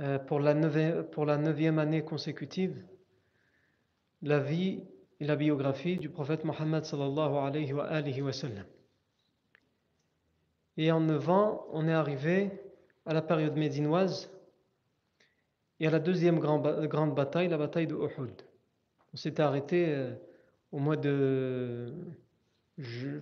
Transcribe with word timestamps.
Euh, 0.00 0.18
pour 0.18 0.40
la, 0.40 0.54
neuvième, 0.54 1.78
année 1.78 2.02
consécutive 2.02 2.82
la 4.22 4.38
vie 4.38 4.82
et 5.18 5.26
la 5.26 5.36
biographie 5.36 5.98
du 5.98 6.08
prophète 6.08 6.42
Mohammed 6.44 6.84
sallallahu 6.84 7.34
alayhi 7.34 8.22
wa, 8.22 8.32
sallam. 8.32 8.64
Et 10.78 10.90
en 10.90 11.00
neuf 11.00 11.28
ans, 11.28 11.66
on 11.72 11.86
est 11.86 11.92
arrivé 11.92 12.50
à 13.04 13.12
la 13.12 13.20
période 13.20 13.56
médinoise 13.56 14.30
et 15.80 15.86
à 15.86 15.90
la 15.90 15.98
deuxième 15.98 16.38
grande, 16.38 16.86
grande 16.86 17.14
bataille, 17.14 17.48
la 17.48 17.58
bataille 17.58 17.86
de 17.86 17.94
Uhud. 17.94 18.42
On 19.12 19.18
s'était 19.18 19.42
arrêté 19.42 19.86
euh, 19.88 20.14
au 20.72 20.78
mois 20.78 20.96
de 20.96 21.92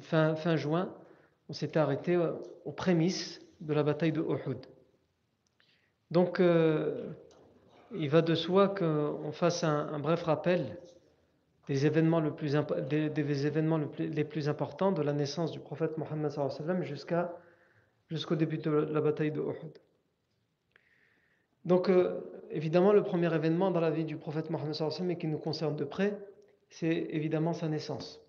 fin, 0.01 0.37
fin 0.37 0.55
juin, 0.55 0.95
on 1.49 1.53
s'était 1.53 1.81
arrêté 1.81 2.15
euh, 2.15 2.35
aux 2.65 2.73
prémices 2.73 3.41
de 3.61 3.75
la 3.75 3.83
bataille 3.83 4.13
de 4.13 4.21
Uhud. 4.21 4.65
Donc, 6.11 6.41
euh, 6.41 7.11
il 7.93 8.09
va 8.09 8.23
de 8.23 8.35
soi 8.35 8.69
qu'on 8.69 9.33
fasse 9.33 9.65
un, 9.65 9.99
bref 9.99 10.23
rappel 10.23 10.79
des 11.69 11.85
événements, 11.85 12.23
des, 12.23 13.47
événements 13.47 13.81
les 13.99 14.25
plus 14.25 14.49
importants 14.49 14.93
de 14.93 15.03
la 15.03 15.13
naissance 15.13 15.53
du 15.53 15.61
prophète 15.61 15.99
Mohammed 15.99 16.33
jusqu'à 16.83 17.35
jusqu'au 18.09 18.37
début 18.37 18.57
de 18.57 18.71
la 18.71 19.03
bataille 19.03 19.33
de 19.33 19.41
Uhud. 19.41 19.79
Donc, 21.67 21.91
euh, 21.91 22.21
évidemment, 22.51 22.95
le 22.95 23.03
premier 23.03 23.33
événement 23.35 23.71
dans 23.71 23.81
la 23.81 23.91
vie 23.91 24.07
du 24.07 24.17
prophète 24.17 24.49
Mohammed 24.49 24.75
et 25.11 25.19
qui 25.19 25.27
nous 25.27 25.37
concerne 25.37 25.77
de 25.77 25.85
près, 25.85 26.19
c'est 26.71 27.09
évidemment 27.11 27.53
sa 27.53 27.69
naissance. 27.69 28.23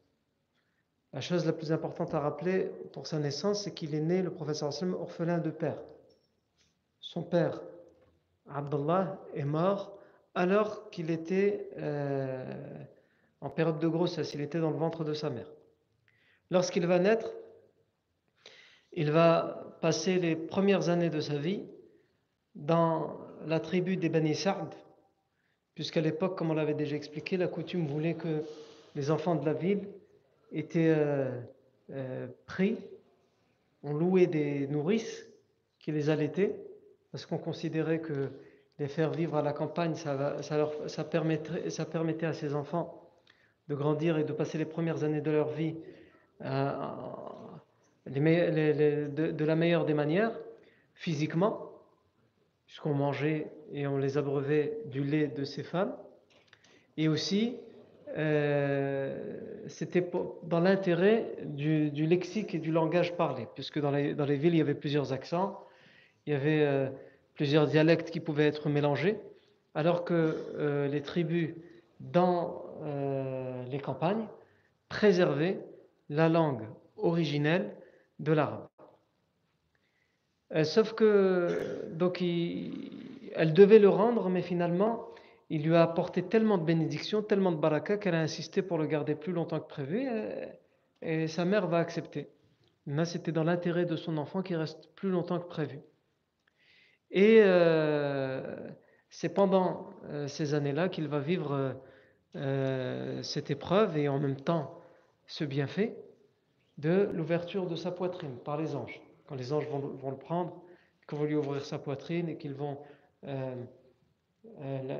La 1.13 1.21
chose 1.21 1.45
la 1.45 1.53
plus 1.53 1.71
importante 1.71 2.13
à 2.13 2.19
rappeler 2.19 2.69
pour 2.91 3.07
sa 3.07 3.19
naissance, 3.19 3.63
c'est 3.63 3.73
qu'il 3.73 3.95
est 3.95 4.01
né, 4.01 4.21
le 4.21 4.31
prophète 4.31 4.61
orphelin 4.99 5.37
de 5.37 5.49
père. 5.49 5.77
Son 7.09 7.23
père, 7.23 7.59
Abdullah, 8.47 9.19
est 9.33 9.43
mort 9.43 9.97
alors 10.35 10.91
qu'il 10.91 11.09
était 11.09 11.67
euh, 11.79 12.83
en 13.41 13.49
période 13.49 13.79
de 13.79 13.87
grossesse, 13.87 14.35
il 14.35 14.41
était 14.41 14.59
dans 14.59 14.69
le 14.69 14.77
ventre 14.77 15.03
de 15.03 15.15
sa 15.15 15.31
mère. 15.31 15.51
Lorsqu'il 16.51 16.85
va 16.85 16.99
naître, 16.99 17.33
il 18.93 19.09
va 19.09 19.75
passer 19.81 20.19
les 20.19 20.35
premières 20.35 20.89
années 20.89 21.09
de 21.09 21.19
sa 21.19 21.35
vie 21.35 21.63
dans 22.53 23.17
la 23.47 23.59
tribu 23.59 23.97
des 23.97 24.09
Bani 24.09 24.35
Sa'd, 24.35 24.75
puisqu'à 25.73 26.01
l'époque, 26.01 26.37
comme 26.37 26.51
on 26.51 26.53
l'avait 26.53 26.75
déjà 26.75 26.95
expliqué, 26.95 27.37
la 27.37 27.47
coutume 27.47 27.87
voulait 27.87 28.13
que 28.13 28.43
les 28.93 29.09
enfants 29.09 29.33
de 29.33 29.47
la 29.47 29.53
ville 29.53 29.89
étaient 30.51 30.93
euh, 30.95 31.41
euh, 31.89 32.27
pris, 32.45 32.77
on 33.81 33.93
louait 33.93 34.27
des 34.27 34.67
nourrices 34.67 35.25
qui 35.79 35.91
les 35.91 36.11
allaitaient, 36.11 36.68
parce 37.11 37.25
qu'on 37.25 37.37
considérait 37.37 37.99
que 37.99 38.29
les 38.79 38.87
faire 38.87 39.11
vivre 39.11 39.35
à 39.35 39.41
la 39.41 39.53
campagne, 39.53 39.95
ça, 39.95 40.41
ça, 40.41 40.57
leur, 40.57 40.71
ça, 40.89 41.03
permettrait, 41.03 41.69
ça, 41.69 41.85
permettait 41.85 42.25
à 42.25 42.33
ces 42.33 42.53
enfants 42.55 43.09
de 43.67 43.75
grandir 43.75 44.17
et 44.17 44.23
de 44.23 44.33
passer 44.33 44.57
les 44.57 44.65
premières 44.65 45.03
années 45.03 45.21
de 45.21 45.31
leur 45.31 45.49
vie 45.49 45.75
euh, 46.41 46.71
de, 48.07 49.45
la 49.45 49.55
meilleure 49.55 49.85
des 49.85 49.93
manières, 49.93 50.31
physiquement, 50.95 51.71
puisqu'on 52.65 52.93
mangeait 52.93 53.47
et 53.71 53.85
on 53.87 53.97
les 53.97 54.17
abreuvait 54.17 54.79
du 54.85 55.03
lait 55.03 55.27
de 55.27 55.43
ces 55.43 55.63
femmes, 55.63 55.95
et 56.97 57.07
aussi 57.07 57.57
euh, 58.17 59.39
c'était 59.67 60.09
dans 60.43 60.59
l'intérêt 60.59 61.35
du, 61.43 61.89
lexique 61.91 62.55
et 62.55 62.59
du 62.59 62.71
langage 62.71 63.15
parlé, 63.15 63.47
puisque 63.53 63.79
dans 63.79 63.91
les 63.91 64.35
villes 64.35 64.55
il 64.55 64.59
y 64.59 64.61
avait 64.61 64.73
plusieurs 64.73 65.13
accents, 65.13 65.59
il 66.29 66.33
y 66.33 66.35
avait 66.35 66.61
euh, 66.61 66.89
plusieurs 67.33 67.65
dialectes 67.65 68.11
qui 68.11 68.19
pouvaient 68.19 68.45
être 68.45 68.69
mélangés, 68.69 69.17
alors 69.73 70.05
que 70.05 70.13
euh, 70.59 70.87
les 70.87 71.01
tribus 71.01 71.55
dans 71.99 72.65
euh, 72.83 73.63
les 73.65 73.79
campagnes 73.79 74.27
préservaient 74.89 75.59
la 76.07 76.29
langue 76.29 76.67
originelle 76.97 77.75
de 78.19 78.31
l'arabe. 78.31 78.67
Sauf 80.63 80.93
que 80.93 81.87
donc 81.91 82.21
elle 82.21 83.53
devait 83.53 83.79
le 83.79 83.89
rendre, 83.89 84.29
mais 84.29 84.43
finalement 84.43 85.07
il 85.49 85.63
lui 85.63 85.75
a 85.75 85.81
apporté 85.81 86.21
tellement 86.21 86.59
de 86.59 86.63
bénédictions, 86.63 87.23
tellement 87.23 87.51
de 87.51 87.57
baraka 87.57 87.97
qu'elle 87.97 88.13
a 88.13 88.21
insisté 88.21 88.61
pour 88.61 88.77
le 88.77 88.85
garder 88.85 89.15
plus 89.15 89.33
longtemps 89.33 89.59
que 89.59 89.67
prévu, 89.67 90.07
et, 90.07 91.23
et 91.23 91.27
sa 91.27 91.43
mère 91.43 91.65
va 91.65 91.79
accepter. 91.79 92.29
Là, 92.85 93.05
c'était 93.05 93.31
dans 93.31 93.43
l'intérêt 93.43 93.85
de 93.85 93.95
son 93.95 94.17
enfant 94.17 94.43
qui 94.43 94.55
reste 94.55 94.89
plus 94.95 95.09
longtemps 95.09 95.39
que 95.39 95.47
prévu. 95.47 95.79
Et 97.11 97.39
euh, 97.41 98.41
c'est 99.09 99.29
pendant 99.29 99.89
euh, 100.09 100.27
ces 100.27 100.53
années-là 100.53 100.89
qu'il 100.89 101.07
va 101.07 101.19
vivre 101.19 101.75
euh, 102.35 103.23
cette 103.23 103.49
épreuve 103.49 103.97
et 103.97 104.07
en 104.07 104.19
même 104.19 104.35
temps 104.35 104.79
ce 105.25 105.43
bienfait 105.43 105.95
de 106.77 107.09
l'ouverture 107.13 107.65
de 107.67 107.75
sa 107.75 107.91
poitrine 107.91 108.37
par 108.45 108.57
les 108.57 108.75
anges. 108.75 109.01
Quand 109.27 109.35
les 109.35 109.53
anges 109.53 109.67
vont, 109.67 110.09
le 110.09 110.17
prendre, 110.17 110.61
qu'ils 111.07 111.17
vont 111.17 111.25
lui 111.25 111.35
ouvrir 111.35 111.65
sa 111.65 111.77
poitrine 111.77 112.29
et 112.29 112.37
qu'ils 112.37 112.53
vont 112.55 112.79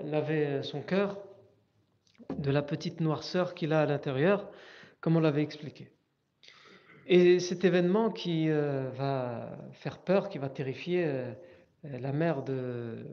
laver 0.03 0.62
son 0.62 0.82
cœur 0.82 1.17
de 2.38 2.52
la 2.52 2.62
petite 2.62 3.00
noirceur 3.00 3.55
qu'il 3.55 3.73
a 3.73 3.82
à 3.82 3.85
l'intérieur, 3.85 4.52
comme 5.00 5.16
on 5.16 5.20
l'avait 5.20 5.41
expliqué. 5.41 5.90
Et 7.08 7.40
cet 7.40 7.64
événement 7.64 8.12
qui 8.12 8.50
va 8.50 9.58
faire 9.72 9.97
peur, 10.00 10.29
qui 10.29 10.38
va 10.38 10.50
terrifier 10.50 11.08
la 11.84 12.11
mère 12.11 12.43
de, 12.43 13.05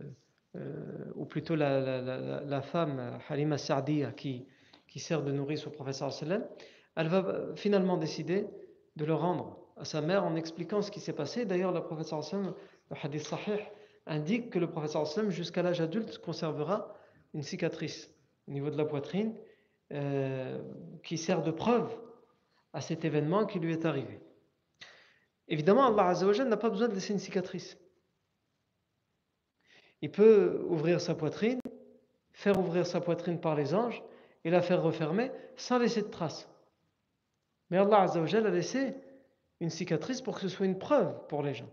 euh, 0.56 1.12
ou 1.14 1.24
plutôt 1.24 1.54
la, 1.56 1.80
la, 1.80 2.40
la, 2.40 2.62
femme 2.62 3.18
Halima 3.28 3.58
Sa'diya 3.58 4.12
qui, 4.12 4.46
qui 4.88 4.98
sert 4.98 5.22
de 5.22 5.32
nourrice 5.32 5.66
au 5.66 5.70
professeur 5.70 6.12
elle 6.96 7.08
va 7.08 7.54
finalement 7.54 7.98
décider 7.98 8.46
de 8.96 9.04
le 9.04 9.14
rendre 9.14 9.58
à 9.76 9.84
sa 9.84 10.00
mère 10.00 10.24
en 10.24 10.34
expliquant 10.34 10.80
ce 10.80 10.90
qui 10.90 11.00
s'est 11.00 11.12
passé. 11.12 11.44
D'ailleurs, 11.44 11.72
le 11.72 11.82
professeur 11.82 12.22
le 12.32 12.96
hadith 13.02 13.22
sahih, 13.22 13.60
indique 14.06 14.50
que 14.50 14.58
le 14.58 14.70
professeur 14.70 15.30
jusqu'à 15.30 15.62
l'âge 15.62 15.80
adulte, 15.80 16.18
conservera 16.18 16.94
une 17.34 17.42
cicatrice 17.42 18.10
au 18.48 18.52
niveau 18.52 18.70
de 18.70 18.78
la 18.78 18.86
poitrine 18.86 19.34
euh, 19.92 20.62
qui 21.02 21.18
sert 21.18 21.42
de 21.42 21.50
preuve 21.50 21.94
à 22.72 22.80
cet 22.80 23.04
événement 23.04 23.44
qui 23.44 23.58
lui 23.58 23.72
est 23.72 23.84
arrivé. 23.84 24.20
Évidemment, 25.48 25.86
Allah 25.86 26.14
n'a 26.44 26.56
pas 26.56 26.70
besoin 26.70 26.88
de 26.88 26.94
laisser 26.94 27.12
une 27.12 27.18
cicatrice. 27.18 27.78
Il 30.02 30.10
peut 30.10 30.64
ouvrir 30.68 31.00
sa 31.00 31.14
poitrine, 31.14 31.60
faire 32.32 32.58
ouvrir 32.58 32.86
sa 32.86 33.00
poitrine 33.00 33.40
par 33.40 33.54
les 33.54 33.74
anges 33.74 34.02
et 34.44 34.50
la 34.50 34.62
faire 34.62 34.82
refermer 34.82 35.30
sans 35.56 35.78
laisser 35.78 36.02
de 36.02 36.08
traces. 36.08 36.48
Mais 37.70 37.78
Allah 37.78 38.02
Azzawajal 38.02 38.46
a 38.46 38.50
laissé 38.50 38.94
une 39.60 39.70
cicatrice 39.70 40.20
pour 40.20 40.34
que 40.34 40.40
ce 40.42 40.48
soit 40.48 40.66
une 40.66 40.78
preuve 40.78 41.14
pour 41.28 41.42
les 41.42 41.54
gens. 41.54 41.68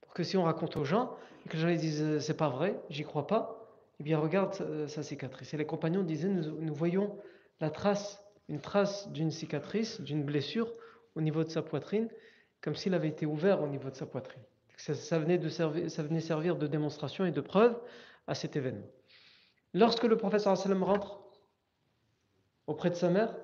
Pour 0.00 0.12
que 0.12 0.22
si 0.22 0.36
on 0.36 0.44
raconte 0.44 0.76
aux 0.76 0.84
gens 0.84 1.16
et 1.44 1.48
que 1.48 1.56
les 1.56 1.62
gens 1.62 1.80
disent 1.80 2.02
euh, 2.02 2.20
c'est 2.20 2.36
pas 2.36 2.48
vrai, 2.48 2.78
j'y 2.90 3.04
crois 3.04 3.26
pas, 3.26 3.64
eh 4.00 4.02
bien 4.02 4.18
regarde 4.18 4.54
euh, 4.60 4.88
sa 4.88 5.02
cicatrice. 5.02 5.54
Et 5.54 5.56
les 5.56 5.66
compagnons 5.66 6.02
disaient 6.02 6.28
nous, 6.28 6.74
voyons 6.74 7.16
la 7.60 7.70
trace, 7.70 8.22
une 8.48 8.60
trace 8.60 9.08
d'une 9.12 9.30
cicatrice, 9.30 10.00
d'une 10.00 10.24
blessure 10.24 10.72
au 11.14 11.20
niveau 11.20 11.44
de 11.44 11.48
sa 11.48 11.62
poitrine, 11.62 12.08
comme 12.60 12.74
s'il 12.74 12.94
avait 12.94 13.08
été 13.08 13.26
ouvert 13.26 13.62
au 13.62 13.68
niveau 13.68 13.90
de 13.90 13.94
sa 13.94 14.06
poitrine. 14.06 14.42
Ça, 14.76 15.18
venait 15.18 15.38
de 15.38 15.48
servir, 15.48 16.56
de 16.56 16.66
démonstration 16.66 17.24
et 17.24 17.30
de 17.30 17.40
preuve 17.40 17.78
à 18.26 18.34
cet 18.34 18.56
événement. 18.56 18.86
Lorsque 19.72 20.04
le 20.04 20.16
professeur 20.16 20.56
sallam 20.56 20.82
rentre 20.82 21.20
auprès 22.66 22.90
de 22.90 22.94
sa 22.94 23.10
mère, 23.10 23.36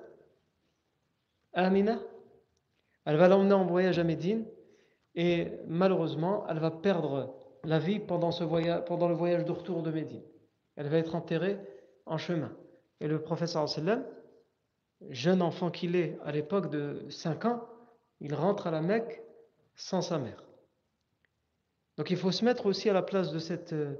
Amina, 1.53 1.99
elle 3.05 3.17
va 3.17 3.27
l'emmener 3.27 3.53
en 3.53 3.65
voyage 3.65 3.99
à 3.99 4.03
Médine 4.03 4.45
et 5.15 5.51
malheureusement, 5.67 6.45
elle 6.47 6.59
va 6.59 6.71
perdre 6.71 7.35
la 7.63 7.79
vie 7.79 7.99
pendant, 7.99 8.29
le 8.29 9.13
voyage 9.13 9.45
de 9.45 9.51
retour 9.51 9.83
de 9.83 9.91
Médine. 9.91 10.23
Elle 10.75 10.87
va 10.87 10.97
être 10.97 11.15
enterrée 11.15 11.59
en 12.05 12.17
chemin. 12.17 12.51
Et 12.99 13.07
le 13.07 13.21
professeur 13.21 13.67
sallam, 13.67 14.05
jeune 15.09 15.41
enfant 15.41 15.69
qu'il 15.69 15.95
est 15.95 16.17
à 16.23 16.31
l'époque 16.31 16.69
de 16.69 17.05
5 17.09 17.45
ans, 17.45 17.67
il 18.19 18.33
rentre 18.33 18.67
à 18.67 18.71
la 18.71 18.81
Mecque 18.81 19.21
sans 19.75 20.01
sa 20.01 20.17
mère. 20.17 20.43
Donc 22.01 22.09
il 22.09 22.17
faut 22.17 22.31
se 22.31 22.43
mettre 22.43 22.65
aussi 22.65 22.89
à 22.89 22.93
la 22.93 23.03
place 23.03 23.31
de, 23.31 23.99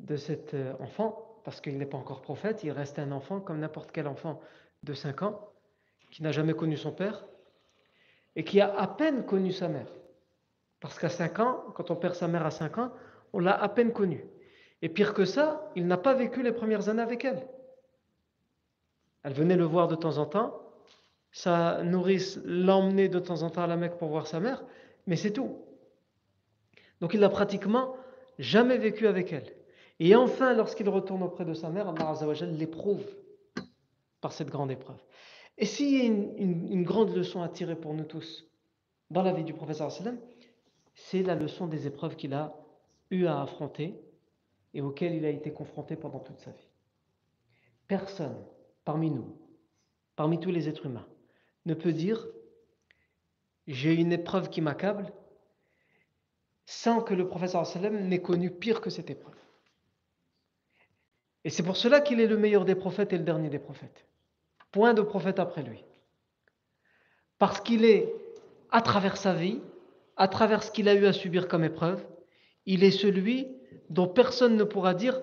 de 0.00 0.16
cet 0.16 0.54
enfant, 0.80 1.40
parce 1.44 1.62
qu'il 1.62 1.78
n'est 1.78 1.86
pas 1.86 1.96
encore 1.96 2.20
prophète, 2.20 2.62
il 2.62 2.72
reste 2.72 2.98
un 2.98 3.10
enfant 3.10 3.40
comme 3.40 3.58
n'importe 3.60 3.90
quel 3.90 4.06
enfant 4.06 4.38
de 4.82 4.92
5 4.92 5.22
ans, 5.22 5.48
qui 6.10 6.22
n'a 6.22 6.30
jamais 6.30 6.52
connu 6.52 6.76
son 6.76 6.92
père, 6.92 7.24
et 8.36 8.44
qui 8.44 8.60
a 8.60 8.78
à 8.78 8.86
peine 8.86 9.24
connu 9.24 9.50
sa 9.50 9.68
mère. 9.68 9.90
Parce 10.78 10.98
qu'à 10.98 11.08
5 11.08 11.38
ans, 11.38 11.64
quand 11.74 11.90
on 11.90 11.96
perd 11.96 12.16
sa 12.16 12.28
mère 12.28 12.44
à 12.44 12.50
5 12.50 12.76
ans, 12.76 12.92
on 13.32 13.38
l'a 13.38 13.58
à 13.58 13.68
peine 13.70 13.94
connue. 13.94 14.26
Et 14.82 14.90
pire 14.90 15.14
que 15.14 15.24
ça, 15.24 15.70
il 15.74 15.86
n'a 15.86 15.96
pas 15.96 16.12
vécu 16.12 16.42
les 16.42 16.52
premières 16.52 16.90
années 16.90 17.00
avec 17.00 17.24
elle. 17.24 17.48
Elle 19.22 19.32
venait 19.32 19.56
le 19.56 19.64
voir 19.64 19.88
de 19.88 19.94
temps 19.94 20.18
en 20.18 20.26
temps, 20.26 20.60
sa 21.30 21.82
nourrice 21.82 22.38
l'emmenait 22.44 23.08
de 23.08 23.20
temps 23.20 23.42
en 23.42 23.48
temps 23.48 23.62
à 23.62 23.66
la 23.66 23.78
Mecque 23.78 23.96
pour 23.96 24.10
voir 24.10 24.26
sa 24.26 24.38
mère, 24.38 24.62
mais 25.06 25.16
c'est 25.16 25.32
tout. 25.32 25.71
Donc 27.02 27.14
il 27.14 27.20
n'a 27.20 27.28
pratiquement 27.28 27.96
jamais 28.38 28.78
vécu 28.78 29.08
avec 29.08 29.32
elle. 29.32 29.52
Et 29.98 30.14
enfin, 30.14 30.54
lorsqu'il 30.54 30.88
retourne 30.88 31.24
auprès 31.24 31.44
de 31.44 31.52
sa 31.52 31.68
mère, 31.68 31.88
Allah 31.88 32.46
l'éprouve 32.46 33.04
par 34.20 34.32
cette 34.32 34.50
grande 34.50 34.70
épreuve. 34.70 35.02
Et 35.58 35.66
s'il 35.66 35.92
y 35.92 36.00
a 36.00 36.04
une, 36.04 36.84
grande 36.84 37.14
leçon 37.14 37.42
à 37.42 37.48
tirer 37.48 37.74
pour 37.74 37.92
nous 37.92 38.04
tous 38.04 38.48
dans 39.10 39.22
la 39.22 39.32
vie 39.32 39.42
du 39.42 39.52
professeur 39.52 39.90
c'est 40.94 41.22
la 41.22 41.34
leçon 41.34 41.66
des 41.66 41.88
épreuves 41.88 42.14
qu'il 42.14 42.34
a 42.34 42.54
eu 43.10 43.26
à 43.26 43.42
affronter 43.42 44.00
et 44.72 44.80
auxquelles 44.80 45.16
il 45.16 45.24
a 45.24 45.30
été 45.30 45.52
confronté 45.52 45.96
pendant 45.96 46.20
toute 46.20 46.38
sa 46.38 46.52
vie. 46.52 46.70
Personne 47.88 48.36
parmi 48.84 49.10
nous, 49.10 49.36
parmi 50.14 50.38
tous 50.38 50.52
les 50.52 50.68
êtres 50.68 50.86
humains, 50.86 51.08
ne 51.66 51.74
peut 51.74 51.92
dire 51.92 52.24
j'ai 53.66 53.92
une 53.92 54.12
épreuve 54.12 54.48
qui 54.48 54.60
m'accable 54.60 55.12
sans 56.72 57.02
que 57.02 57.12
le 57.12 57.28
professeur 57.28 57.66
sallam 57.66 58.08
n'ait 58.08 58.22
connu 58.22 58.50
pire 58.50 58.80
que 58.80 58.88
cette 58.88 59.10
épreuve. 59.10 59.36
Et 61.44 61.50
c'est 61.50 61.62
pour 61.62 61.76
cela 61.76 62.00
qu'il 62.00 62.18
est 62.18 62.26
le 62.26 62.38
meilleur 62.38 62.64
des 62.64 62.74
prophètes 62.74 63.12
et 63.12 63.18
le 63.18 63.24
dernier 63.24 63.50
des 63.50 63.58
prophètes. 63.58 64.06
Point 64.70 64.94
de 64.94 65.02
prophète 65.02 65.38
après 65.38 65.62
lui. 65.62 65.84
Parce 67.38 67.60
qu'il 67.60 67.84
est, 67.84 68.14
à 68.70 68.80
travers 68.80 69.18
sa 69.18 69.34
vie, 69.34 69.60
à 70.16 70.28
travers 70.28 70.62
ce 70.62 70.70
qu'il 70.70 70.88
a 70.88 70.94
eu 70.94 71.04
à 71.04 71.12
subir 71.12 71.46
comme 71.46 71.62
épreuve, 71.62 72.02
il 72.64 72.84
est 72.84 72.90
celui 72.90 73.48
dont 73.90 74.08
personne 74.08 74.56
ne 74.56 74.64
pourra 74.64 74.94
dire, 74.94 75.20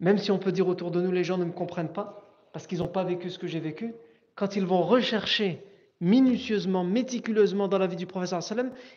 même 0.00 0.18
si 0.18 0.32
on 0.32 0.40
peut 0.40 0.52
dire 0.52 0.66
autour 0.66 0.90
de 0.90 1.00
nous 1.00 1.12
les 1.12 1.22
gens 1.22 1.38
ne 1.38 1.44
me 1.44 1.52
comprennent 1.52 1.92
pas, 1.92 2.28
parce 2.52 2.66
qu'ils 2.66 2.78
n'ont 2.78 2.88
pas 2.88 3.04
vécu 3.04 3.30
ce 3.30 3.38
que 3.38 3.46
j'ai 3.46 3.60
vécu, 3.60 3.94
quand 4.34 4.56
ils 4.56 4.66
vont 4.66 4.82
rechercher 4.82 5.64
minutieusement, 6.02 6.82
méticuleusement 6.82 7.68
dans 7.68 7.78
la 7.78 7.86
vie 7.86 7.96
du 7.96 8.08
professeur 8.08 8.42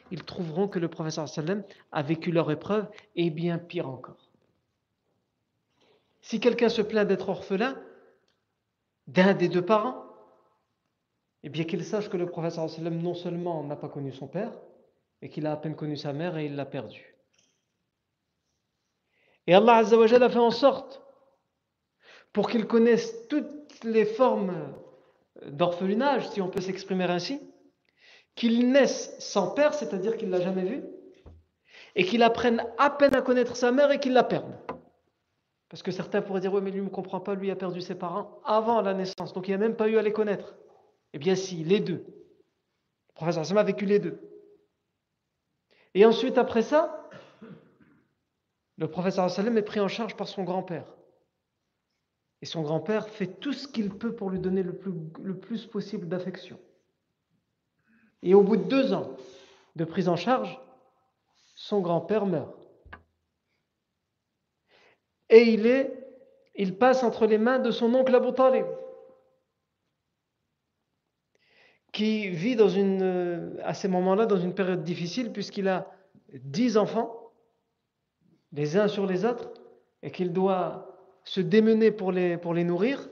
ils 0.09 0.23
trouveront 0.23 0.67
que 0.67 0.79
le 0.79 0.87
professeur 0.87 1.27
a 1.91 2.01
vécu 2.01 2.31
leur 2.31 2.49
épreuve 2.49 2.87
et 3.15 3.29
bien 3.29 3.59
pire 3.59 3.87
encore. 3.87 4.31
Si 6.21 6.39
quelqu'un 6.39 6.69
se 6.69 6.81
plaint 6.81 7.07
d'être 7.07 7.29
orphelin 7.29 7.79
d'un 9.05 9.35
des 9.35 9.49
deux 9.49 9.63
parents, 9.63 10.03
eh 11.43 11.49
bien 11.49 11.63
qu'il 11.63 11.85
sache 11.85 12.09
que 12.09 12.17
le 12.17 12.25
professeur 12.25 12.67
non 12.79 13.13
seulement 13.13 13.63
n'a 13.63 13.75
pas 13.75 13.87
connu 13.87 14.11
son 14.11 14.27
père, 14.27 14.51
et 15.21 15.29
qu'il 15.29 15.45
a 15.45 15.51
à 15.51 15.57
peine 15.57 15.75
connu 15.75 15.97
sa 15.97 16.11
mère 16.11 16.37
et 16.37 16.45
il 16.45 16.55
l'a 16.55 16.65
perdu. 16.65 17.15
Et 19.45 19.53
Allah 19.53 19.75
a 19.77 20.29
fait 20.29 20.39
en 20.39 20.49
sorte 20.49 21.03
pour 22.33 22.49
qu'il 22.49 22.65
connaisse 22.65 23.27
toutes 23.27 23.83
les 23.83 24.05
formes 24.05 24.73
d'orphelinage, 25.45 26.29
si 26.29 26.41
on 26.41 26.49
peut 26.49 26.61
s'exprimer 26.61 27.05
ainsi, 27.05 27.41
qu'il 28.35 28.71
naisse 28.71 29.15
sans 29.19 29.51
père, 29.51 29.73
c'est-à-dire 29.73 30.17
qu'il 30.17 30.29
ne 30.29 30.37
l'a 30.37 30.43
jamais 30.43 30.63
vu, 30.63 30.83
et 31.95 32.03
qu'il 32.03 32.23
apprenne 32.23 32.65
à 32.77 32.89
peine 32.89 33.15
à 33.15 33.21
connaître 33.21 33.55
sa 33.55 33.71
mère 33.71 33.91
et 33.91 33.99
qu'il 33.99 34.13
la 34.13 34.23
perde. 34.23 34.53
Parce 35.69 35.81
que 35.81 35.91
certains 35.91 36.21
pourraient 36.21 36.41
dire, 36.41 36.53
oui, 36.53 36.61
mais 36.61 36.71
lui 36.71 36.81
ne 36.81 36.89
comprend 36.89 37.19
pas, 37.19 37.35
lui 37.35 37.51
a 37.51 37.55
perdu 37.55 37.81
ses 37.81 37.95
parents 37.95 38.39
avant 38.45 38.81
la 38.81 38.93
naissance, 38.93 39.33
donc 39.33 39.47
il 39.47 39.51
n'a 39.51 39.57
même 39.57 39.75
pas 39.75 39.87
eu 39.87 39.97
à 39.97 40.01
les 40.01 40.13
connaître. 40.13 40.55
Eh 41.13 41.17
bien 41.17 41.35
si, 41.35 41.63
les 41.63 41.79
deux. 41.79 42.05
Le 43.09 43.13
professeur 43.13 43.45
Sam 43.45 43.57
a 43.57 43.63
vécu 43.63 43.85
les 43.85 43.99
deux. 43.99 44.19
Et 45.93 46.05
ensuite, 46.05 46.37
après 46.37 46.61
ça, 46.61 47.09
le 48.77 48.89
professeur 48.89 49.29
Salem 49.31 49.57
est 49.57 49.61
pris 49.61 49.79
en 49.79 49.87
charge 49.87 50.17
par 50.17 50.27
son 50.27 50.43
grand-père. 50.43 50.85
Et 52.41 52.45
son 52.45 52.61
grand-père 52.61 53.09
fait 53.09 53.27
tout 53.27 53.53
ce 53.53 53.67
qu'il 53.67 53.89
peut 53.89 54.13
pour 54.13 54.29
lui 54.29 54.39
donner 54.39 54.63
le 54.63 54.77
plus, 54.77 54.93
le 55.23 55.39
plus 55.39 55.65
possible 55.65 56.07
d'affection. 56.07 56.59
Et 58.21 58.33
au 58.33 58.43
bout 58.43 58.57
de 58.57 58.63
deux 58.63 58.93
ans 58.93 59.15
de 59.75 59.85
prise 59.85 60.09
en 60.09 60.15
charge, 60.15 60.59
son 61.55 61.79
grand-père 61.79 62.25
meurt. 62.25 62.55
Et 65.29 65.53
il, 65.53 65.65
est, 65.65 66.07
il 66.55 66.77
passe 66.77 67.03
entre 67.03 67.25
les 67.25 67.37
mains 67.37 67.59
de 67.59 67.71
son 67.71 67.93
oncle 67.93 68.13
Abu 68.13 68.33
Talib, 68.33 68.65
qui 71.91 72.29
vit 72.29 72.55
dans 72.55 72.67
une, 72.67 73.57
à 73.63 73.73
ces 73.73 73.87
moments-là 73.87 74.25
dans 74.25 74.37
une 74.37 74.53
période 74.53 74.83
difficile 74.83 75.31
puisqu'il 75.31 75.67
a 75.67 75.91
dix 76.33 76.77
enfants, 76.77 77.31
les 78.51 78.77
uns 78.77 78.87
sur 78.87 79.05
les 79.05 79.25
autres, 79.25 79.53
et 80.01 80.11
qu'il 80.11 80.33
doit 80.33 80.94
se 81.25 81.41
démener 81.41 81.91
pour 81.91 82.11
les, 82.11 82.37
pour 82.37 82.53
les 82.53 82.63
nourrir. 82.63 83.09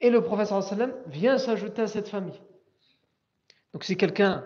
Et 0.00 0.10
le 0.10 0.22
professeur 0.22 0.62
sallam 0.62 0.92
vient 1.06 1.38
s'ajouter 1.38 1.82
à 1.82 1.86
cette 1.88 2.08
famille. 2.08 2.40
Donc 3.72 3.84
si 3.84 3.96
quelqu'un 3.96 4.44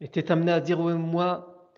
était 0.00 0.30
amené 0.30 0.52
à 0.52 0.60
dire 0.60 0.80
oui, 0.80 0.94
moi, 0.94 1.70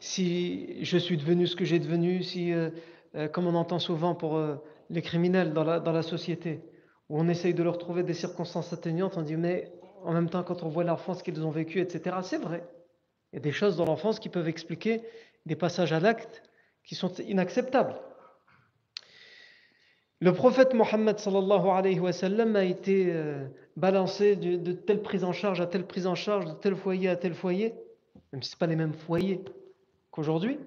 si 0.00 0.82
je 0.84 0.96
suis 0.96 1.18
devenu 1.18 1.46
ce 1.46 1.54
que 1.54 1.64
j'ai 1.64 1.78
devenu, 1.78 2.22
si, 2.22 2.52
euh, 2.52 2.70
euh, 3.14 3.28
comme 3.28 3.46
on 3.46 3.54
entend 3.54 3.78
souvent 3.78 4.14
pour 4.14 4.36
euh, 4.36 4.56
les 4.88 5.02
criminels 5.02 5.52
dans 5.52 5.64
la, 5.64 5.78
dans 5.78 5.92
la 5.92 6.02
société, 6.02 6.62
où 7.10 7.20
on 7.20 7.28
essaye 7.28 7.52
de 7.52 7.62
leur 7.62 7.76
trouver 7.76 8.02
des 8.02 8.14
circonstances 8.14 8.72
atténuantes, 8.72 9.18
on 9.18 9.22
dit 9.22 9.36
mais 9.36 9.72
en 10.02 10.12
même 10.12 10.30
temps 10.30 10.42
quand 10.42 10.62
on 10.62 10.68
voit 10.68 10.84
l'enfance 10.84 11.22
qu'ils 11.22 11.44
ont 11.44 11.50
vécue, 11.50 11.80
etc., 11.80 12.16
c'est 12.22 12.38
vrai. 12.38 12.66
Il 13.32 13.36
y 13.36 13.38
a 13.38 13.42
des 13.42 13.52
choses 13.52 13.76
dans 13.76 13.84
l'enfance 13.84 14.18
qui 14.18 14.28
peuvent 14.28 14.48
expliquer 14.48 15.02
des 15.46 15.56
passages 15.56 15.92
à 15.92 16.00
l'acte 16.00 16.42
qui 16.84 16.94
sont 16.94 17.12
inacceptables. 17.14 18.00
Le 20.22 20.34
prophète 20.34 20.74
Mohammed 20.74 21.16
a 21.18 22.64
été 22.64 23.06
euh, 23.10 23.46
balancé 23.76 24.36
de, 24.36 24.72
telle 24.72 25.00
prise 25.00 25.24
en 25.24 25.32
charge 25.32 25.62
à 25.62 25.66
telle 25.66 25.86
prise 25.86 26.06
en 26.06 26.14
charge, 26.14 26.44
de 26.44 26.52
tel 26.52 26.76
foyer 26.76 27.08
à 27.08 27.16
tel 27.16 27.32
foyer, 27.32 27.74
même 28.32 28.42
si 28.42 28.50
ce 28.50 28.56
pas 28.56 28.66
les 28.66 28.76
mêmes 28.76 28.92
foyers 28.92 29.42
qu'aujourd'hui. 30.10 30.58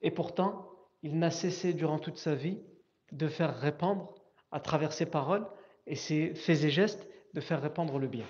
Et 0.00 0.12
pourtant, 0.12 0.70
il 1.02 1.18
n'a 1.18 1.32
cessé 1.32 1.72
durant 1.72 1.98
toute 1.98 2.18
sa 2.18 2.36
vie 2.36 2.58
de 3.10 3.26
faire 3.26 3.58
répandre, 3.58 4.14
à 4.52 4.60
travers 4.60 4.92
ses 4.92 5.06
paroles 5.06 5.46
et 5.86 5.96
ses 5.96 6.34
faits 6.34 6.62
et 6.62 6.70
gestes, 6.70 7.08
de 7.34 7.40
faire 7.40 7.60
répandre 7.60 7.98
le 7.98 8.06
bien. 8.06 8.24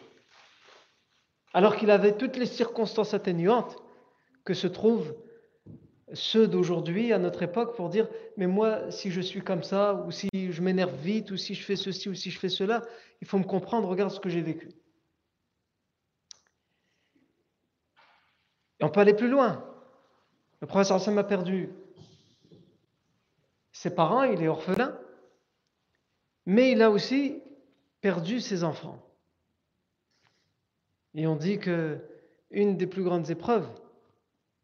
Alors 1.54 1.76
qu'il 1.76 1.90
avait 1.90 2.16
toutes 2.16 2.36
les 2.36 2.46
circonstances 2.46 3.14
atténuantes 3.14 3.76
que 4.44 4.54
se 4.54 4.66
trouvent 4.66 5.14
ceux 6.14 6.48
d'aujourd'hui 6.48 7.12
à 7.12 7.18
notre 7.18 7.42
époque 7.42 7.76
pour 7.76 7.90
dire 7.90 8.08
mais 8.38 8.46
moi 8.46 8.90
si 8.90 9.10
je 9.10 9.20
suis 9.20 9.42
comme 9.42 9.62
ça 9.62 9.94
ou 10.06 10.10
si 10.10 10.28
je 10.32 10.62
m'énerve 10.62 10.94
vite 10.94 11.30
ou 11.30 11.36
si 11.36 11.54
je 11.54 11.62
fais 11.62 11.76
ceci 11.76 12.08
ou 12.08 12.14
si 12.14 12.30
je 12.30 12.38
fais 12.38 12.48
cela 12.48 12.82
il 13.20 13.28
faut 13.28 13.36
me 13.36 13.44
comprendre 13.44 13.86
regarde 13.86 14.10
ce 14.10 14.18
que 14.18 14.30
j'ai 14.30 14.40
vécu 14.40 14.70
et 18.80 18.84
on 18.84 18.88
peut 18.88 19.00
aller 19.00 19.12
plus 19.12 19.28
loin 19.28 19.62
le 20.62 20.66
professeur 20.66 20.96
Hassan 20.96 21.18
a 21.18 21.24
perdu 21.24 21.68
ses 23.78 23.94
parents, 23.94 24.24
il 24.24 24.42
est 24.42 24.48
orphelin, 24.48 24.98
mais 26.46 26.72
il 26.72 26.82
a 26.82 26.90
aussi 26.90 27.40
perdu 28.00 28.40
ses 28.40 28.64
enfants. 28.64 29.00
Et 31.18 31.26
on 31.26 31.34
dit 31.34 31.58
que 31.58 31.98
une 32.52 32.76
des 32.76 32.86
plus 32.86 33.02
grandes 33.02 33.28
épreuves 33.28 33.68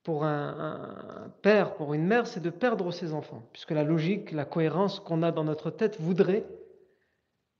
pour 0.05 0.25
un, 0.25 1.33
père, 1.43 1.75
pour 1.75 1.95
une 1.95 2.07
mère, 2.07 2.29
c'est 2.29 2.39
de 2.39 2.51
perdre 2.51 2.93
ses 2.93 3.13
enfants, 3.13 3.43
puisque 3.53 3.73
la 3.73 3.83
logique, 3.83 4.31
la 4.31 4.45
cohérence 4.45 5.01
qu'on 5.01 5.25
a 5.25 5.33
dans 5.33 5.43
notre 5.43 5.73
tête 5.73 6.01
voudrait 6.01 6.47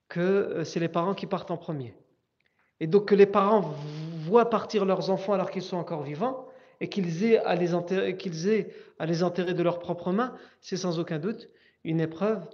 que 0.07 0.21
euh, 0.21 0.63
c'est 0.63 0.79
les 0.79 0.87
parents 0.87 1.13
qui 1.13 1.25
partent 1.25 1.51
en 1.51 1.57
premier. 1.57 1.93
Et 2.79 2.87
donc 2.87 3.09
que 3.09 3.15
les 3.15 3.25
parents 3.25 3.73
voient 4.21 4.49
partir 4.49 4.85
leurs 4.85 5.09
enfants 5.09 5.33
alors 5.33 5.51
qu'ils 5.51 5.61
sont 5.61 5.75
encore 5.75 6.03
vivants, 6.03 6.47
et 6.79 6.87
qu'ils 6.87 7.25
aient, 7.25 7.39
à 7.39 7.55
les 7.55 7.73
enterrer, 7.73 8.17
aient 8.17 8.73
à 8.97 9.05
les 9.05 9.23
enterrer 9.23 9.53
de 9.53 9.63
leurs 9.63 9.79
propres 9.79 10.13
mains, 10.13 10.33
c'est 10.61 10.77
sans 10.77 10.99
aucun 10.99 11.19
doute 11.19 11.49
une 11.83 11.99
épreuve 11.99 12.47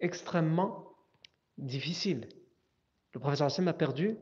extrêmement 0.00 0.88
difficile. 1.56 2.28
Le 3.12 3.20
professeur 3.20 3.46
Hassan 3.46 3.68
a 3.68 3.72
perdu 3.72 4.16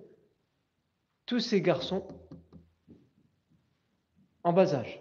tous 1.33 1.41
ces 1.41 1.63
garçons 1.63 2.07
en 4.45 4.53
bas 4.53 4.75
âge. 4.75 5.01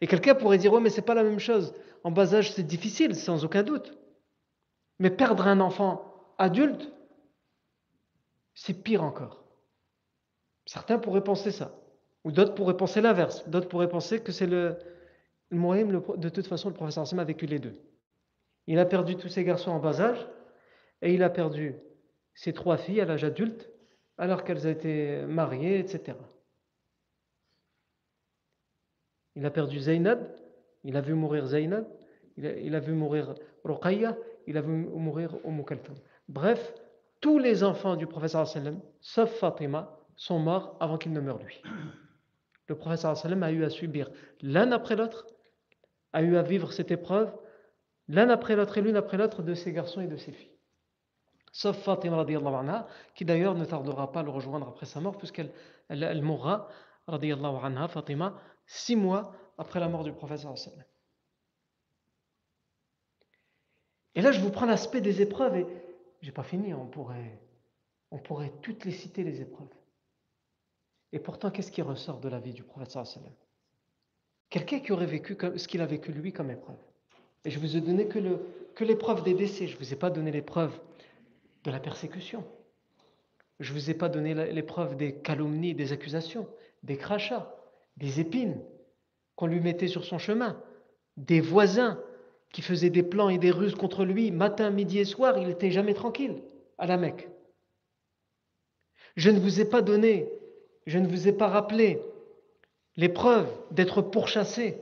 Et 0.00 0.06
quelqu'un 0.06 0.34
pourrait 0.34 0.56
dire, 0.56 0.72
oui, 0.72 0.80
mais 0.80 0.88
c'est 0.88 1.02
pas 1.02 1.12
la 1.12 1.22
même 1.22 1.38
chose. 1.38 1.74
En 2.02 2.10
bas 2.10 2.34
âge, 2.34 2.54
c'est 2.54 2.62
difficile, 2.62 3.14
sans 3.14 3.44
aucun 3.44 3.62
doute. 3.62 3.98
Mais 4.98 5.10
perdre 5.10 5.46
un 5.46 5.60
enfant 5.60 6.34
adulte, 6.38 6.90
c'est 8.54 8.82
pire 8.82 9.02
encore. 9.02 9.44
Certains 10.64 10.98
pourraient 10.98 11.22
penser 11.22 11.50
ça. 11.50 11.78
Ou 12.24 12.32
d'autres 12.32 12.54
pourraient 12.54 12.78
penser 12.78 13.02
l'inverse. 13.02 13.46
D'autres 13.46 13.68
pourraient 13.68 13.90
penser 13.90 14.22
que 14.22 14.32
c'est 14.32 14.46
le, 14.46 14.78
le 15.50 16.16
de 16.16 16.28
toute 16.30 16.46
façon, 16.46 16.70
le 16.70 16.74
professeur 16.74 17.02
Hassan 17.02 17.18
a 17.18 17.24
vécu 17.24 17.44
les 17.44 17.58
deux. 17.58 17.78
Il 18.66 18.78
a 18.78 18.86
perdu 18.86 19.16
tous 19.16 19.28
ses 19.28 19.44
garçons 19.44 19.70
en 19.70 19.80
bas 19.80 20.00
âge, 20.00 20.26
et 21.02 21.12
il 21.12 21.22
a 21.22 21.28
perdu 21.28 21.76
ses 22.32 22.54
trois 22.54 22.78
filles 22.78 23.02
à 23.02 23.04
l'âge 23.04 23.24
adulte, 23.24 23.68
alors 24.22 24.44
qu'elles 24.44 24.68
étaient 24.68 25.26
mariées, 25.26 25.80
etc. 25.80 26.16
Il 29.34 29.44
a 29.44 29.50
perdu 29.50 29.80
Zainab, 29.80 30.20
il 30.84 30.96
a 30.96 31.00
vu 31.00 31.14
mourir 31.14 31.44
Zainab, 31.44 31.84
il 32.36 32.76
a, 32.76 32.78
vu 32.78 32.92
mourir 32.92 33.34
Ruqayya, 33.64 34.16
il 34.46 34.56
a 34.56 34.60
vu 34.60 34.70
mourir 34.70 35.34
Umm 35.44 35.64
Bref, 36.28 36.72
tous 37.20 37.40
les 37.40 37.64
enfants 37.64 37.96
du 37.96 38.06
professeur 38.06 38.46
sallam, 38.46 38.80
sauf 39.00 39.28
Fatima, 39.40 39.98
sont 40.14 40.38
morts 40.38 40.76
avant 40.78 40.98
qu'il 40.98 41.12
ne 41.12 41.20
meure 41.20 41.42
lui. 41.42 41.60
Le 42.68 42.76
professeur 42.76 43.16
sallam 43.16 43.42
a 43.42 43.50
eu 43.50 43.64
à 43.64 43.70
subir 43.70 44.08
l'un 44.40 44.70
après 44.70 44.94
l'autre, 44.94 45.26
a 46.12 46.22
eu 46.22 46.36
à 46.36 46.42
vivre 46.42 46.72
cette 46.72 46.92
épreuve, 46.92 47.34
l'un 48.06 48.30
après 48.30 48.54
l'autre 48.54 48.78
et 48.78 48.82
l'une 48.82 48.96
après 48.96 49.16
l'autre 49.16 49.42
de 49.42 49.54
ses 49.54 49.72
garçons 49.72 50.00
et 50.00 50.06
de 50.06 50.16
ses 50.16 50.30
filles. 50.30 50.51
Sauf 51.52 51.76
Fatima 51.82 52.22
anha, 52.22 52.86
qui 53.14 53.26
d'ailleurs 53.26 53.54
ne 53.54 53.66
tardera 53.66 54.10
pas 54.10 54.20
à 54.20 54.22
le 54.22 54.30
rejoindre 54.30 54.68
après 54.68 54.86
sa 54.86 55.00
mort, 55.00 55.18
puisqu'elle 55.18 55.52
elle, 55.88 56.22
mourra, 56.22 56.68
anha, 57.06 57.88
Fatima, 57.88 58.40
six 58.66 58.96
mois 58.96 59.34
après 59.58 59.78
la 59.78 59.88
mort 59.88 60.02
du 60.02 60.12
professeur 60.12 60.54
Et 64.14 64.22
là, 64.22 64.32
je 64.32 64.40
vous 64.40 64.50
prends 64.50 64.64
l'aspect 64.64 65.02
des 65.02 65.20
épreuves 65.20 65.56
et 65.56 65.66
j'ai 66.22 66.32
pas 66.32 66.42
fini, 66.42 66.72
on 66.72 66.86
pourrait, 66.86 67.38
on 68.10 68.18
pourrait 68.18 68.52
toutes 68.62 68.86
les 68.86 68.92
citer, 68.92 69.22
les 69.22 69.42
épreuves. 69.42 69.68
Et 71.12 71.18
pourtant, 71.18 71.50
qu'est-ce 71.50 71.70
qui 71.70 71.82
ressort 71.82 72.20
de 72.20 72.30
la 72.30 72.40
vie 72.40 72.54
du 72.54 72.62
professeur 72.62 73.04
Quelqu'un 74.48 74.80
qui 74.80 74.92
aurait 74.92 75.06
vécu 75.06 75.36
ce 75.56 75.68
qu'il 75.68 75.82
a 75.82 75.86
vécu 75.86 76.12
lui 76.12 76.32
comme 76.32 76.50
épreuve. 76.50 76.78
Et 77.44 77.50
je 77.50 77.58
vous 77.58 77.76
ai 77.76 77.82
donné 77.82 78.06
que, 78.06 78.18
le, 78.18 78.40
que 78.74 78.84
l'épreuve 78.84 79.22
des 79.22 79.34
décès, 79.34 79.66
je 79.66 79.74
ne 79.74 79.78
vous 79.78 79.92
ai 79.92 79.96
pas 79.96 80.10
donné 80.10 80.30
l'épreuve 80.30 80.78
de 81.64 81.70
la 81.70 81.80
persécution. 81.80 82.44
Je 83.60 83.72
ne 83.72 83.78
vous 83.78 83.90
ai 83.90 83.94
pas 83.94 84.08
donné 84.08 84.34
l'épreuve 84.52 84.96
des 84.96 85.14
calomnies, 85.14 85.74
des 85.74 85.92
accusations, 85.92 86.48
des 86.82 86.96
crachats 86.96 87.54
des 87.96 88.20
épines 88.20 88.60
qu'on 89.36 89.46
lui 89.46 89.60
mettait 89.60 89.88
sur 89.88 90.04
son 90.04 90.18
chemin, 90.18 90.60
des 91.16 91.40
voisins 91.40 91.98
qui 92.52 92.62
faisaient 92.62 92.90
des 92.90 93.02
plans 93.02 93.28
et 93.28 93.38
des 93.38 93.50
ruses 93.50 93.74
contre 93.74 94.04
lui 94.04 94.30
matin, 94.30 94.70
midi 94.70 94.98
et 94.98 95.04
soir, 95.04 95.38
il 95.38 95.48
n'était 95.48 95.70
jamais 95.70 95.94
tranquille 95.94 96.42
à 96.78 96.86
la 96.86 96.96
Mecque. 96.96 97.28
Je 99.16 99.30
ne 99.30 99.38
vous 99.38 99.60
ai 99.60 99.64
pas 99.64 99.82
donné, 99.82 100.28
je 100.86 100.98
ne 100.98 101.06
vous 101.06 101.28
ai 101.28 101.32
pas 101.32 101.48
rappelé 101.48 102.00
l'épreuve 102.96 103.48
d'être 103.70 104.02
pourchassé 104.02 104.78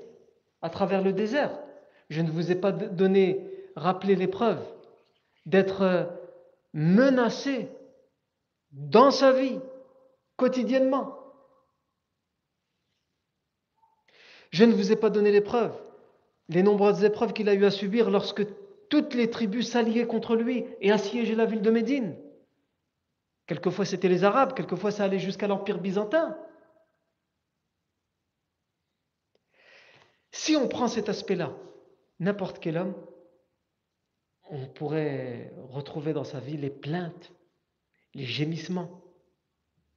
à 0.63 0.71
travers 0.71 1.03
le 1.03 1.13
désert. 1.13 1.59
Je 2.11 2.23
ne 2.23 2.31
vous 2.31 2.51
ai 2.51 2.57
pas 2.57 2.73
donné, 2.73 3.41
rappelé 3.77 4.17
l'épreuve 4.17 4.61
d'être 5.47 6.09
menacé 6.73 7.69
dans 8.73 9.11
sa 9.11 9.33
vie 9.33 9.59
quotidiennement. 10.37 11.17
Je 14.51 14.65
ne 14.65 14.73
vous 14.73 14.93
ai 14.93 14.97
pas 14.97 15.11
donné 15.11 15.31
l'épreuve, 15.31 15.81
les 16.49 16.63
nombreuses 16.63 17.05
épreuves 17.05 17.33
qu'il 17.33 17.49
a 17.49 17.55
eu 17.55 17.65
à 17.65 17.71
subir 17.71 18.11
lorsque 18.11 18.45
toutes 18.89 19.15
les 19.15 19.31
tribus 19.31 19.71
s'alliaient 19.71 20.07
contre 20.07 20.35
lui 20.35 20.65
et 20.81 20.91
assiégeaient 20.91 21.37
la 21.37 21.47
ville 21.47 21.63
de 21.63 21.71
Médine. 21.71 22.17
Quelquefois 23.47 23.85
c'était 23.85 24.09
les 24.09 24.25
Arabes, 24.25 24.55
quelquefois 24.55 24.91
ça 24.91 25.05
allait 25.05 25.19
jusqu'à 25.19 25.47
l'Empire 25.47 25.79
byzantin. 25.79 26.37
Si 30.33 30.57
on 30.57 30.69
prend 30.69 30.89
cet 30.89 31.09
aspect-là, 31.09 31.53
n'importe 32.19 32.59
quel 32.61 32.79
homme, 32.79 32.95
on 34.51 34.67
pourrait 34.67 35.53
retrouver 35.71 36.13
dans 36.13 36.25
sa 36.25 36.41
vie 36.41 36.57
les 36.57 36.71
plaintes, 36.71 37.33
les 38.15 38.25
gémissements. 38.25 39.03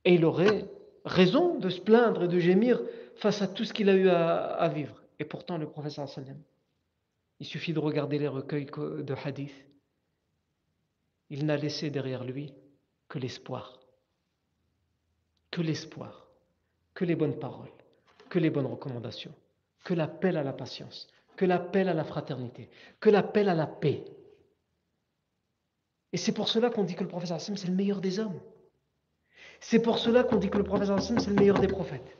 Et 0.05 0.15
il 0.15 0.25
aurait 0.25 0.65
raison 1.05 1.57
de 1.57 1.69
se 1.69 1.81
plaindre 1.81 2.23
et 2.23 2.27
de 2.27 2.39
gémir 2.39 2.81
face 3.15 3.41
à 3.41 3.47
tout 3.47 3.65
ce 3.65 3.73
qu'il 3.73 3.89
a 3.89 3.95
eu 3.95 4.09
à, 4.09 4.67
vivre. 4.69 5.01
Et 5.19 5.25
pourtant, 5.25 5.57
le 5.57 5.67
professeur 5.67 6.07
sallam, 6.07 6.41
il 7.39 7.45
suffit 7.45 7.73
de 7.73 7.79
regarder 7.79 8.19
les 8.19 8.27
recueils 8.27 8.65
de 8.65 9.15
hadith. 9.23 9.53
Il 11.29 11.45
n'a 11.45 11.57
laissé 11.57 11.89
derrière 11.89 12.23
lui 12.23 12.53
que 13.09 13.19
l'espoir. 13.19 13.79
Que 15.51 15.61
l'espoir. 15.61 16.27
Que 16.93 17.05
les 17.05 17.15
bonnes 17.15 17.39
paroles. 17.39 17.71
Que 18.29 18.39
les 18.39 18.49
bonnes 18.49 18.67
recommandations. 18.67 19.33
Que 19.83 19.93
l'appel 19.93 20.37
à 20.37 20.43
la 20.43 20.53
patience. 20.53 21.07
Que 21.35 21.45
l'appel 21.45 21.89
à 21.89 21.93
la 21.93 22.03
fraternité. 22.03 22.69
Que 22.99 23.09
l'appel 23.09 23.49
à 23.49 23.55
la 23.55 23.67
paix. 23.67 24.03
Et 26.13 26.17
c'est 26.17 26.31
pour 26.31 26.47
cela 26.47 26.69
qu'on 26.69 26.83
dit 26.83 26.93
que 26.93 27.03
le 27.03 27.09
professeur 27.09 27.37
Hassan, 27.37 27.57
c'est 27.57 27.67
le 27.67 27.73
meilleur 27.73 27.99
des 27.99 28.19
hommes. 28.19 28.39
C'est 29.59 29.79
pour 29.79 29.97
cela 29.97 30.23
qu'on 30.23 30.37
dit 30.37 30.49
que 30.49 30.59
le 30.59 30.63
professeur 30.63 30.97
Hassan, 30.97 31.19
c'est 31.19 31.31
le 31.31 31.35
meilleur 31.35 31.59
des 31.59 31.67
prophètes. 31.67 32.17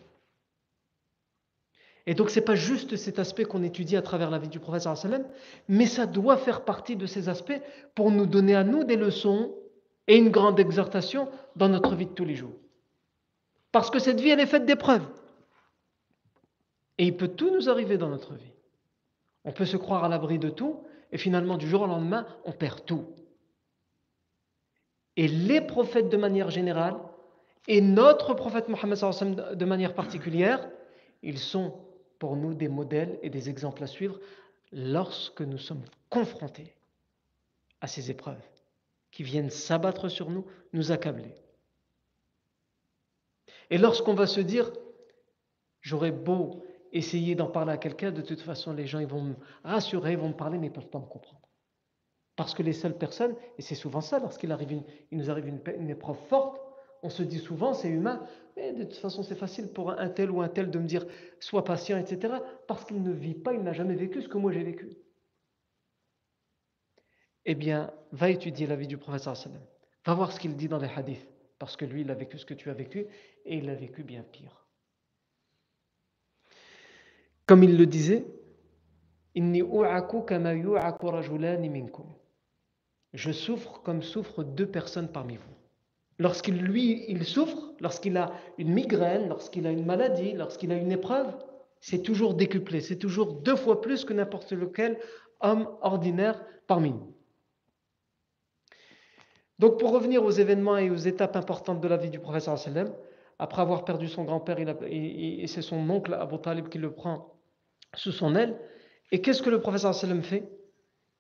Et 2.06 2.16
donc, 2.16 2.32
ce 2.32 2.40
n'est 2.40 2.46
pas 2.46 2.56
juste 2.56 2.98
cet 2.98 3.20
aspect 3.20 3.46
qu'on 3.46 3.64
étudie 3.64 3.96
à 3.96 4.02
travers 4.02 4.30
la 4.30 4.40
vie 4.40 4.50
du 4.50 4.60
sallam, 4.80 5.26
mais 5.70 5.86
ça 5.86 6.06
doit 6.06 6.38
faire 6.38 6.66
partie 6.66 6.98
de 6.98 7.06
ces 7.06 7.30
aspects 7.30 7.62
pour 7.96 8.12
nous 8.12 8.26
donner 8.26 8.56
à 8.56 8.64
nous 8.64 8.84
des 8.84 8.98
leçons 8.98 9.56
et 10.08 10.18
une 10.18 10.30
grande 10.30 10.60
exhortation 10.60 11.30
dans 11.56 11.70
notre 11.70 11.96
vie 11.96 12.08
de 12.08 12.12
tous 12.12 12.26
les 12.26 12.36
jours. 12.36 12.56
Parce 13.72 13.90
que 13.90 14.00
cette 14.00 14.20
vie, 14.20 14.30
elle 14.30 14.42
est 14.42 14.48
faite 14.48 14.66
d'épreuves. 14.66 15.08
Et 16.98 17.06
il 17.06 17.16
peut 17.16 17.30
tout 17.30 17.52
nous 17.54 17.70
arriver 17.70 17.98
dans 17.98 18.10
notre 18.10 18.34
vie. 18.34 18.52
On 19.46 19.52
peut 19.52 19.66
se 19.66 19.78
croire 19.78 20.04
à 20.04 20.10
l'abri 20.10 20.40
de 20.40 20.50
tout, 20.50 20.84
et 21.12 21.18
finalement, 21.18 21.58
du 21.58 21.70
jour 21.70 21.84
au 21.84 21.88
lendemain, 21.88 22.26
on 22.44 22.52
perd 22.52 22.86
tout. 22.86 23.06
Et 25.16 25.28
les 25.28 25.62
prophètes 25.62 26.10
de 26.10 26.18
manière 26.18 26.50
générale, 26.50 26.96
et 27.68 27.82
notre 27.82 28.34
prophète 28.34 28.68
Mohammed 28.68 29.56
de 29.56 29.66
manière 29.66 29.94
particulière, 29.94 30.70
ils 31.22 31.40
sont 31.40 31.80
pour 32.20 32.36
nous 32.36 32.54
des 32.54 32.68
modèles 32.68 33.20
et 33.22 33.30
des 33.30 33.50
exemples 33.50 33.84
à 33.84 33.88
suivre 33.88 34.20
lorsque 34.72 35.42
nous 35.42 35.58
sommes 35.58 35.84
confrontés 36.10 36.74
à 37.82 37.88
ces 37.88 38.12
épreuves 38.12 38.42
qui 39.12 39.24
viennent 39.24 39.52
s'abattre 39.52 40.10
sur 40.10 40.30
nous, 40.30 40.46
nous 40.74 40.92
accabler. 40.92 41.36
Et 43.70 43.78
lorsqu'on 43.78 44.16
va 44.16 44.28
se 44.28 44.42
dire, 44.42 44.72
j'aurais 45.82 46.12
beau 46.12 46.64
essayer 46.92 47.36
d'en 47.36 47.48
parler 47.48 47.74
à 47.74 47.78
quelqu'un, 47.78 48.12
de 48.12 48.22
toute 48.22 48.42
façon 48.42 48.74
les 48.74 48.88
gens 48.88 49.06
vont 49.06 49.22
me 49.22 49.36
rassurer, 49.64 50.14
ils 50.14 50.18
vont 50.18 50.30
me 50.30 50.34
parler, 50.34 50.58
mais 50.58 50.68
ils 50.68 50.72
ne 50.72 50.76
peuvent 50.76 50.90
pas 50.90 51.00
me 51.00 51.06
comprendre. 51.06 51.43
Parce 52.36 52.54
que 52.54 52.64
les 52.64 52.74
seules 52.74 52.98
personnes, 52.98 53.36
et 53.58 53.62
c'est 53.62 53.76
souvent 53.76 54.02
ça, 54.02 54.20
lorsqu'il 54.20 54.50
nous 55.12 55.30
arrive 55.30 55.62
une 55.78 55.90
épreuve 55.90 56.18
forte, 56.28 56.60
on 57.04 57.10
se 57.10 57.22
dit 57.22 57.38
souvent, 57.40 57.74
c'est 57.74 57.90
humain, 57.90 58.26
mais 58.56 58.72
de 58.74 58.84
toute 58.86 58.96
façon, 58.96 59.24
c'est 59.24 59.36
facile 59.36 59.68
pour 59.68 59.92
un 59.92 60.10
tel 60.10 60.32
ou 60.32 60.42
un 60.42 60.48
tel 60.48 60.72
de 60.72 60.80
me 60.80 60.86
dire, 60.86 61.06
sois 61.40 61.66
patient, 61.66 61.98
etc., 61.98 62.36
parce 62.68 62.86
qu'il 62.86 63.04
ne 63.04 63.12
vit 63.12 63.36
pas, 63.36 63.54
il 63.54 63.62
n'a 63.62 63.74
jamais 63.74 63.96
vécu 63.96 64.22
ce 64.22 64.30
que 64.30 64.38
moi 64.38 64.52
j'ai 64.54 64.64
vécu. 64.64 64.98
Eh 67.46 67.56
bien, 67.56 67.92
va 68.14 68.30
étudier 68.30 68.68
la 68.68 68.78
vie 68.78 68.88
du 68.88 68.98
professeur. 68.98 69.36
Va 70.06 70.14
voir 70.14 70.32
ce 70.32 70.40
qu'il 70.40 70.56
dit 70.56 70.70
dans 70.70 70.80
les 70.80 70.88
hadiths, 70.88 71.28
parce 71.60 71.76
que 71.76 71.84
lui, 71.84 72.02
il 72.02 72.10
a 72.10 72.16
vécu 72.16 72.38
ce 72.38 72.46
que 72.46 72.54
tu 72.54 72.70
as 72.70 72.74
vécu, 72.74 73.06
et 73.46 73.58
il 73.58 73.70
a 73.70 73.76
vécu 73.76 74.04
bien 74.04 74.24
pire. 74.24 74.66
Comme 77.46 77.64
il 77.64 77.78
le 77.78 77.86
disait, 77.86 78.26
Je 83.14 83.32
souffre 83.32 83.82
comme 83.84 84.02
souffrent 84.02 84.44
deux 84.44 84.68
personnes 84.68 85.08
parmi 85.08 85.38
vous. 85.38 85.54
Lorsqu'il 86.20 86.58
lui, 86.58 87.06
il 87.08 87.26
souffre, 87.26 87.74
lorsqu'il 87.80 88.18
a 88.18 88.32
une 88.58 88.74
migraine, 88.74 89.30
lorsqu'il 89.30 89.66
a 89.68 89.72
une 89.72 89.86
maladie, 89.86 90.34
lorsqu'il 90.34 90.72
a 90.72 90.76
une 90.76 90.92
épreuve, 90.92 91.36
c'est 91.80 92.02
toujours 92.02 92.34
décuplé, 92.34 92.82
c'est 92.82 92.98
toujours 92.98 93.34
deux 93.42 93.56
fois 93.56 93.82
plus 93.82 94.06
que 94.06 94.14
n'importe 94.14 94.52
lequel 94.52 95.00
homme 95.42 95.70
ordinaire 95.82 96.44
parmi 96.68 96.92
nous. 96.92 97.14
Donc 99.60 99.80
pour 99.80 99.92
revenir 99.92 100.24
aux 100.24 100.32
événements 100.32 100.78
et 100.78 100.90
aux 100.90 100.96
étapes 100.96 101.36
importantes 101.36 101.82
de 101.82 101.88
la 101.88 101.98
vie 101.98 102.10
du 102.10 102.20
professeur 102.20 102.58
sallam, 102.58 102.94
après 103.40 103.62
avoir 103.62 103.84
perdu 103.84 104.08
son 104.08 104.24
grand-père, 104.24 104.58
et 104.60 105.46
c'est 105.48 105.62
son 105.62 105.90
oncle 105.90 106.14
Abu 106.14 106.40
Talib 106.40 106.70
qui 106.70 106.78
le 106.78 106.94
prend 106.94 107.36
sous 107.96 108.12
son 108.12 108.36
aile. 108.36 108.60
Et 109.12 109.22
qu'est-ce 109.22 109.42
que 109.42 109.50
le 109.50 109.60
professeur 109.60 109.94
sallam 109.94 110.22
fait? 110.22 110.50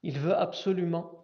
Il 0.02 0.18
veut 0.20 0.34
absolument 0.34 1.23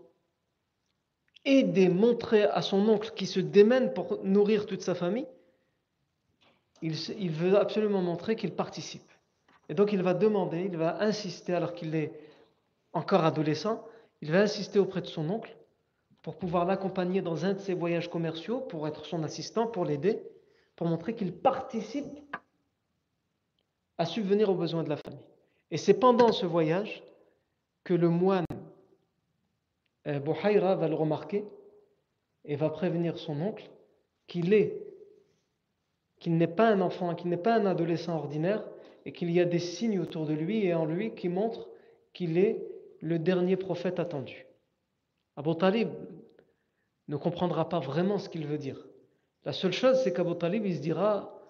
aider, 1.57 1.89
montrer 1.89 2.43
à 2.43 2.61
son 2.61 2.87
oncle 2.87 3.11
qui 3.15 3.25
se 3.25 3.39
démène 3.39 3.93
pour 3.93 4.19
nourrir 4.23 4.65
toute 4.65 4.81
sa 4.81 4.95
famille, 4.95 5.27
il, 6.81 7.31
veut 7.31 7.57
absolument 7.57 8.01
montrer 8.01 8.35
qu'il 8.35 8.53
participe. 8.53 9.11
Et 9.67 9.73
donc 9.73 9.91
il 9.91 10.01
va 10.01 10.13
demander, 10.13 10.61
il 10.61 10.77
va 10.77 11.01
insister 11.01 11.53
alors 11.53 11.73
qu'il 11.73 11.95
est 11.95 12.11
encore 12.93 13.25
adolescent, 13.25 13.85
il 14.21 14.31
va 14.31 14.41
insister 14.41 14.79
auprès 14.79 15.01
de 15.01 15.07
son 15.07 15.29
oncle 15.29 15.55
pour 16.21 16.37
pouvoir 16.37 16.65
l'accompagner 16.65 17.21
dans 17.21 17.45
un 17.45 17.53
de 17.53 17.59
ses 17.59 17.73
voyages 17.73 18.09
commerciaux, 18.09 18.59
pour 18.59 18.87
être 18.87 19.05
son 19.05 19.23
assistant, 19.23 19.67
pour 19.67 19.85
l'aider, 19.85 20.21
pour 20.75 20.87
montrer 20.87 21.15
qu'il 21.15 21.33
participe 21.33 22.05
à 23.97 24.05
subvenir 24.05 24.49
aux 24.49 24.55
besoins 24.55 24.83
de 24.83 24.89
la 24.89 24.97
famille. 24.97 25.19
Et 25.71 25.77
c'est 25.77 25.93
pendant 25.93 26.31
ce 26.31 26.45
voyage 26.45 27.03
que 27.83 27.93
le 27.93 28.09
moine 28.09 28.45
Bouhaïra 30.17 30.75
va 30.75 30.87
le 30.87 30.95
remarquer 30.95 31.45
et 32.45 32.55
va 32.55 32.69
prévenir 32.69 33.17
son 33.17 33.39
oncle 33.41 33.69
qu'il 34.27 34.53
est, 34.53 34.81
qu'il 36.19 36.37
n'est 36.37 36.47
pas 36.47 36.69
un 36.69 36.81
enfant, 36.81 37.15
qu'il 37.15 37.29
n'est 37.29 37.37
pas 37.37 37.55
un 37.55 37.65
adolescent 37.65 38.15
ordinaire 38.15 38.63
et 39.05 39.11
qu'il 39.11 39.31
y 39.31 39.39
a 39.39 39.45
des 39.45 39.59
signes 39.59 39.99
autour 39.99 40.25
de 40.25 40.33
lui 40.33 40.65
et 40.65 40.73
en 40.73 40.85
lui 40.85 41.13
qui 41.15 41.29
montrent 41.29 41.69
qu'il 42.13 42.37
est 42.37 42.65
le 43.01 43.19
dernier 43.19 43.55
prophète 43.55 43.99
attendu. 43.99 44.45
Abu 45.35 45.55
Talib 45.55 45.89
ne 47.07 47.15
comprendra 47.15 47.69
pas 47.69 47.79
vraiment 47.79 48.17
ce 48.17 48.29
qu'il 48.29 48.45
veut 48.45 48.57
dire. 48.57 48.87
La 49.45 49.53
seule 49.53 49.71
chose, 49.71 50.01
c'est 50.03 50.13
qu'Abu 50.13 50.35
Talib, 50.35 50.65
il 50.65 50.75
se 50.75 50.81
dira, 50.81 51.41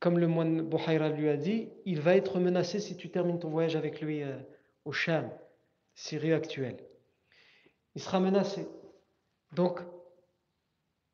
comme 0.00 0.18
le 0.18 0.26
moine 0.26 0.62
Bouhaïra 0.62 1.10
lui 1.10 1.28
a 1.28 1.36
dit, 1.36 1.68
il 1.84 2.00
va 2.00 2.16
être 2.16 2.40
menacé 2.40 2.80
si 2.80 2.96
tu 2.96 3.10
termines 3.10 3.38
ton 3.38 3.50
voyage 3.50 3.76
avec 3.76 4.00
lui 4.00 4.22
euh, 4.22 4.36
au 4.84 4.92
Sham, 4.92 5.30
Syrie 5.94 6.32
actuelle 6.32 6.78
il 7.94 8.02
sera 8.02 8.20
menacé. 8.20 8.68
Donc, 9.52 9.80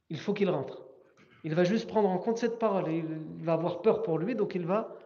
il 0.08 0.18
faut 0.18 0.32
qu'il 0.32 0.50
rentre. 0.50 0.82
Il 1.44 1.54
va 1.54 1.64
juste 1.64 1.88
prendre 1.88 2.08
en 2.08 2.18
compte 2.18 2.38
cette 2.38 2.58
parole 2.58 2.88
et 2.88 2.98
il 2.98 3.44
va 3.44 3.54
avoir 3.54 3.82
peur 3.82 4.02
pour 4.02 4.18
lui, 4.18 4.34
donc 4.34 4.54
il 4.54 4.66
va 4.66 4.96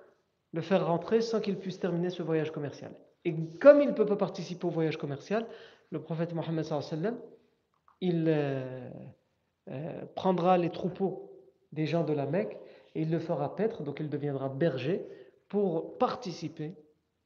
le 0.53 0.61
faire 0.61 0.87
rentrer 0.87 1.21
sans 1.21 1.41
qu'il 1.41 1.59
puisse 1.59 1.79
terminer 1.79 2.11
ce 2.11 2.23
voyage 2.23 2.51
commercial. 2.51 2.93
Et 3.25 3.35
comme 3.61 3.81
il 3.81 3.89
ne 3.89 3.93
peut 3.93 4.07
pas 4.07 4.17
participer 4.17 4.67
au 4.67 4.71
voyage 4.71 4.97
commercial, 4.97 5.47
le 5.91 6.01
prophète 6.01 6.35
Mohammed 6.35 6.67
il 8.01 8.25
euh, 8.29 8.91
euh, 9.71 10.05
prendra 10.15 10.59
les 10.59 10.71
troupeaux 10.71 11.31
des 11.73 11.87
gens 11.87 12.05
de 12.05 12.13
la 12.13 12.27
Mecque 12.27 12.59
et 12.95 13.03
il 13.03 13.11
le 13.11 13.19
fera 13.19 13.55
paître, 13.55 13.83
donc 13.83 13.99
il 14.01 14.09
deviendra 14.09 14.49
berger 14.49 15.07
pour 15.49 15.99
participer 15.99 16.75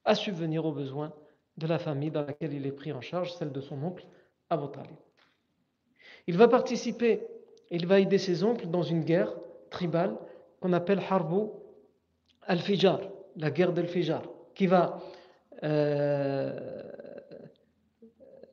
à 0.05 0.15
subvenir 0.15 0.65
aux 0.65 0.73
besoins 0.73 1.13
de 1.57 1.67
la 1.67 1.79
famille 1.79 2.11
dans 2.11 2.25
laquelle 2.25 2.53
il 2.53 2.67
est 2.67 2.73
pris 2.73 2.93
en 2.93 3.01
charge, 3.01 3.35
celle 3.35 3.53
de 3.53 3.61
son 3.61 3.83
oncle 3.83 4.07
Il 6.27 6.37
va 6.37 6.49
participer, 6.49 7.27
il 7.71 7.87
va 7.87 8.01
aider 8.01 8.19
ses 8.19 8.45
oncles 8.45 8.69
dans 8.69 8.83
une 8.83 9.03
guerre 9.03 9.35
tribale 9.71 10.17
qu'on 10.61 10.73
appelle 10.73 11.01
Harbu 11.09 11.51
al-Fijar, 12.43 13.01
la 13.37 13.51
guerre 13.51 13.73
d'al-Fijar, 13.73 14.23
qui 14.55 14.67
va 14.67 15.01
euh, 15.63 16.83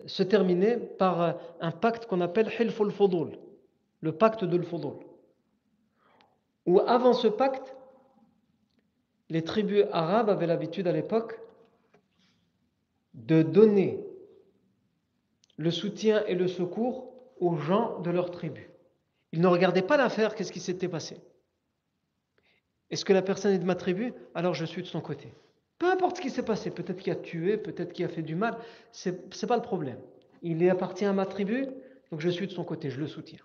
se 0.05 0.23
terminer 0.23 0.77
par 0.77 1.38
un 1.60 1.71
pacte 1.71 2.05
qu'on 2.05 2.21
appelle 2.21 2.51
Hilf 2.60 2.79
al 2.81 2.91
le 4.01 4.12
pacte 4.12 4.43
de 4.43 4.58
al 4.58 4.65
Ou 6.65 6.79
avant 6.81 7.13
ce 7.13 7.27
pacte, 7.27 7.75
les 9.29 9.43
tribus 9.43 9.86
arabes 9.91 10.29
avaient 10.29 10.45
l'habitude 10.45 10.88
à 10.88 10.91
l'époque 10.91 11.39
de 13.13 13.41
donner 13.41 14.05
le 15.57 15.71
soutien 15.71 16.23
et 16.25 16.35
le 16.35 16.47
secours 16.47 17.13
aux 17.39 17.55
gens 17.55 17.99
de 17.99 18.11
leur 18.11 18.31
tribu. 18.31 18.69
Ils 19.31 19.41
ne 19.41 19.47
regardaient 19.47 19.81
pas 19.81 19.97
l'affaire, 19.97 20.35
qu'est-ce 20.35 20.51
qui 20.51 20.59
s'était 20.59 20.87
passé. 20.87 21.17
Est-ce 22.89 23.03
que 23.03 23.13
la 23.13 23.21
personne 23.21 23.53
est 23.53 23.59
de 23.59 23.65
ma 23.65 23.75
tribu? 23.75 24.13
Alors 24.33 24.53
je 24.53 24.65
suis 24.65 24.81
de 24.81 24.87
son 24.87 25.01
côté. 25.01 25.33
Peu 25.77 25.91
importe 25.91 26.17
ce 26.17 26.21
qui 26.21 26.29
s'est 26.29 26.45
passé, 26.45 26.71
peut-être 26.71 27.01
qu'il 27.01 27.11
a 27.11 27.17
tué, 27.17 27.57
peut-être 27.57 27.91
qu'il 27.91 28.05
a 28.05 28.09
fait 28.09 28.21
du 28.21 28.35
mal, 28.35 28.57
ce 28.91 29.09
n'est 29.09 29.47
pas 29.47 29.57
le 29.57 29.61
problème. 29.61 29.99
Il 30.41 30.69
appartient 30.69 31.05
à 31.05 31.11
ma 31.11 31.25
tribu, 31.25 31.67
donc 32.11 32.21
je 32.21 32.29
suis 32.29 32.47
de 32.47 32.51
son 32.51 32.63
côté, 32.63 32.89
je 32.89 32.99
le 32.99 33.07
soutiens. 33.07 33.43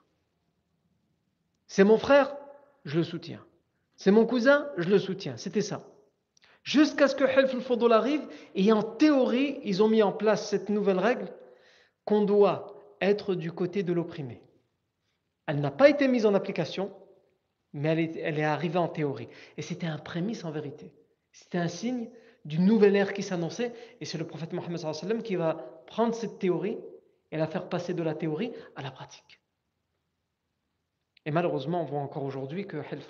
C'est 1.67 1.85
mon 1.85 1.99
frère, 1.99 2.37
je 2.85 2.99
le 2.99 3.05
soutiens. 3.05 3.45
C'est 3.97 4.11
mon 4.11 4.27
cousin, 4.27 4.69
je 4.77 4.89
le 4.89 4.99
soutiens. 4.99 5.37
C'était 5.37 5.61
ça. 5.61 5.87
Jusqu'à 6.63 7.09
ce 7.09 7.15
que 7.15 7.25
Helf 7.25 7.55
al 7.71 7.93
arrive, 7.93 8.29
et 8.55 8.73
en 8.73 8.83
théorie, 8.83 9.59
ils 9.65 9.83
ont 9.83 9.89
mis 9.89 10.03
en 10.03 10.13
place 10.13 10.49
cette 10.49 10.69
nouvelle 10.69 10.99
règle 10.99 11.33
qu'on 12.05 12.23
doit 12.23 12.75
être 13.01 13.35
du 13.35 13.53
côté 13.53 13.83
de 13.83 13.93
l'opprimé. 13.93 14.43
Elle 15.47 15.61
n'a 15.61 15.71
pas 15.71 15.89
été 15.89 16.07
mise 16.09 16.27
en 16.27 16.35
application, 16.35 16.93
mais 17.73 17.89
elle 18.19 18.39
est, 18.39 18.45
arrivée 18.45 18.79
en 18.79 18.89
théorie. 18.89 19.29
Et 19.57 19.63
c'était 19.63 19.87
un 19.87 19.99
prémisse 19.99 20.45
en 20.45 20.51
vérité. 20.51 20.93
C'était 21.33 21.59
un 21.59 21.69
signe 21.69 22.09
d'une 22.45 22.65
nouvelle 22.65 22.97
ère 22.97 23.13
qui 23.13 23.23
s'annonçait, 23.23 23.73
et 24.01 24.05
c'est 24.05 24.19
le 24.19 24.27
prophète 24.27 24.53
Mohammed 24.53 25.23
qui 25.23 25.37
va 25.37 25.83
prendre 25.87 26.15
cette 26.15 26.39
théorie 26.39 26.79
et 27.31 27.37
la 27.37 27.47
faire 27.47 27.69
passer 27.69 27.95
de 27.95 28.03
la 28.03 28.15
théorie 28.15 28.53
à 28.77 28.83
la 28.83 28.91
pratique. 28.91 29.41
Et 31.27 31.31
malheureusement, 31.31 31.83
on 31.83 31.85
voit 31.85 32.01
encore 32.01 32.25
aujourd'hui 32.25 32.67
que 32.67 32.79
Hilf 32.79 33.09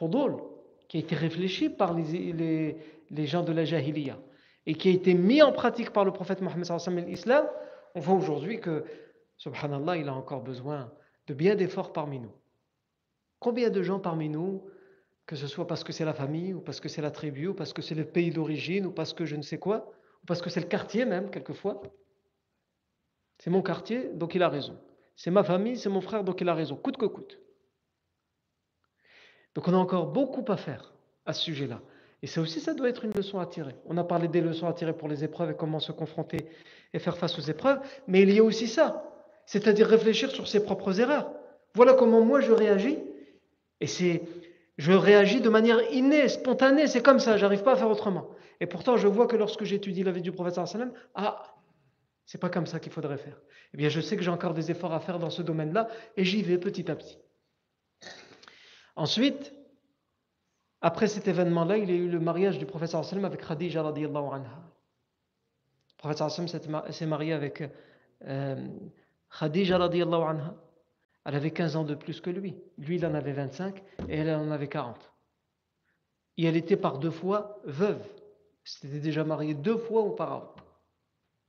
al 0.00 0.36
qui 0.88 0.96
a 0.96 1.00
été 1.00 1.14
réfléchi 1.14 1.70
par 1.70 1.94
les, 1.94 2.76
gens 3.26 3.42
de 3.42 3.52
la 3.52 3.64
Jahiliya, 3.64 4.18
et 4.66 4.74
qui 4.74 4.88
a 4.88 4.92
été 4.92 5.14
mis 5.14 5.40
en 5.40 5.52
pratique 5.52 5.90
par 5.90 6.04
le 6.04 6.12
prophète 6.12 6.40
Mohammed 6.40 7.08
l'islam, 7.08 7.46
on 7.94 8.00
voit 8.00 8.14
aujourd'hui 8.14 8.60
que, 8.60 8.84
subhanallah, 9.36 9.96
il 9.96 10.08
a 10.08 10.14
encore 10.14 10.42
besoin 10.42 10.92
de 11.26 11.34
bien 11.34 11.54
d'efforts 11.54 11.92
parmi 11.92 12.18
nous. 12.18 12.32
Combien 13.38 13.70
de 13.70 13.82
gens 13.82 13.98
parmi 13.98 14.28
nous, 14.28 14.68
que 15.26 15.36
ce 15.36 15.46
soit 15.46 15.66
parce 15.66 15.84
que 15.84 15.92
c'est 15.92 16.04
la 16.04 16.12
famille, 16.12 16.54
ou 16.54 16.60
parce 16.60 16.80
que 16.80 16.88
c'est 16.88 17.02
la 17.02 17.10
tribu, 17.10 17.48
ou 17.48 17.54
parce 17.54 17.72
que 17.72 17.82
c'est 17.82 17.94
le 17.94 18.04
pays 18.04 18.30
d'origine, 18.30 18.86
ou 18.86 18.92
parce 18.92 19.12
que 19.12 19.24
je 19.24 19.36
ne 19.36 19.42
sais 19.42 19.58
quoi, 19.58 19.92
ou 20.22 20.26
parce 20.26 20.42
que 20.42 20.50
c'est 20.50 20.60
le 20.60 20.66
quartier 20.66 21.04
même, 21.04 21.30
quelquefois, 21.30 21.82
c'est 23.38 23.50
mon 23.50 23.62
quartier, 23.62 24.10
donc 24.12 24.34
il 24.34 24.42
a 24.42 24.48
raison. 24.48 24.78
C'est 25.16 25.30
ma 25.30 25.44
famille, 25.44 25.76
c'est 25.76 25.88
mon 25.88 26.00
frère, 26.00 26.24
donc 26.24 26.40
il 26.40 26.48
a 26.48 26.54
raison, 26.54 26.76
coûte 26.76 26.96
que 26.96 27.06
coûte. 27.06 27.38
Donc 29.54 29.66
on 29.68 29.74
a 29.74 29.76
encore 29.76 30.06
beaucoup 30.06 30.44
à 30.48 30.56
faire 30.56 30.92
à 31.24 31.32
ce 31.32 31.42
sujet-là. 31.42 31.80
Et 32.22 32.26
ça 32.26 32.40
aussi, 32.40 32.60
ça 32.60 32.74
doit 32.74 32.88
être 32.88 33.04
une 33.04 33.12
leçon 33.12 33.38
à 33.38 33.46
tirer. 33.46 33.74
On 33.86 33.96
a 33.96 34.04
parlé 34.04 34.28
des 34.28 34.40
leçons 34.42 34.66
à 34.66 34.74
tirer 34.74 34.92
pour 34.92 35.08
les 35.08 35.24
épreuves 35.24 35.50
et 35.50 35.56
comment 35.56 35.80
se 35.80 35.92
confronter 35.92 36.46
et 36.92 36.98
faire 36.98 37.16
face 37.16 37.38
aux 37.38 37.42
épreuves, 37.42 37.80
mais 38.06 38.22
il 38.22 38.32
y 38.32 38.38
a 38.38 38.42
aussi 38.42 38.66
ça, 38.66 39.04
c'est-à-dire 39.46 39.86
réfléchir 39.86 40.30
sur 40.30 40.48
ses 40.48 40.62
propres 40.62 41.00
erreurs. 41.00 41.30
Voilà 41.74 41.94
comment 41.94 42.20
moi 42.22 42.40
je 42.40 42.52
réagis, 42.52 42.98
et 43.80 43.86
c'est, 43.86 44.22
je 44.78 44.92
réagis 44.92 45.40
de 45.40 45.48
manière 45.48 45.80
innée, 45.92 46.28
spontanée, 46.28 46.86
c'est 46.86 47.02
comme 47.02 47.20
ça, 47.20 47.36
j'arrive 47.36 47.62
pas 47.62 47.72
à 47.72 47.76
faire 47.76 47.90
autrement. 47.90 48.30
Et 48.60 48.66
pourtant, 48.66 48.96
je 48.96 49.08
vois 49.08 49.26
que 49.26 49.36
lorsque 49.36 49.64
j'étudie 49.64 50.02
la 50.02 50.12
vie 50.12 50.22
du 50.22 50.32
prophète 50.32 50.66
sallam, 50.66 50.92
ah, 51.14 51.56
c'est 52.26 52.38
pas 52.38 52.50
comme 52.50 52.66
ça 52.66 52.78
qu'il 52.78 52.92
faudrait 52.92 53.16
faire. 53.18 53.40
Eh 53.72 53.76
bien, 53.76 53.88
je 53.88 54.00
sais 54.00 54.16
que 54.16 54.22
j'ai 54.22 54.30
encore 54.30 54.54
des 54.54 54.70
efforts 54.70 54.92
à 54.92 55.00
faire 55.00 55.18
dans 55.18 55.30
ce 55.30 55.42
domaine-là, 55.42 55.88
et 56.16 56.24
j'y 56.24 56.42
vais 56.42 56.58
petit 56.58 56.90
à 56.90 56.96
petit. 56.96 57.18
Ensuite, 58.96 59.54
après 60.82 61.06
cet 61.06 61.28
événement-là, 61.28 61.78
il 61.78 61.90
y 61.90 61.92
a 61.92 61.96
eu 61.96 62.08
le 62.08 62.20
mariage 62.20 62.58
du 62.58 62.66
professeur 62.66 63.04
sallam 63.04 63.24
avec 63.24 63.46
Khadija 63.46 63.82
radiallahu 63.82 64.26
anha. 64.32 64.69
Sallam 66.02 66.48
s'est 66.90 67.06
marié 67.06 67.32
avec 67.32 67.62
euh, 68.26 68.68
Khadija 69.38 69.78
radiallahu 69.78 70.22
anha. 70.22 70.54
Elle 71.24 71.34
avait 71.34 71.50
15 71.50 71.76
ans 71.76 71.84
de 71.84 71.94
plus 71.94 72.20
que 72.20 72.30
lui. 72.30 72.56
Lui, 72.78 72.96
il 72.96 73.06
en 73.06 73.14
avait 73.14 73.32
25 73.32 73.82
et 74.08 74.18
elle 74.18 74.34
en 74.34 74.50
avait 74.50 74.68
40. 74.68 75.12
Et 76.38 76.44
elle 76.44 76.56
était 76.56 76.76
par 76.76 76.98
deux 76.98 77.10
fois 77.10 77.60
veuve. 77.64 78.02
C'était 78.64 79.00
déjà 79.00 79.24
mariée 79.24 79.54
deux 79.54 79.76
fois 79.76 80.02
auparavant. 80.02 80.54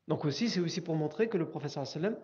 Donc 0.07 0.25
aussi, 0.25 0.49
c'est 0.49 0.59
aussi 0.59 0.81
pour 0.81 0.95
montrer 0.95 1.29
que 1.29 1.37
le 1.37 1.47
professeur 1.47 1.87
sallam, 1.87 2.17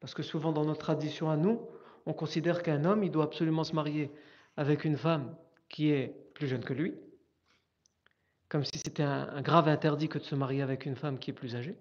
parce 0.00 0.14
que 0.14 0.22
souvent 0.22 0.52
dans 0.52 0.64
notre 0.64 0.80
tradition 0.80 1.30
à 1.30 1.36
nous, 1.36 1.60
on 2.06 2.12
considère 2.12 2.62
qu'un 2.62 2.84
homme, 2.84 3.02
il 3.02 3.10
doit 3.10 3.24
absolument 3.24 3.64
se 3.64 3.74
marier 3.74 4.12
avec 4.56 4.84
une 4.84 4.96
femme 4.96 5.34
qui 5.68 5.90
est 5.90 6.14
plus 6.34 6.46
jeune 6.46 6.62
que 6.62 6.72
lui. 6.72 6.94
Comme 8.48 8.64
si 8.64 8.78
c'était 8.78 9.02
un, 9.02 9.40
grave 9.42 9.68
interdit 9.68 10.08
que 10.08 10.18
de 10.18 10.24
se 10.24 10.34
marier 10.34 10.62
avec 10.62 10.86
une 10.86 10.96
femme 10.96 11.18
qui 11.18 11.30
est 11.30 11.34
plus 11.34 11.56
âgée. 11.56 11.76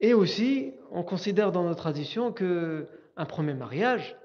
Et 0.00 0.14
aussi, 0.14 0.72
on 0.90 1.02
considère 1.02 1.52
dans 1.52 1.64
nos 1.64 1.74
traditions 1.74 2.32
que 2.32 2.88
un 3.16 3.26
premier 3.26 3.54
mariage, 3.54 4.16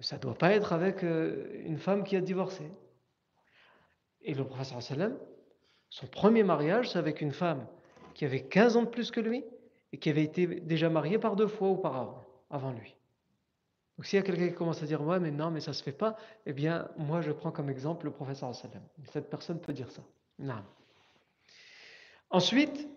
ça 0.00 0.16
ne 0.16 0.20
doit 0.20 0.34
pas 0.34 0.52
être 0.52 0.72
avec 0.72 1.02
euh, 1.04 1.62
une 1.64 1.78
femme 1.78 2.04
qui 2.04 2.16
a 2.16 2.20
divorcé. 2.20 2.70
Et 4.22 4.34
le 4.34 4.44
professeur 4.44 4.82
sallam, 4.82 5.16
son 5.88 6.06
premier 6.06 6.42
mariage, 6.42 6.90
c'est 6.90 6.98
avec 6.98 7.20
une 7.20 7.32
femme 7.32 7.66
qui 8.14 8.24
avait 8.24 8.42
15 8.42 8.76
ans 8.76 8.82
de 8.82 8.88
plus 8.88 9.10
que 9.10 9.20
lui 9.20 9.44
et 9.92 9.98
qui 9.98 10.10
avait 10.10 10.22
été 10.22 10.46
déjà 10.46 10.90
mariée 10.90 11.18
par 11.18 11.36
deux 11.36 11.48
fois 11.48 11.68
auparavant, 11.68 12.22
avant 12.50 12.72
lui. 12.72 12.94
Donc 14.00 14.06
s'il 14.06 14.16
y 14.16 14.20
a 14.20 14.22
quelqu'un 14.22 14.48
qui 14.48 14.54
commence 14.54 14.82
à 14.82 14.86
dire 14.86 15.02
ouais 15.02 15.20
mais 15.20 15.30
non 15.30 15.50
mais 15.50 15.60
ça 15.60 15.74
se 15.74 15.82
fait 15.82 15.92
pas, 15.92 16.16
eh 16.46 16.54
bien 16.54 16.88
moi 16.96 17.20
je 17.20 17.32
prends 17.32 17.52
comme 17.52 17.68
exemple 17.68 18.06
le 18.06 18.10
professeur 18.10 18.54
sallam. 18.54 18.82
Cette 19.12 19.28
personne 19.28 19.60
peut 19.60 19.74
dire 19.74 19.90
ça. 19.90 20.00
Non. 20.38 20.64
Ensuite, 22.30 22.88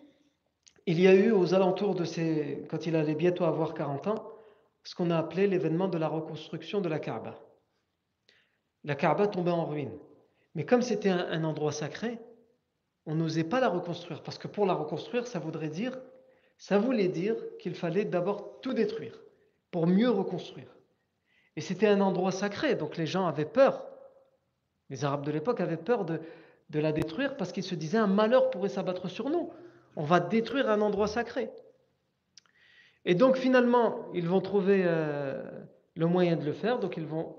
il 0.86 1.02
y 1.02 1.10
a 1.10 1.14
eu 1.14 1.32
aux 1.32 1.54
alentours 1.54 1.94
de 1.96 2.06
ces, 2.06 2.66
quand 2.70 2.86
il 2.86 2.96
allait 2.96 3.16
bientôt 3.16 3.44
avoir 3.44 3.74
40 3.74 4.08
ans, 4.08 4.32
ce 4.86 4.96
qu'on 4.96 5.12
a 5.12 5.18
appelé 5.18 5.46
l'événement 5.46 5.90
de 5.90 5.98
la 5.98 6.08
reconstruction 6.08 6.80
de 6.80 6.88
la 6.88 7.00
Kaaba. 7.00 7.38
La 8.86 8.96
Kaaba 8.96 9.28
tombait 9.28 9.52
en 9.52 9.66
ruine. 9.66 10.00
Mais 10.56 10.66
comme 10.66 10.82
c'était 10.82 11.10
un, 11.10 11.44
endroit 11.44 11.74
sacré, 11.74 12.18
on 13.06 13.16
n'osait 13.16 13.44
pas 13.44 13.60
la 13.60 13.68
reconstruire 13.68 14.24
parce 14.24 14.38
que 14.38 14.48
pour 14.48 14.66
la 14.66 14.74
reconstruire, 14.74 15.28
ça 15.28 15.40
voudrait 15.40 15.68
dire, 15.68 16.00
ça 16.58 16.78
voulait 16.78 17.10
dire 17.10 17.36
qu'il 17.60 17.76
fallait 17.76 18.06
d'abord 18.06 18.62
tout 18.62 18.72
détruire 18.72 19.20
pour 19.70 19.86
mieux 19.86 20.10
reconstruire. 20.10 20.74
Et 21.56 21.62
c'était 21.62 21.88
un 21.88 22.02
endroit 22.02 22.32
sacré, 22.32 22.76
donc 22.76 22.98
les 22.98 23.06
gens 23.06 23.28
avaient 23.28 23.46
peur. 23.46 23.86
Les 24.90 25.06
Arabes 25.06 25.26
de 25.26 25.32
l'époque 25.32 25.60
avaient 25.60 25.78
peur 25.78 26.06
de, 26.06 26.20
la 26.72 26.92
détruire 26.92 27.38
parce 27.38 27.52
qu'ils 27.52 27.64
se 27.64 27.76
disaient 27.76 27.98
un 27.98 28.08
malheur 28.08 28.50
pourrait 28.50 28.70
s'abattre 28.70 29.08
sur 29.08 29.30
nous. 29.30 29.52
On 29.96 30.04
va 30.04 30.20
détruire 30.20 30.70
un 30.70 30.82
endroit 30.82 31.08
sacré. 31.08 31.52
Et 33.06 33.14
donc 33.16 33.38
finalement, 33.38 34.08
ils 34.14 34.28
vont 34.28 34.42
trouver 34.42 34.82
euh, 34.86 35.44
le 35.96 36.08
moyen 36.08 36.36
de 36.36 36.46
le 36.46 36.54
faire, 36.54 36.80
donc 36.80 36.98
ils 36.98 37.06
vont 37.06 37.36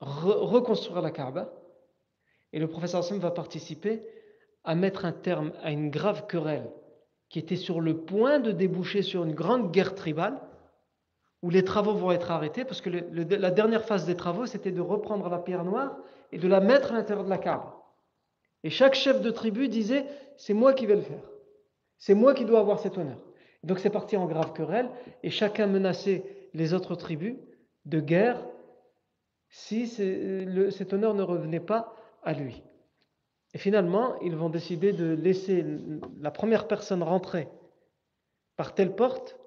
reconstruire 0.00 1.02
la 1.02 1.10
Kaaba. 1.10 1.52
Et 2.52 2.58
le 2.58 2.66
professeur 2.66 3.00
Hassan 3.00 3.18
va 3.18 3.30
participer 3.30 4.02
à 4.64 4.74
mettre 4.74 5.04
un 5.04 5.12
terme 5.12 5.52
à 5.62 5.70
une 5.70 5.90
grave 5.90 6.26
querelle 6.26 6.70
qui 7.28 7.38
était 7.38 7.56
sur 7.56 7.80
le 7.80 7.96
point 7.96 8.40
de 8.40 8.50
déboucher 8.50 9.02
sur 9.02 9.22
une 9.24 9.34
grande 9.34 9.70
guerre 9.70 9.94
tribale 9.94 10.40
où 11.42 11.50
les 11.50 11.64
travaux 11.64 11.94
vont 11.94 12.12
être 12.12 12.30
arrêtés, 12.30 12.64
parce 12.64 12.80
que 12.80 12.90
la 12.90 13.50
dernière 13.50 13.84
phase 13.84 14.04
des 14.04 14.16
travaux, 14.16 14.46
c'était 14.46 14.72
de 14.72 14.80
reprendre 14.80 15.28
la 15.28 15.38
pierre 15.38 15.64
noire 15.64 15.96
et 16.32 16.38
de 16.38 16.46
la 16.46 16.60
mettre 16.60 16.92
à 16.92 16.94
l'intérieur 16.94 17.24
de 17.24 17.30
la 17.30 17.38
Kaaba. 17.38 17.76
Et 18.62 18.70
chaque 18.70 18.94
chef 18.94 19.22
de 19.22 19.30
tribu 19.30 19.68
disait, 19.68 20.04
c'est 20.36 20.52
moi 20.52 20.74
qui 20.74 20.86
vais 20.86 20.96
le 20.96 21.02
faire. 21.02 21.24
C'est 21.96 22.14
moi 22.14 22.34
qui 22.34 22.44
dois 22.44 22.60
avoir 22.60 22.78
cet 22.78 22.98
honneur. 22.98 23.18
Donc 23.62 23.78
c'est 23.78 23.90
parti 23.90 24.16
en 24.16 24.26
grave 24.26 24.52
querelle, 24.52 24.90
et 25.22 25.30
chacun 25.30 25.66
menaçait 25.66 26.24
les 26.52 26.74
autres 26.74 26.94
tribus 26.94 27.36
de 27.86 28.00
guerre 28.00 28.44
si 29.48 29.86
cet 29.86 30.92
honneur 30.92 31.14
ne 31.14 31.22
revenait 31.22 31.60
pas 31.60 31.94
à 32.22 32.34
lui. 32.34 32.62
Et 33.54 33.58
finalement, 33.58 34.18
ils 34.20 34.36
vont 34.36 34.50
décider 34.50 34.92
de 34.92 35.12
laisser 35.12 35.64
la 36.20 36.30
première 36.30 36.68
personne 36.68 37.02
rentrer 37.02 37.48
par 38.56 38.74
telle 38.74 38.94
porte 38.94 39.39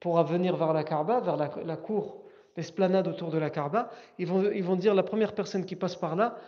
pour 0.00 0.22
venir 0.22 0.56
vers 0.56 0.72
la 0.72 0.84
Kaaba, 0.84 1.20
vers 1.20 1.36
la, 1.36 1.76
cour, 1.76 2.24
l'esplanade 2.56 3.08
autour 3.08 3.30
de 3.30 3.38
la 3.38 3.50
Kaaba, 3.50 3.90
ils 4.18 4.26
vont, 4.26 4.50
ils 4.50 4.64
vont 4.64 4.76
dire 4.76 4.94
la 4.94 5.02
première 5.02 5.34
personne 5.34 5.64
qui 5.64 5.76
passe 5.76 5.96
par 5.96 6.16
là, 6.16 6.38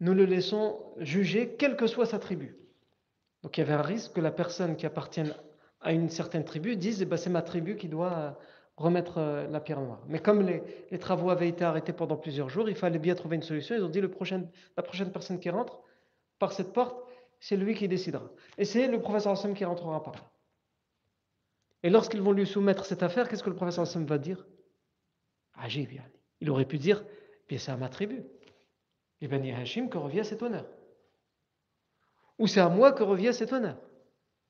nous 0.00 0.14
le 0.14 0.24
laissons 0.24 0.78
juger, 0.98 1.56
quelle 1.58 1.76
que 1.76 1.86
soit 1.86 2.06
sa 2.06 2.18
tribu. 2.18 2.56
Donc 3.42 3.56
il 3.56 3.60
y 3.60 3.64
avait 3.64 3.74
un 3.74 3.82
risque 3.82 4.14
que 4.14 4.20
la 4.20 4.30
personne 4.30 4.76
qui 4.76 4.86
appartient 4.86 5.22
à 5.80 5.92
une 5.92 6.08
certaine 6.08 6.44
tribu 6.44 6.76
dise 6.76 7.02
eh 7.02 7.04
ben, 7.04 7.16
c'est 7.16 7.30
ma 7.30 7.42
tribu 7.42 7.76
qui 7.76 7.88
doit 7.88 8.38
remettre 8.76 9.18
euh, 9.18 9.48
la 9.48 9.60
pierre 9.60 9.80
noire. 9.80 10.00
Mais 10.08 10.20
comme 10.20 10.42
les, 10.42 10.98
travaux 10.98 11.30
avaient 11.30 11.48
été 11.48 11.64
arrêtés 11.64 11.92
pendant 11.92 12.16
plusieurs 12.16 12.48
jours, 12.48 12.68
il 12.68 12.76
fallait 12.76 12.98
bien 12.98 13.14
trouver 13.14 13.36
une 13.36 13.42
solution. 13.42 13.74
Ils 13.74 13.84
ont 13.84 13.88
dit 13.88 14.00
le 14.00 14.10
la 14.76 14.82
prochaine 14.82 15.12
personne 15.12 15.40
qui 15.40 15.50
rentre 15.50 15.80
par 16.38 16.52
cette 16.52 16.72
porte, 16.72 16.96
c'est 17.40 17.56
lui 17.56 17.74
qui 17.74 17.88
décidera. 17.88 18.28
Et 18.56 18.64
c'est 18.64 18.86
le 18.86 19.00
professeur 19.00 19.32
Hassan 19.32 19.54
qui 19.54 19.64
rentrera 19.64 20.02
par 20.02 20.14
là. 20.14 20.20
Et 21.82 21.90
lorsqu'ils 21.90 22.22
vont 22.22 22.32
lui 22.32 22.46
soumettre 22.46 22.84
cette 22.84 23.02
affaire, 23.02 23.28
qu'est-ce 23.28 23.42
que 23.42 23.50
le 23.50 23.56
professeur 23.56 23.82
Hassan 23.82 24.04
va 24.04 24.18
dire? 24.18 24.46
Il 26.40 26.50
aurait 26.50 26.64
pu 26.64 26.78
dire 26.78 27.04
bien 27.48 27.58
c'est 27.58 27.70
à 27.70 27.76
ma 27.76 27.88
tribu. 27.88 28.24
Et 29.20 29.28
Bani 29.28 29.52
Hashim 29.52 29.88
que 29.88 29.98
revient 29.98 30.24
cet 30.24 30.42
honneur? 30.42 30.66
Ou 32.38 32.46
c'est 32.46 32.60
à 32.60 32.68
moi 32.68 32.92
que 32.92 33.02
revient 33.02 33.34
cet 33.34 33.52
honneur? 33.52 33.76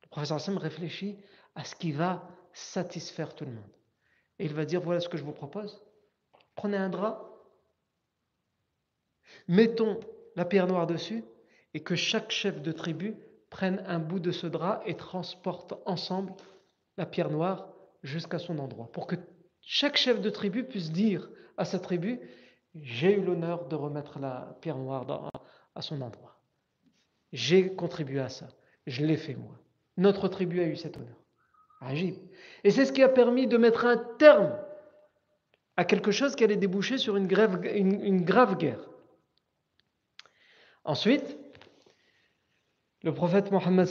Le 0.03 0.09
professeur 0.09 0.37
Hassan 0.37 0.57
réfléchit 0.57 1.17
à 1.55 1.65
ce 1.65 1.75
qui 1.75 1.93
va 1.93 2.29
satisfaire 2.53 3.35
tout 3.35 3.45
le 3.45 3.53
monde. 3.53 3.71
Et 4.39 4.45
il 4.45 4.55
va 4.55 4.65
dire 4.65 4.81
voilà 4.81 5.01
ce 5.01 5.09
que 5.09 5.17
je 5.17 5.25
vous 5.25 5.33
propose. 5.33 5.83
Prenez 6.55 6.77
un 6.77 6.89
drap, 6.89 7.31
mettons 9.47 10.01
la 10.37 10.45
pierre 10.45 10.67
noire 10.67 10.87
dessus, 10.87 11.25
et 11.75 11.83
que 11.83 11.95
chaque 11.95 12.31
chef 12.31 12.61
de 12.63 12.73
tribu 12.73 13.17
prenne 13.51 13.83
un 13.87 13.99
bout 13.99 14.21
de 14.21 14.33
ce 14.33 14.47
drap 14.47 14.83
et 14.87 14.97
transporte 14.97 15.75
ensemble 15.87 16.33
la 16.99 17.07
pierre 17.07 17.31
noire 17.31 17.73
jusqu'à 18.03 18.39
son 18.39 18.59
endroit, 18.59 18.91
pour 18.93 19.07
que 19.07 19.17
chaque 19.63 19.97
chef 19.97 20.21
de 20.21 20.29
tribu 20.29 20.65
puisse 20.65 20.91
dire 20.93 21.31
à 21.57 21.65
sa 21.65 21.79
tribu, 21.79 22.21
j'ai 22.75 23.17
eu 23.17 23.23
l'honneur 23.23 23.67
de 23.69 23.77
remettre 23.77 24.19
la 24.19 24.59
pierre 24.61 24.77
noire 24.77 25.31
à 25.75 25.81
son 25.81 26.01
endroit. 26.03 26.41
J'ai 27.33 27.75
contribué 27.75 28.21
à 28.21 28.29
ça. 28.29 28.49
Je 28.87 29.05
l'ai 29.05 29.17
fait 29.17 29.35
moi. 29.35 29.55
Notre 29.97 30.29
tribu 30.29 30.61
a 30.61 30.67
eu 30.67 30.77
cet 30.77 30.97
honneur. 30.97 31.17
Agib. 31.81 32.17
Et 32.65 32.71
c'est 32.71 32.85
ce 32.85 32.93
qui 32.93 33.03
a 33.03 33.09
permis 33.09 33.47
de 33.47 33.57
mettre 33.57 33.85
un 33.85 33.97
terme 34.19 34.59
à 35.77 35.85
quelque 35.85 36.11
chose 36.11 36.35
qui 36.35 36.43
allait 36.43 36.57
déboucher 36.57 36.99
sur 36.99 37.17
une, 37.17 37.31
une 37.31 38.25
grave 38.25 38.57
guerre. 38.57 38.81
Ensuite, 40.85 41.39
le 43.03 43.15
prophète 43.15 43.53
Mohammed 43.53 43.89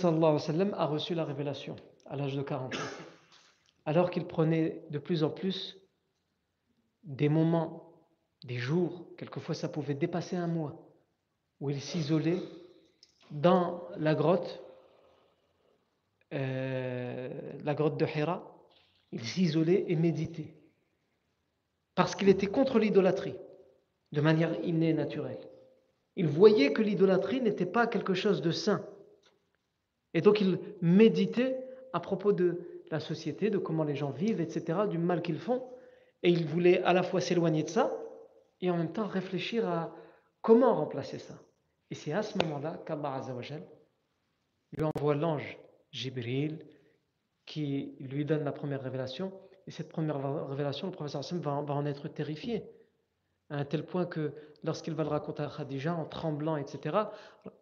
a 0.74 0.86
reçu 0.86 1.14
la 1.14 1.24
révélation 1.24 1.78
à 2.10 2.16
l'âge 2.16 2.36
de 2.36 2.42
40 2.42 2.76
ans, 2.76 2.80
alors 3.86 4.10
qu'il 4.10 4.26
prenait 4.26 4.84
de 4.90 5.00
plus 5.00 5.24
en 5.24 5.30
plus 5.30 5.78
des 7.04 7.30
moments, 7.30 7.94
des 8.44 8.58
jours, 8.58 9.08
quelquefois 9.18 9.56
ça 9.56 9.70
pouvait 9.70 9.94
dépasser 9.94 10.36
un 10.36 10.48
mois, 10.48 10.90
où 11.60 11.70
il 11.70 11.82
s'isolait 11.82 12.42
dans 13.32 13.88
la 13.98 14.14
grotte, 14.16 14.62
euh, 16.34 17.30
la 17.64 17.74
grotte 17.74 17.98
de 17.98 18.06
Hira, 18.06 18.44
il 19.12 19.24
s'isolait 19.24 19.86
et 19.88 19.96
méditait, 19.96 20.54
parce 21.96 22.16
qu'il 22.16 22.30
était 22.30 22.48
contre 22.48 22.80
l'idolâtrie, 22.80 23.36
de 24.12 24.22
manière 24.22 24.54
innée 24.64 24.94
naturelle. 24.94 25.40
Il 26.16 26.28
voyait 26.28 26.74
que 26.74 26.82
l'idolâtrie 26.82 27.42
n'était 27.42 27.66
pas 27.66 27.88
quelque 27.88 28.14
chose 28.14 28.42
de 28.42 28.52
sain. 28.52 28.86
Et 30.14 30.22
donc 30.22 30.42
il 30.42 30.60
méditait 30.82 31.67
à 31.98 32.00
propos 32.00 32.32
de 32.32 32.84
la 32.92 33.00
société, 33.00 33.50
de 33.50 33.58
comment 33.58 33.84
les 33.84 33.96
gens 33.96 34.12
vivent, 34.12 34.40
etc., 34.40 34.82
du 34.88 35.00
mal 35.00 35.24
qu'ils 35.24 35.40
font. 35.40 35.64
Et 36.22 36.30
il 36.30 36.46
voulait 36.46 36.84
à 36.84 36.94
la 36.94 37.02
fois 37.02 37.22
s'éloigner 37.22 37.64
de 37.64 37.70
ça 37.70 37.92
et 38.62 38.70
en 38.70 38.78
même 38.78 38.94
temps 38.94 39.08
réfléchir 39.08 39.68
à 39.68 39.96
comment 40.44 40.76
remplacer 40.76 41.18
ça. 41.18 41.34
Et 41.90 41.96
c'est 41.96 42.14
à 42.14 42.22
ce 42.22 42.38
moment-là 42.38 42.80
qu'Allah 42.86 43.22
lui 44.74 44.86
envoie 44.96 45.16
l'ange 45.16 45.58
Jibril 45.92 46.60
qui 47.48 47.96
lui 48.00 48.26
donne 48.26 48.44
la 48.44 48.52
première 48.52 48.84
révélation. 48.84 49.32
Et 49.66 49.72
cette 49.72 49.90
première 49.90 50.48
révélation, 50.48 50.88
le 50.88 50.94
professeur 50.94 51.22
Hassan 51.22 51.40
va, 51.40 51.52
en 51.52 51.86
être 51.88 52.08
terrifié 52.10 52.64
à 53.50 53.58
un 53.58 53.66
tel 53.66 53.86
point 53.86 54.06
que 54.06 54.34
lorsqu'il 54.64 54.94
va 54.94 55.04
le 55.04 55.10
raconter 55.10 55.42
à 55.42 55.50
Khadija 55.50 55.96
en 55.96 56.06
tremblant, 56.06 56.58
etc., 56.58 56.96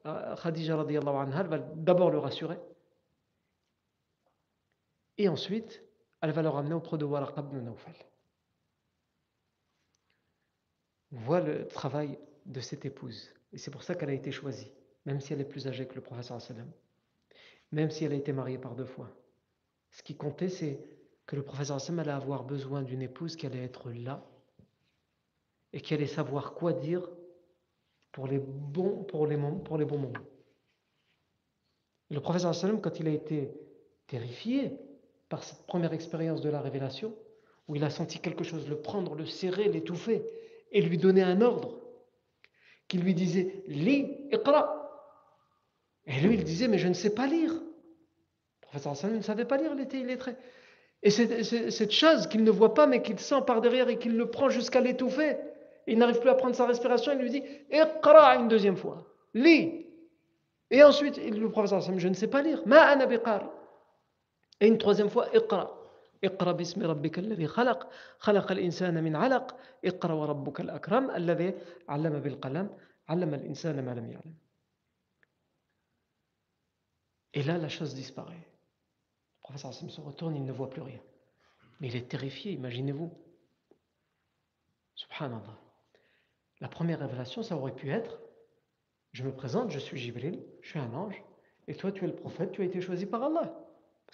Khadija 0.03 0.77
anha, 0.77 1.43
va 1.43 1.59
d'abord 1.59 2.11
le 2.11 2.17
rassurer 2.17 2.57
et 5.17 5.29
ensuite, 5.29 5.83
elle 6.21 6.31
va 6.31 6.41
le 6.41 6.49
ramener 6.49 6.73
auprès 6.73 6.97
de 6.97 7.05
Waraq 7.05 7.37
ibn 7.37 7.59
Nawfal. 7.59 7.93
On 11.11 11.17
voit 11.17 11.39
le 11.39 11.67
travail 11.67 12.17
de 12.45 12.59
cette 12.59 12.85
épouse. 12.85 13.29
Et 13.53 13.57
c'est 13.57 13.71
pour 13.71 13.83
ça 13.83 13.95
qu'elle 13.95 14.09
a 14.09 14.13
été 14.13 14.31
choisie, 14.31 14.71
même 15.05 15.21
si 15.21 15.33
elle 15.33 15.41
est 15.41 15.45
plus 15.45 15.67
âgée 15.67 15.87
que 15.87 15.95
le 15.95 16.01
professeur 16.01 16.41
sallam, 16.41 16.69
même 17.71 17.89
si 17.89 18.03
elle 18.03 18.11
a 18.11 18.15
été 18.15 18.33
mariée 18.33 18.57
par 18.57 18.75
deux 18.75 18.85
fois. 18.85 19.09
Ce 19.91 20.03
qui 20.03 20.15
comptait, 20.15 20.49
c'est 20.49 20.79
que 21.25 21.35
le 21.35 21.43
professeur 21.43 21.79
sallam 21.79 21.99
allait 21.99 22.11
avoir 22.11 22.43
besoin 22.43 22.81
d'une 22.81 23.01
épouse 23.01 23.35
qui 23.35 23.45
allait 23.45 23.63
être 23.63 23.91
là 23.91 24.25
et 25.71 25.79
qui 25.79 25.93
allait 25.93 26.07
savoir 26.07 26.53
quoi 26.53 26.73
dire 26.73 27.07
pour 28.11 28.27
les 28.27 28.39
bons, 28.39 29.03
pour 29.03 29.27
les, 29.27 29.35
les 29.37 29.85
bons 29.85 29.99
moments. 29.99 30.25
Le 32.09 32.19
professeur 32.19 32.53
sallam, 32.53 32.81
quand 32.81 32.99
il 32.99 33.07
a 33.07 33.11
été 33.11 33.51
terrifié 34.07 34.77
par 35.35 35.43
cette 35.43 35.65
première 35.67 35.91
expérience 35.91 36.39
de 36.39 36.47
la 36.47 36.61
révélation, 36.61 37.13
où 37.67 37.75
il 37.75 37.83
a 37.83 37.89
senti 37.89 38.19
quelque 38.19 38.45
chose 38.45 38.69
le 38.69 38.77
prendre, 38.77 39.15
le 39.15 39.25
serrer, 39.25 39.67
l'étouffer, 39.67 40.23
et 40.71 40.81
lui 40.81 40.97
donner 40.97 41.23
un 41.23 41.41
ordre. 41.41 41.81
qui 42.87 42.99
lui 42.99 43.13
disait 43.13 43.61
Lis, 43.67 44.29
iqra. 44.31 44.63
Et 46.05 46.21
lui, 46.21 46.35
il 46.35 46.45
disait 46.45 46.69
Mais 46.69 46.77
je 46.77 46.87
ne 46.87 46.93
sais 46.93 47.13
pas 47.13 47.27
lire. 47.27 47.51
Le 47.51 48.61
professeur 48.61 48.95
sallam 48.95 49.17
ne 49.17 49.23
savait 49.23 49.43
pas 49.43 49.57
lire, 49.57 49.73
il 49.73 49.81
était. 49.81 50.37
Et 51.03 51.09
cette 51.09 51.91
chose 51.91 52.27
qu'il 52.27 52.45
ne 52.45 52.51
voit 52.51 52.73
pas, 52.73 52.87
mais 52.87 53.01
qu'il 53.01 53.19
sent 53.19 53.41
par 53.45 53.59
derrière 53.59 53.89
et 53.89 53.99
qu'il 53.99 54.15
le 54.15 54.31
prend 54.31 54.47
jusqu'à 54.47 54.79
l'étouffer, 54.79 55.35
il 55.85 55.97
n'arrive 55.97 56.19
plus 56.19 56.29
à 56.29 56.35
prendre 56.35 56.55
sa 56.55 56.65
respiration, 56.65 57.11
il 57.11 57.19
lui 57.19 57.29
dit 57.29 57.43
Iqra 57.73 58.37
une 58.37 58.47
deuxième 58.47 58.77
fois. 58.77 59.05
Lis. 59.33 59.85
Et 60.71 60.81
ensuite, 60.81 61.17
le 61.17 61.49
professeur 61.49 61.83
sallam 61.83 61.99
Je 61.99 62.07
ne 62.07 62.13
sais 62.13 62.29
pas 62.29 62.41
lire. 62.41 62.61
Ma. 62.65 62.95
Et 64.60 64.66
une 64.66 64.78
troisième 64.78 65.10
fois 65.10 65.28
Iqra. 65.34 65.76
اقرأ 66.24 66.52
باسم 66.52 66.82
ربك 66.82 67.18
الذي 67.18 67.46
خلق 67.46 67.88
خلق 68.18 68.52
الإنسان 68.52 69.04
من 69.04 69.16
علق 69.16 69.56
اقرأ 69.84 70.12
وربك 70.12 70.60
الأكرم 70.60 71.10
الذي 71.10 71.54
علم 71.88 72.20
بالقلم 72.20 72.76
علم 73.08 73.34
الإنسان 73.34 73.84
ما 73.84 73.94
لم 73.94 74.10
يعلم 74.10 74.34
Et 77.32 77.42
là, 77.42 77.56
la 77.56 77.70
chose 77.70 77.94
disparaît. 77.94 78.34
Le 78.34 79.40
professeur 79.40 79.70
Hassan 79.70 79.88
se 79.88 80.00
retourne, 80.02 80.36
il 80.36 80.44
ne 80.44 80.52
voit 80.52 80.68
plus 80.68 80.82
rien. 80.82 81.00
Mais 81.80 81.88
il 81.88 81.96
est 81.96 82.08
terrifié, 82.08 82.52
imaginez-vous. 82.52 83.10
Subhanallah. 84.96 85.56
La 86.60 86.68
première 86.68 86.98
révélation, 86.98 87.42
ça 87.42 87.56
aurait 87.56 87.74
pu 87.74 87.90
être 87.90 88.20
je 89.12 89.24
me 89.24 89.32
présente, 89.32 89.70
je 89.70 89.78
suis 89.78 89.98
Jibril, 89.98 90.40
je 90.62 90.68
suis 90.68 90.78
un 90.78 90.92
ange, 90.94 91.22
et 91.66 91.74
toi, 91.74 91.90
tu 91.90 92.04
es 92.04 92.06
le 92.06 92.14
prophète, 92.14 92.52
tu 92.52 92.62
as 92.62 92.64
été 92.64 92.80
choisi 92.80 93.06
par 93.06 93.22
Allah. 93.24 93.52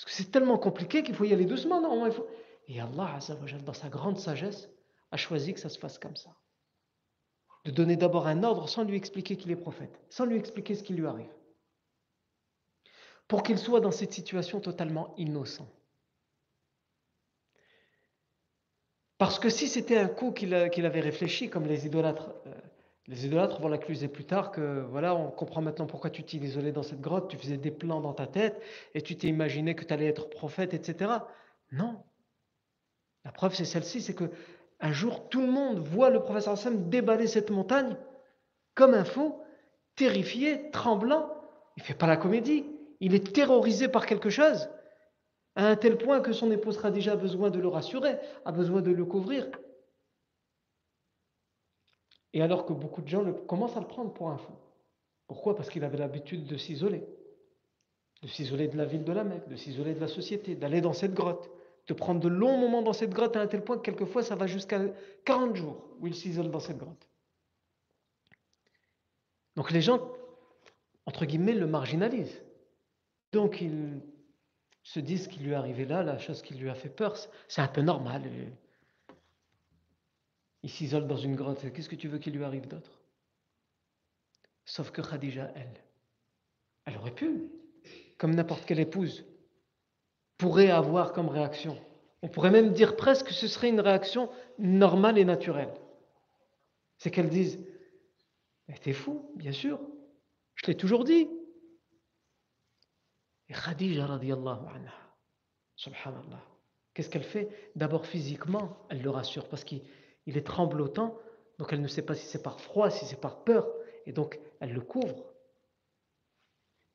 Parce 0.02 0.18
que 0.18 0.24
c'est 0.24 0.32
tellement 0.32 0.58
compliqué 0.58 1.04
qu'il 1.04 1.14
faut 1.14 1.26
y 1.26 1.34
aller 1.34 1.46
doucement. 1.46 1.80
Non. 1.80 2.12
Et 2.68 2.82
Allah, 2.82 3.20
dans 3.64 3.74
sa 3.74 3.88
grande 3.88 4.18
sagesse, 4.18 4.68
a 5.12 5.18
choisi 5.18 5.54
que 5.54 5.60
ça 5.60 5.70
se 5.70 5.78
fasse 5.78 6.00
comme 6.00 6.16
ça. 6.16 6.36
De 7.66 7.72
donner 7.72 7.98
d'abord 7.98 8.26
un 8.26 8.44
ordre 8.44 8.68
sans 8.68 8.84
lui 8.84 8.98
expliquer 8.98 9.38
qu'il 9.38 9.52
est 9.52 9.56
prophète, 9.56 10.02
sans 10.10 10.26
lui 10.26 10.38
expliquer 10.38 10.74
ce 10.74 10.82
qui 10.82 10.94
lui 10.94 11.06
arrive. 11.06 11.32
Pour 13.28 13.44
qu'il 13.44 13.60
soit 13.60 13.80
dans 13.80 13.92
cette 13.92 14.12
situation 14.12 14.60
totalement 14.60 15.14
innocent. 15.18 15.70
Parce 19.20 19.38
que 19.38 19.50
si 19.50 19.68
c'était 19.68 20.00
un 20.00 20.08
coup 20.08 20.32
qu'il 20.32 20.56
avait 20.56 21.00
réfléchi, 21.00 21.48
comme 21.52 21.68
les 21.68 21.86
idolâtres 21.86 22.34
euh, 22.48 22.60
les 23.08 23.26
idolâtres 23.26 23.60
vont 23.60 23.68
l'accuser 23.68 24.08
plus 24.08 24.26
tard 24.26 24.52
que 24.52 24.82
voilà, 24.90 25.16
on 25.16 25.32
comprend 25.32 25.62
maintenant 25.62 25.88
pourquoi 25.88 26.10
tu 26.10 26.24
t'es 26.24 26.38
isolé 26.38 26.72
dans 26.72 26.84
cette 26.84 27.02
grotte, 27.02 27.30
tu 27.30 27.38
faisais 27.38 27.58
des 27.58 27.72
plans 27.72 28.00
dans 28.00 28.14
ta 28.14 28.28
tête 28.28 28.62
et 28.94 29.02
tu 29.02 29.18
t'es 29.18 29.28
imaginé 29.28 29.76
que 29.76 29.84
tu 29.84 29.94
allais 29.94 30.08
être 30.08 30.30
prophète, 30.30 30.74
etc. 30.74 31.12
Non. 31.72 32.04
La 33.26 33.32
preuve, 33.32 33.56
c'est 33.56 33.66
celle-ci 33.66 34.02
c'est 34.02 34.14
que 34.14 34.32
un 34.80 34.92
jour, 34.92 35.30
tout 35.30 35.42
le 35.42 35.52
monde 35.52 35.80
voit 35.80 36.10
le 36.10 36.22
professeur 36.22 36.54
Hassan 36.54 36.90
déballer 36.90 37.28
cette 37.28 37.52
montagne 37.52 37.96
comme 38.74 38.94
un 38.94 39.04
fou, 39.04 39.36
terrifié, 39.96 40.72
tremblant. 40.72 41.30
Il 41.78 41.82
ne 41.82 41.86
fait 41.86 41.94
pas 41.94 42.08
la 42.08 42.18
comédie. 42.18 42.66
Il 43.00 43.14
est 43.14 43.34
terrorisé 43.34 43.88
par 43.88 44.06
quelque 44.06 44.30
chose, 44.30 44.70
à 45.56 45.68
un 45.68 45.76
tel 45.76 45.98
point 45.98 46.22
que 46.22 46.34
son 46.34 46.52
épouse 46.52 46.76
sera 46.76 46.92
déjà 46.92 47.16
besoin 47.16 47.50
de 47.50 47.60
le 47.60 47.68
rassurer, 47.68 48.18
a 48.46 48.52
besoin 48.52 48.82
de 48.82 48.92
le 48.92 49.06
couvrir. 49.06 49.48
Et 52.34 52.42
alors 52.42 52.66
que 52.66 52.74
beaucoup 52.74 53.02
de 53.02 53.08
gens 53.08 53.26
commencent 53.48 53.78
à 53.78 53.82
le 53.82 53.88
prendre 53.88 54.14
pour 54.14 54.30
un 54.30 54.38
fou. 54.38 54.54
Pourquoi? 55.28 55.56
Parce 55.56 55.70
qu'il 55.70 55.84
avait 55.84 55.98
l'habitude 55.98 56.46
de 56.46 56.58
s'isoler. 56.58 57.04
De 58.22 58.28
s'isoler 58.28 58.68
de 58.68 58.78
la 58.78 58.86
ville 58.86 59.04
de 59.04 59.12
la 59.12 59.24
Mecque, 59.24 59.48
de 59.48 59.56
s'isoler 59.56 59.94
de 59.94 60.00
la 60.00 60.08
société, 60.08 60.56
d'aller 60.56 60.82
dans 60.82 60.94
cette 60.94 61.14
grotte, 61.14 61.50
de 61.88 61.94
prendre 61.94 62.20
de 62.20 62.28
longs 62.28 62.58
moments 62.58 62.82
dans 62.82 62.94
cette 62.94 63.12
grotte 63.12 63.36
à 63.36 63.42
un 63.42 63.48
tel 63.48 63.64
point 63.64 63.78
que 63.78 63.82
quelquefois 63.82 64.24
ça 64.24 64.36
va 64.36 64.48
jusqu'à 64.48 64.82
40 65.26 65.56
jours 65.56 65.84
où 66.00 66.08
il 66.08 66.16
s'isole 66.16 66.52
dans 66.52 66.60
cette 66.60 66.78
grotte. 66.78 67.08
Donc 69.56 69.72
les 69.72 69.82
gens, 69.82 70.00
entre 71.06 71.26
guillemets, 71.26 71.54
le 71.54 71.68
marginalisent. 71.68 72.42
Donc 73.32 73.62
ils 73.62 74.02
se 74.84 75.00
disent 75.00 75.28
qu'il 75.28 75.44
lui 75.44 75.52
est 75.52 75.56
arrivé 75.56 75.86
là, 75.86 76.04
la 76.04 76.18
chose 76.18 76.42
qui 76.42 76.54
lui 76.54 76.70
a 76.70 76.76
fait 76.76 76.90
peur, 76.90 77.16
c'est 77.48 77.62
un 77.62 77.68
peu 77.68 77.82
normal. 77.82 78.24
Il 80.64 80.70
s'isole 80.70 81.08
dans 81.08 81.18
une 81.18 81.36
grotte. 81.36 81.72
Qu'est-ce 81.74 81.90
que 81.90 81.96
tu 81.96 82.08
veux 82.08 82.20
qu'il 82.20 82.34
lui 82.34 82.44
arrive 82.44 82.68
d'autre? 82.68 83.02
Sauf 84.66 84.92
que 84.92 85.02
Khadija, 85.02 85.52
elle, 85.56 85.74
elle 86.86 86.98
aurait 86.98 87.16
pu, 87.16 87.50
comme 88.18 88.36
n'importe 88.36 88.66
quelle 88.66 88.80
épouse, 88.80 89.26
pourrait 90.38 90.70
avoir 90.70 91.14
comme 91.14 91.30
réaction. 91.30 91.80
On 92.22 92.28
pourrait 92.28 92.52
même 92.52 92.72
dire 92.74 92.96
presque 92.96 93.28
que 93.28 93.34
ce 93.34 93.48
serait 93.48 93.70
une 93.70 93.80
réaction 93.80 94.30
normale 94.60 95.18
et 95.18 95.26
naturelle. 95.26 95.74
C'est 96.98 97.12
qu'elle 97.12 97.30
dise 97.30 97.66
T'es 98.84 98.94
fou, 98.94 99.32
bien 99.36 99.52
sûr, 99.52 99.80
je 100.56 100.68
l'ai 100.68 100.78
toujours 100.78 101.04
dit. 101.04 101.28
Et 103.50 103.54
Khadija, 103.54 104.06
radiallahu 104.06 104.66
anha, 104.74 104.94
subhanallah, 105.76 106.42
qu'est-ce 106.94 107.10
qu'elle 107.10 107.24
fait? 107.24 107.50
D'abord 107.76 108.06
physiquement, 108.06 108.78
elle 108.90 109.02
le 109.02 109.10
rassure 109.10 109.50
parce 109.50 109.66
qu'il 109.66 109.82
il 110.26 110.38
est 110.38 110.46
tremblotant, 110.46 111.18
donc 111.58 111.74
elle 111.74 111.82
ne 111.82 111.88
sait 111.88 112.02
pas 112.02 112.16
si 112.16 112.26
c'est 112.26 112.42
par 112.44 112.60
froid, 112.60 112.90
si 112.90 113.06
c'est 113.06 113.20
par 113.20 113.44
peur, 113.44 113.68
et 114.06 114.12
donc 114.12 114.40
elle 114.60 114.74
le 114.74 114.82
couvre. 114.82 115.34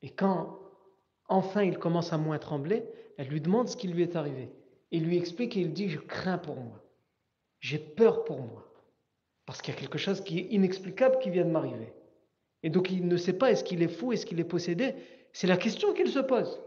Et 0.01 0.09
quand 0.09 0.59
enfin 1.27 1.63
il 1.63 1.77
commence 1.77 2.13
à 2.13 2.17
moins 2.17 2.39
trembler, 2.39 2.85
elle 3.17 3.27
lui 3.27 3.41
demande 3.41 3.67
ce 3.67 3.77
qui 3.77 3.87
lui 3.87 4.03
est 4.03 4.15
arrivé. 4.15 4.51
Il 4.91 5.05
lui 5.05 5.17
explique 5.17 5.57
et 5.57 5.61
il 5.61 5.73
dit, 5.73 5.89
je 5.89 5.99
crains 5.99 6.37
pour 6.37 6.55
moi, 6.55 6.83
j'ai 7.59 7.79
peur 7.79 8.23
pour 8.23 8.41
moi, 8.41 8.71
parce 9.45 9.61
qu'il 9.61 9.73
y 9.73 9.77
a 9.77 9.79
quelque 9.79 9.97
chose 9.97 10.21
qui 10.21 10.39
est 10.39 10.47
inexplicable 10.51 11.19
qui 11.19 11.29
vient 11.29 11.45
de 11.45 11.51
m'arriver. 11.51 11.93
Et 12.63 12.69
donc 12.69 12.91
il 12.91 13.07
ne 13.07 13.17
sait 13.17 13.37
pas 13.37 13.51
est-ce 13.51 13.63
qu'il 13.63 13.81
est 13.81 13.87
fou, 13.87 14.13
est-ce 14.13 14.25
qu'il 14.25 14.39
est 14.39 14.45
possédé. 14.45 14.95
C'est 15.33 15.47
la 15.47 15.57
question 15.57 15.93
qu'il 15.93 16.09
se 16.09 16.19
pose. 16.19 16.59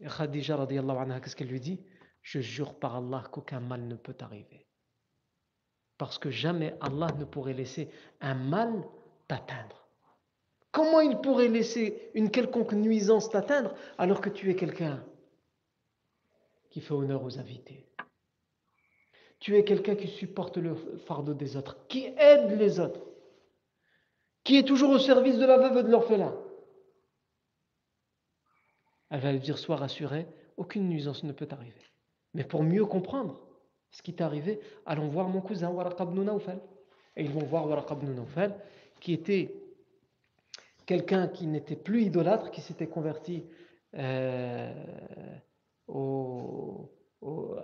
Et 0.00 0.06
Khadija, 0.06 0.66
qu'est-ce 0.66 1.36
qu'elle 1.36 1.48
lui 1.48 1.60
dit? 1.60 1.80
Je 2.24 2.40
jure 2.40 2.74
par 2.74 2.96
Allah 2.96 3.22
qu'aucun 3.30 3.60
mal 3.60 3.86
ne 3.86 3.94
peut 3.94 4.16
arriver. 4.20 4.66
Parce 5.98 6.18
que 6.18 6.30
jamais 6.30 6.74
Allah 6.80 7.08
ne 7.18 7.24
pourrait 7.24 7.52
laisser 7.52 7.88
un 8.20 8.34
mal 8.34 8.82
t'atteindre. 9.28 9.86
Comment 10.72 11.00
il 11.00 11.20
pourrait 11.20 11.48
laisser 11.48 12.10
une 12.14 12.30
quelconque 12.30 12.72
nuisance 12.72 13.30
t'atteindre 13.30 13.74
alors 13.98 14.20
que 14.20 14.30
tu 14.30 14.50
es 14.50 14.56
quelqu'un 14.56 15.04
qui 16.70 16.80
fait 16.80 16.94
honneur 16.94 17.22
aux 17.22 17.38
invités? 17.38 17.86
Tu 19.38 19.56
es 19.56 19.64
quelqu'un 19.64 19.94
qui 19.94 20.08
supporte 20.08 20.56
le 20.56 20.74
fardeau 21.06 21.34
des 21.34 21.56
autres, 21.56 21.86
qui 21.88 22.06
aide 22.16 22.58
les 22.58 22.80
autres, 22.80 23.02
qui 24.42 24.56
est 24.56 24.66
toujours 24.66 24.90
au 24.90 24.98
service 24.98 25.36
de 25.36 25.44
la 25.44 25.58
veuve 25.58 25.76
et 25.76 25.82
de 25.82 25.90
l'orphelin. 25.90 26.34
Elle 29.10 29.20
va 29.20 29.30
lui 29.30 29.40
dire 29.40 29.58
Sois 29.58 29.76
rassuré, 29.76 30.26
aucune 30.56 30.88
nuisance 30.88 31.22
ne 31.22 31.32
peut 31.32 31.48
arriver. 31.50 31.93
Mais 32.34 32.44
pour 32.44 32.62
mieux 32.62 32.84
comprendre 32.84 33.40
ce 33.90 34.02
qui 34.02 34.10
est 34.10 34.20
arrivé, 34.20 34.60
allons 34.86 35.08
voir 35.08 35.28
mon 35.28 35.40
cousin 35.40 35.70
Waraq 35.70 35.98
ibn 36.00 36.28
Et 37.16 37.24
ils 37.24 37.30
vont 37.30 37.44
voir 37.44 37.66
Waraq 37.66 37.90
ibn 37.92 38.24
qui 39.00 39.12
était 39.12 39.54
quelqu'un 40.86 41.28
qui 41.28 41.46
n'était 41.46 41.76
plus 41.76 42.02
idolâtre, 42.02 42.50
qui 42.50 42.60
s'était 42.60 42.88
converti 42.88 43.44
euh, 43.94 44.72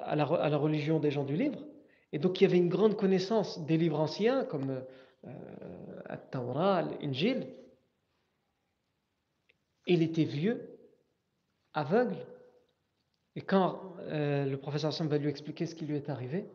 à, 0.02 0.16
la, 0.16 0.56
religion 0.56 1.00
des 1.00 1.11
gens 1.11 1.24
du 1.24 1.37
livre, 1.37 1.59
et 2.12 2.18
donc 2.18 2.35
qui 2.35 2.44
avait 2.44 2.59
une 2.59 2.68
grande 2.68 2.96
connaissance 2.96 3.64
des 3.66 3.76
livres 3.76 4.00
anciens, 4.00 4.44
comme 4.44 4.83
euh, 5.26 6.90
l'Injil. 7.02 7.46
Il 9.87 10.02
était 10.02 10.24
vieux, 10.24 10.78
aveugle, 11.74 12.16
et 13.37 13.43
quand 13.43 13.97
euh, 14.01 14.45
le 14.45 14.57
professeur 14.57 14.88
Hassan 14.88 15.09
va 15.09 15.19
lui 15.19 15.29
expliquer 15.29 15.66
ce 15.66 15.75
qui 15.75 15.87
lui 15.87 15.97
est 15.97 16.09
arrivé, 16.09 16.47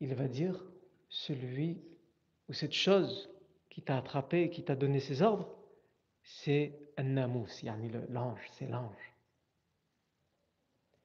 il 0.00 0.14
va 0.14 0.28
dire 0.28 0.64
celui 1.08 1.80
ou 2.48 2.52
cette 2.52 2.72
chose 2.72 3.30
qui 3.68 3.82
t'a 3.82 3.98
attrapé 3.98 4.42
et 4.42 4.50
qui 4.50 4.64
t'a 4.64 4.74
donné 4.74 5.00
ses 5.00 5.22
ordres, 5.22 5.54
c'est 6.22 6.78
un 6.96 7.04
namous, 7.04 7.46
l'ange, 8.08 8.40
c'est 8.52 8.66
l'ange. 8.66 9.14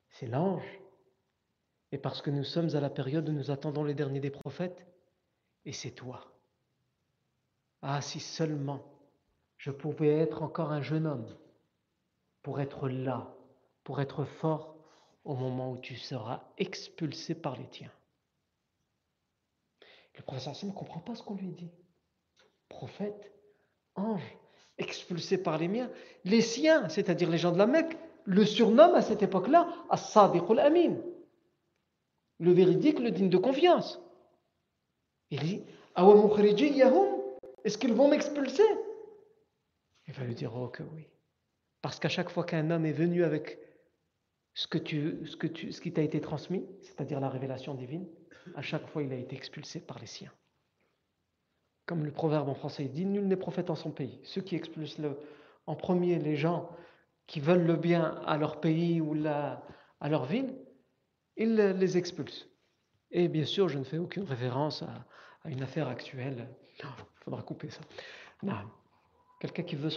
C'est 0.10 0.28
l'ange. 0.28 0.80
Et 1.92 1.98
parce 1.98 2.22
que 2.22 2.30
nous 2.30 2.44
sommes 2.44 2.76
à 2.76 2.80
la 2.80 2.90
période 2.90 3.28
où 3.30 3.32
nous 3.32 3.52
attendons 3.52 3.84
les 3.84 3.94
derniers 3.94 4.20
des 4.20 4.32
prophètes, 4.32 4.86
et 5.66 5.74
c'est 5.74 5.92
toi. 5.92 6.34
Ah, 7.82 8.02
si 8.02 8.20
seulement 8.20 8.84
je 9.58 9.72
pouvais 9.72 10.10
être 10.10 10.44
encore 10.44 10.72
un 10.72 10.82
jeune 10.82 11.06
homme 11.06 11.28
pour 12.42 12.60
être 12.60 12.90
là 12.90 13.34
pour 13.84 14.02
être 14.02 14.26
fort 14.26 14.76
au 15.24 15.36
moment 15.36 15.72
où 15.72 15.78
tu 15.78 15.96
seras 15.96 16.43
expulsé 16.58 17.36
par 17.36 17.56
les 17.58 17.67
tiens. 17.67 17.91
Le 20.15 20.36
Hassan 20.36 20.69
ne 20.69 20.74
comprend 20.74 21.00
pas 21.00 21.15
ce 21.15 21.24
qu'on 21.24 21.36
lui 21.36 21.52
dit. 21.52 21.72
Prophète, 22.69 23.32
ange, 23.96 24.38
expulsé 24.78 25.38
par 25.38 25.58
les 25.58 25.67
miens. 25.67 25.89
Les 26.24 26.41
siens, 26.41 26.88
c'est-à-dire 26.89 27.30
les 27.30 27.38
gens 27.38 27.52
de 27.52 27.58
la 27.58 27.65
Mecque, 27.65 27.98
le 28.26 28.46
surnomment 28.46 28.96
à 28.96 29.02
cette 29.02 29.24
époque-là 29.24 29.67
As-Sadiq 29.89 30.43
al-Amin, 30.50 30.98
le 32.39 32.52
véridique, 32.52 33.00
le 33.00 33.12
digne 33.12 33.30
de 33.30 33.38
confiance. 33.38 34.02
Il 35.30 35.39
dit 35.39 35.63
Est-ce 37.63 37.78
qu'ils 37.78 37.93
vont 37.93 38.08
m'expulser? 38.08 38.63
Il 40.08 40.13
va 40.13 40.24
lui 40.26 40.36
dire 40.36 40.56
Oh 40.56 40.67
que 40.67 40.84
oui. 40.84 41.08
Parce 41.82 42.00
qu'à 42.00 42.10
chaque 42.10 42.30
fois 42.30 42.43
qu'un 42.43 42.69
homme 42.72 42.86
est 42.86 42.93
venu 42.93 43.24
avec 43.24 43.60
ce, 44.54 44.68
que 44.68 44.78
tu, 44.78 45.26
ce, 45.26 45.36
que 45.36 45.48
tu, 45.48 45.72
ce 45.72 45.82
qui 45.82 45.92
t'a 45.92 46.02
été 46.02 46.22
transmis, 46.22 46.66
c'est-à-dire 46.82 47.20
la 47.20 47.30
révélation 47.30 47.74
divine, 47.74 48.08
à 48.56 48.62
chaque 48.62 48.88
fois 48.88 49.04
il 49.04 49.12
a 49.12 49.18
été 49.18 49.36
expulsé 49.36 49.80
par 49.80 50.00
les 50.00 50.06
siens. 50.06 50.32
Comme 51.86 52.06
le 52.06 52.12
proverbe 52.12 52.50
en 52.50 52.56
français 52.56 52.86
dit 52.86 53.06
Nul 53.06 53.28
n'est 53.28 53.36
prophète 53.36 53.70
en 53.70 53.76
son 53.76 53.92
pays. 53.92 54.20
Ceux 54.24 54.42
qui 54.42 54.56
expulsent 54.56 55.02
en 55.66 55.76
premier 55.76 56.20
les 56.20 56.36
gens 56.36 56.70
qui 57.28 57.39
veulent 57.39 57.66
le 57.66 57.76
bien 57.76 58.22
à 58.26 58.38
leur 58.38 58.60
pays 58.60 59.02
ou 59.02 59.16
à 59.26 60.10
leur 60.10 60.26
ville, 60.26 60.56
ils 61.36 61.56
les 61.56 61.98
expulsent. 61.98 62.48
Et 63.12 63.28
bien 63.28 63.46
sûr, 63.46 63.70
je 63.70 63.78
ne 63.78 63.84
fais 63.84 63.98
aucune 63.98 64.24
référence 64.24 64.84
à, 64.84 65.06
une 65.46 65.62
affaire 65.62 65.89
actuelle. 65.89 66.48
Il 66.80 66.86
faudra 67.24 67.42
couper 67.42 67.70
ça. 67.70 67.82
Quelqu'un 69.39 69.63
qui 69.63 69.76
veut 69.76 69.89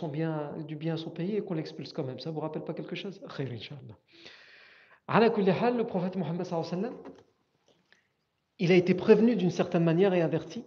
du 0.64 0.74
bien 0.74 0.94
à 0.94 0.96
son 0.96 1.10
pays 1.10 1.36
et 1.36 1.40
qu'on 1.40 1.54
l'expulse 1.54 1.92
quand 1.92 2.02
même. 2.02 2.18
Ça 2.18 2.32
vous 2.32 2.40
rappelle 2.40 2.64
pas 2.64 2.74
quelque 2.74 2.96
chose? 2.96 3.20
Le 5.08 5.82
prophète 5.82 6.16
Mohammed 6.16 6.46
il 8.58 8.72
a 8.72 8.74
été 8.74 8.94
prévenu 8.94 9.36
d'une 9.36 9.50
certaine 9.50 9.84
manière 9.84 10.14
et 10.14 10.22
averti 10.22 10.64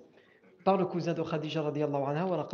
par 0.63 0.77
le 0.77 0.85
cousin 0.85 1.13
de 1.13 1.23
Khadija 1.23 1.63
radiallahu 1.63 2.03
anha 2.03 2.47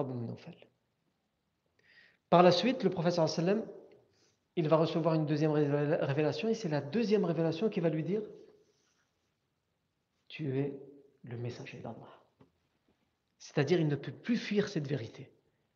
Par 2.30 2.43
la 2.43 2.52
suite, 2.52 2.84
le 2.84 2.89
prophète 2.89 3.19
il 4.58 4.69
va 4.69 4.78
recevoir 4.78 5.15
une 5.15 5.26
deuxième 5.26 5.52
révélation 5.52 6.48
et 6.48 6.54
c'est 6.54 6.69
la 6.69 6.80
deuxième 6.80 7.26
révélation 7.26 7.69
qui 7.69 7.82
va 7.82 7.89
lui 7.89 8.04
dire 8.04 8.21
Tu 10.30 10.58
es 10.58 10.80
le 11.24 11.38
messager 11.38 11.80
d'Allah. 11.80 12.21
C'est-à-dire, 13.38 13.82
il 13.82 13.88
ne 13.88 13.98
peut 13.98 14.13
plus 14.13 14.38
fuir 14.38 14.69
cette 14.69 14.88
vérité. 14.88 15.30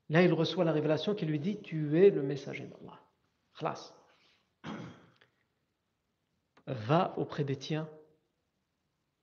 Là, 0.08 0.24
il 0.24 0.34
reçoit 0.34 0.64
la 0.64 0.72
révélation 0.72 1.14
qui 1.14 1.26
lui 1.26 1.40
dit 1.40 1.60
Tu 1.62 2.02
es 2.02 2.10
le 2.10 2.24
messager 2.24 2.66
d'Allah. 2.66 3.02
Khlas. 3.58 3.94
Va 6.70 7.16
auprès 7.18 7.44
des 7.44 7.56
tiens 7.56 7.90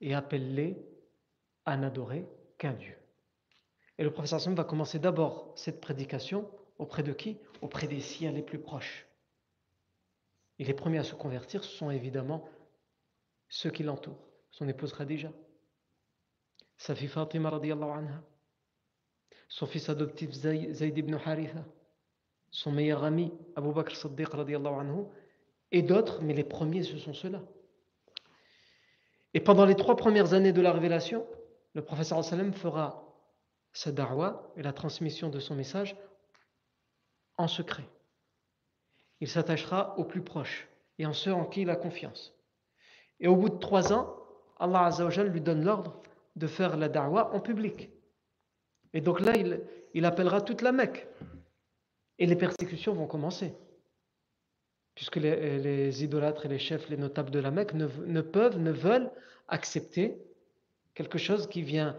et 0.01 0.15
appelle-les 0.15 0.77
à 1.65 1.77
n'adorer 1.77 2.27
qu'un 2.59 2.73
Dieu. 2.73 2.97
Et 3.99 4.05
le 4.05 4.13
professeur 4.13 4.41
Sam 4.41 4.55
va 4.55 4.65
commencer 4.65 4.99
d'abord 4.99 5.53
cette 5.57 5.81
prédication 5.81 6.51
auprès 6.79 7.03
de 7.03 7.13
qui? 7.13 7.39
Auprès 7.63 7.87
des 7.87 8.01
siens 8.01 8.33
les 8.33 8.43
plus 8.43 8.59
proches. 8.59 9.07
Et 10.59 10.65
les 10.65 10.75
premiers 10.75 10.99
à 10.99 11.05
se 11.05 11.15
convertir, 11.15 11.63
ce 11.63 11.71
sont 11.71 11.91
évidemment 11.91 12.49
ceux 13.49 13.71
qui 13.71 13.83
l'entourent. 13.83 14.27
Son 14.51 14.69
épouse 14.69 14.93
Khadija, 14.93 15.31
sa 16.77 16.95
fille 16.95 17.09
Fatima 17.09 17.51
anha, 17.51 18.23
son 19.49 19.67
fils 19.67 19.89
adoptif 19.89 20.33
Zayd 20.33 20.99
ibn 20.99 21.15
Haritha, 21.15 21.65
son 22.51 22.73
meilleur 22.73 23.05
ami 23.05 23.33
Abu 23.55 23.73
Bakr 23.73 23.95
Siddiq 23.95 24.29
anhu, 24.35 25.05
et 25.73 25.83
d'autres, 25.83 26.23
mais 26.23 26.35
les 26.35 26.45
premiers 26.45 26.83
ce 26.83 26.99
sont 26.99 27.15
ceux-là. 27.15 27.43
Et 29.35 29.41
pendant 29.41 29.67
les 29.67 29.75
trois 29.75 29.97
premières 29.97 30.33
années 30.33 30.53
de 30.53 30.63
la 30.63 30.73
révélation, 30.73 31.27
le 31.75 31.83
professeur 31.83 32.25
sallam 32.25 32.53
fera 32.53 33.07
sa 33.73 33.93
da'wa 33.93 34.53
et 34.57 34.63
la 34.63 34.73
transmission 34.73 35.29
de 35.29 35.39
son 35.41 35.55
message 35.55 35.97
en 37.37 37.49
secret. 37.49 37.85
Il 39.21 39.29
s'attachera 39.29 39.99
aux 39.99 40.05
plus 40.05 40.23
proches 40.23 40.69
et 40.99 41.07
en 41.07 41.13
ceux 41.13 41.33
en 41.33 41.45
qui 41.45 41.63
il 41.63 41.71
a 41.71 41.77
confiance. 41.77 42.35
Et 43.21 43.29
au 43.29 43.37
bout 43.37 43.51
de 43.51 43.59
trois 43.59 43.93
ans, 43.93 44.17
Allah 44.59 44.87
Azzawajal 44.87 45.29
lui 45.29 45.41
donne 45.41 45.65
l'ordre 45.65 46.01
de 46.37 46.47
faire 46.47 46.77
la 46.77 46.89
da'wah 46.89 47.35
en 47.35 47.41
public. 47.41 47.91
Et 48.93 49.01
donc 49.01 49.21
là, 49.21 49.33
il, 49.93 50.05
appellera 50.05 50.41
toute 50.41 50.63
la 50.63 50.73
Mecque. 50.73 51.07
Et 52.19 52.27
les 52.27 52.37
persécutions 52.37 52.95
vont 52.95 53.07
commencer. 53.07 53.55
Puisque 54.97 55.17
les, 55.17 56.03
idolâtres 56.03 56.47
et 56.47 56.49
les 56.49 56.59
chefs, 56.59 56.89
les 56.89 56.97
notables 56.97 57.31
de 57.31 57.39
la 57.39 57.53
Mecque 57.53 57.75
ne, 57.75 58.21
peuvent, 58.23 58.59
ne 58.59 58.73
veulent 58.73 59.11
accepter 59.47 60.19
quelque 60.95 61.19
chose 61.19 61.47
qui 61.49 61.63
vient 61.63 61.97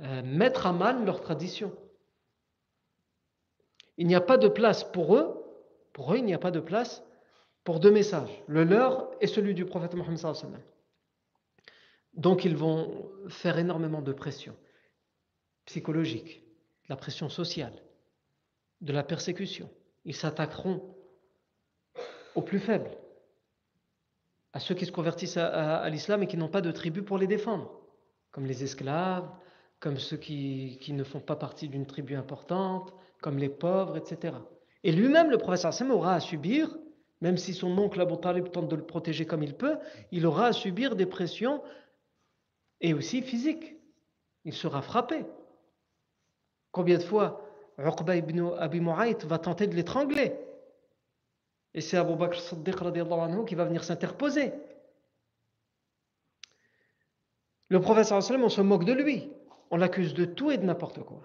euh, 0.00 0.22
mettre 0.22 0.66
à 0.68 0.72
mal 0.72 1.04
leur 1.04 1.20
tradition. 1.20 1.76
Il 3.96 4.06
n'y 4.06 4.14
a 4.14 4.20
pas 4.20 4.38
de 4.38 4.46
place 4.48 4.84
pour 4.84 5.16
eux, 5.16 5.42
pour 5.92 6.14
eux, 6.14 6.18
il 6.18 6.24
n'y 6.24 6.34
a 6.34 6.38
pas 6.38 6.52
de 6.52 6.60
place 6.60 7.02
pour 7.64 7.80
deux 7.80 7.90
messages, 7.90 8.42
le 8.46 8.62
leur 8.62 9.10
et 9.20 9.26
celui 9.26 9.54
du 9.54 9.64
prophète 9.64 9.94
Mohammed 9.94 10.18
donc 12.14 12.44
ils 12.44 12.56
vont 12.56 13.10
faire 13.28 13.58
énormément 13.58 14.02
de 14.02 14.12
pression 14.12 14.56
psychologique, 15.66 16.42
de 16.84 16.90
la 16.90 16.96
pression 16.96 17.28
sociale, 17.28 17.72
de 18.80 18.92
la 18.92 19.02
persécution. 19.02 19.70
Ils 20.04 20.14
s'attaqueront 20.14 20.93
aux 22.34 22.42
plus 22.42 22.58
faibles, 22.58 22.90
à 24.52 24.60
ceux 24.60 24.74
qui 24.74 24.86
se 24.86 24.92
convertissent 24.92 25.36
à, 25.36 25.88
l'islam 25.88 26.22
et 26.22 26.26
qui 26.26 26.36
n'ont 26.36 26.48
pas 26.48 26.60
de 26.60 26.70
tribu 26.70 27.02
pour 27.02 27.18
les 27.18 27.26
défendre, 27.26 27.70
comme 28.30 28.46
les 28.46 28.62
esclaves, 28.62 29.28
comme 29.80 29.98
ceux 29.98 30.16
qui, 30.16 30.78
ne 30.88 31.04
font 31.04 31.20
pas 31.20 31.36
partie 31.36 31.68
d'une 31.68 31.86
tribu 31.86 32.14
importante, 32.14 32.94
comme 33.20 33.38
les 33.38 33.48
pauvres, 33.48 33.96
etc. 33.96 34.36
Et 34.82 34.92
lui-même, 34.92 35.30
le 35.30 35.38
professeur 35.38 35.72
Sam, 35.72 35.90
aura 35.90 36.14
à 36.14 36.20
subir, 36.20 36.76
même 37.20 37.36
si 37.36 37.54
son 37.54 37.76
oncle 37.78 38.00
Abu 38.00 38.16
Talib 38.18 38.50
tente 38.50 38.68
de 38.68 38.76
le 38.76 38.84
protéger 38.84 39.26
comme 39.26 39.42
il 39.42 39.54
peut, 39.54 39.78
il 40.12 40.26
aura 40.26 40.46
à 40.46 40.52
subir 40.52 40.94
des 40.94 41.06
pressions 41.06 41.62
et 42.80 42.94
aussi 42.94 43.22
physique. 43.22 43.76
Il 44.44 44.52
sera 44.52 44.82
frappé. 44.82 45.24
Combien 46.70 46.98
de 46.98 47.02
fois 47.02 47.40
Uqba 47.78 48.16
ibn 48.16 48.52
Abi 48.58 48.80
Mu'ayt 48.80 49.24
va 49.24 49.38
tenter 49.38 49.66
de 49.66 49.74
l'étrangler 49.74 50.32
Et 51.74 51.80
c'est 51.80 51.96
Abu 51.96 52.14
Bakr 52.14 52.40
Siddiq 52.40 52.76
anhu 52.82 53.44
qui 53.44 53.54
va 53.54 53.64
venir 53.64 53.82
s'interposer. 53.82 54.52
Le 57.68 57.80
professeur 57.80 58.18
on 58.18 58.48
se 58.48 58.60
moque 58.60 58.84
de 58.84 58.92
lui. 58.92 59.30
On 59.70 59.76
l'accuse 59.76 60.14
de 60.14 60.24
tout 60.24 60.50
et 60.50 60.58
de 60.58 60.64
n'importe 60.64 61.00
quoi. 61.00 61.22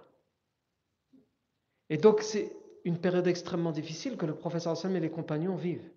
Et 1.89 1.97
donc 1.97 2.21
c'est 2.21 2.51
une 2.85 2.99
période 2.99 3.27
extrêmement 3.27 3.71
difficile 3.71 4.17
que 4.17 4.25
le 4.25 4.35
professeur 4.35 4.75
et 4.85 4.99
les 4.99 5.11
compagnons 5.11 5.55
vivent. 5.55 5.91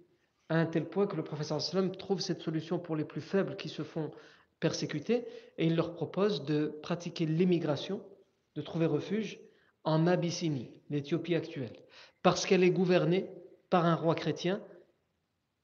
À 0.48 0.56
un 0.56 0.66
tel 0.66 0.84
point 0.84 1.06
que 1.06 1.16
le 1.16 1.24
professeur 1.24 1.60
trouve 1.96 2.20
cette 2.20 2.42
solution 2.42 2.78
pour 2.78 2.96
les 2.96 3.04
plus 3.04 3.20
faibles 3.20 3.56
qui 3.56 3.68
se 3.68 3.82
font 3.82 4.10
persécutés, 4.60 5.26
et 5.58 5.66
il 5.66 5.76
leur 5.76 5.94
propose 5.94 6.44
de 6.44 6.66
pratiquer 6.82 7.26
l'émigration, 7.26 8.02
de 8.54 8.62
trouver 8.62 8.86
refuge 8.86 9.40
en 9.84 10.06
Abyssinie, 10.06 10.70
l'Éthiopie 10.90 11.34
actuelle, 11.34 11.76
parce 12.22 12.44
qu'elle 12.44 12.62
est 12.62 12.70
gouvernée 12.70 13.30
par 13.72 13.86
un 13.86 13.94
roi 13.94 14.14
chrétien 14.14 14.60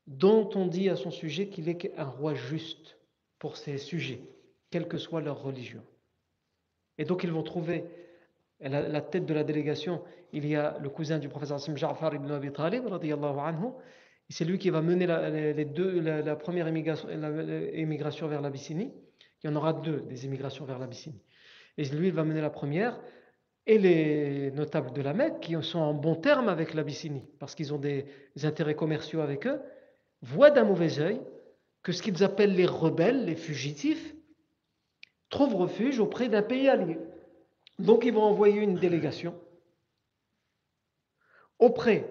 dont 0.07 0.49
on 0.55 0.67
dit 0.67 0.89
à 0.89 0.97
son 0.97 1.11
sujet 1.11 1.49
qu'il 1.49 1.69
est 1.69 1.93
un 1.99 2.07
roi 2.07 2.33
juste 2.33 2.97
pour 3.39 3.59
ses 3.59 3.77
sujets, 3.77 4.23
quelle 4.71 4.89
que 4.89 4.97
soit 4.97 5.21
leur 5.21 5.43
religion. 5.43 5.83
Et 6.97 7.05
donc 7.05 7.23
ils 7.23 7.31
vont 7.31 7.43
trouver 7.43 7.85
la, 8.61 9.03
tête 9.03 9.27
de 9.27 9.35
la 9.35 9.45
délégation, 9.45 10.03
il 10.33 10.47
y 10.47 10.57
a 10.57 10.79
le 10.79 10.89
cousin 10.89 11.19
du 11.19 11.29
professeur 11.29 11.61
Sim 11.61 11.77
Ja'far 11.77 12.15
ibn 12.15 12.31
Abi 12.31 12.51
Talib, 12.51 12.87
anhu, 12.87 13.73
c'est 14.31 14.47
lui 14.47 14.59
qui 14.59 14.71
va 14.71 14.81
mener 14.81 15.07
la, 15.07 15.29
les 15.29 15.65
deux, 15.67 16.01
la, 16.01 16.35
première 16.35 16.67
émigration, 16.67 18.27
vers 18.27 18.41
l'Abyssinie. 18.41 18.91
Il 19.45 19.51
y 19.51 19.53
en 19.53 19.57
aura 19.57 19.75
deux 19.75 20.01
des 20.01 20.25
émigrations 20.25 20.65
vers 20.65 20.79
l'Abyssinie. 20.79 21.21
Et 21.77 21.85
lui, 21.85 22.09
il 22.09 22.15
va 22.15 22.25
mener 22.25 22.41
la 22.41 22.51
première. 22.51 22.99
Et 23.69 23.77
les 23.77 24.51
notables 24.53 24.93
de 24.95 25.03
la 25.03 25.13
Mecque, 25.13 25.41
qui 25.41 25.63
sont 25.63 25.79
en 25.79 25.93
bon 25.93 26.15
terme 26.15 26.49
avec 26.49 26.73
l'Abyssinie, 26.73 27.23
parce 27.39 27.55
qu'ils 27.55 27.75
ont 27.75 27.79
des, 27.79 28.07
intérêts 28.43 28.75
commerciaux 28.75 29.21
avec 29.21 29.47
eux, 29.47 29.61
voient 30.23 30.51
d'un 30.51 30.65
mauvais 30.65 30.99
œil 30.99 31.21
que 31.83 31.93
ce 31.93 32.03
qu'ils 32.03 32.25
appellent 32.25 32.55
les 32.55 32.67
rebelles, 32.67 33.27
les 33.27 33.37
fugitifs, 33.37 34.15
trouvent 35.29 35.55
refuge 35.55 36.01
auprès 36.01 36.31
d'un 36.31 36.41
pays 36.43 36.67
allié. 36.67 36.99
Donc 37.79 38.07
ils 38.07 38.13
vont 38.13 38.23
envoyer 38.23 38.61
une 38.61 38.75
délégation 38.75 39.35
auprès 41.59 42.11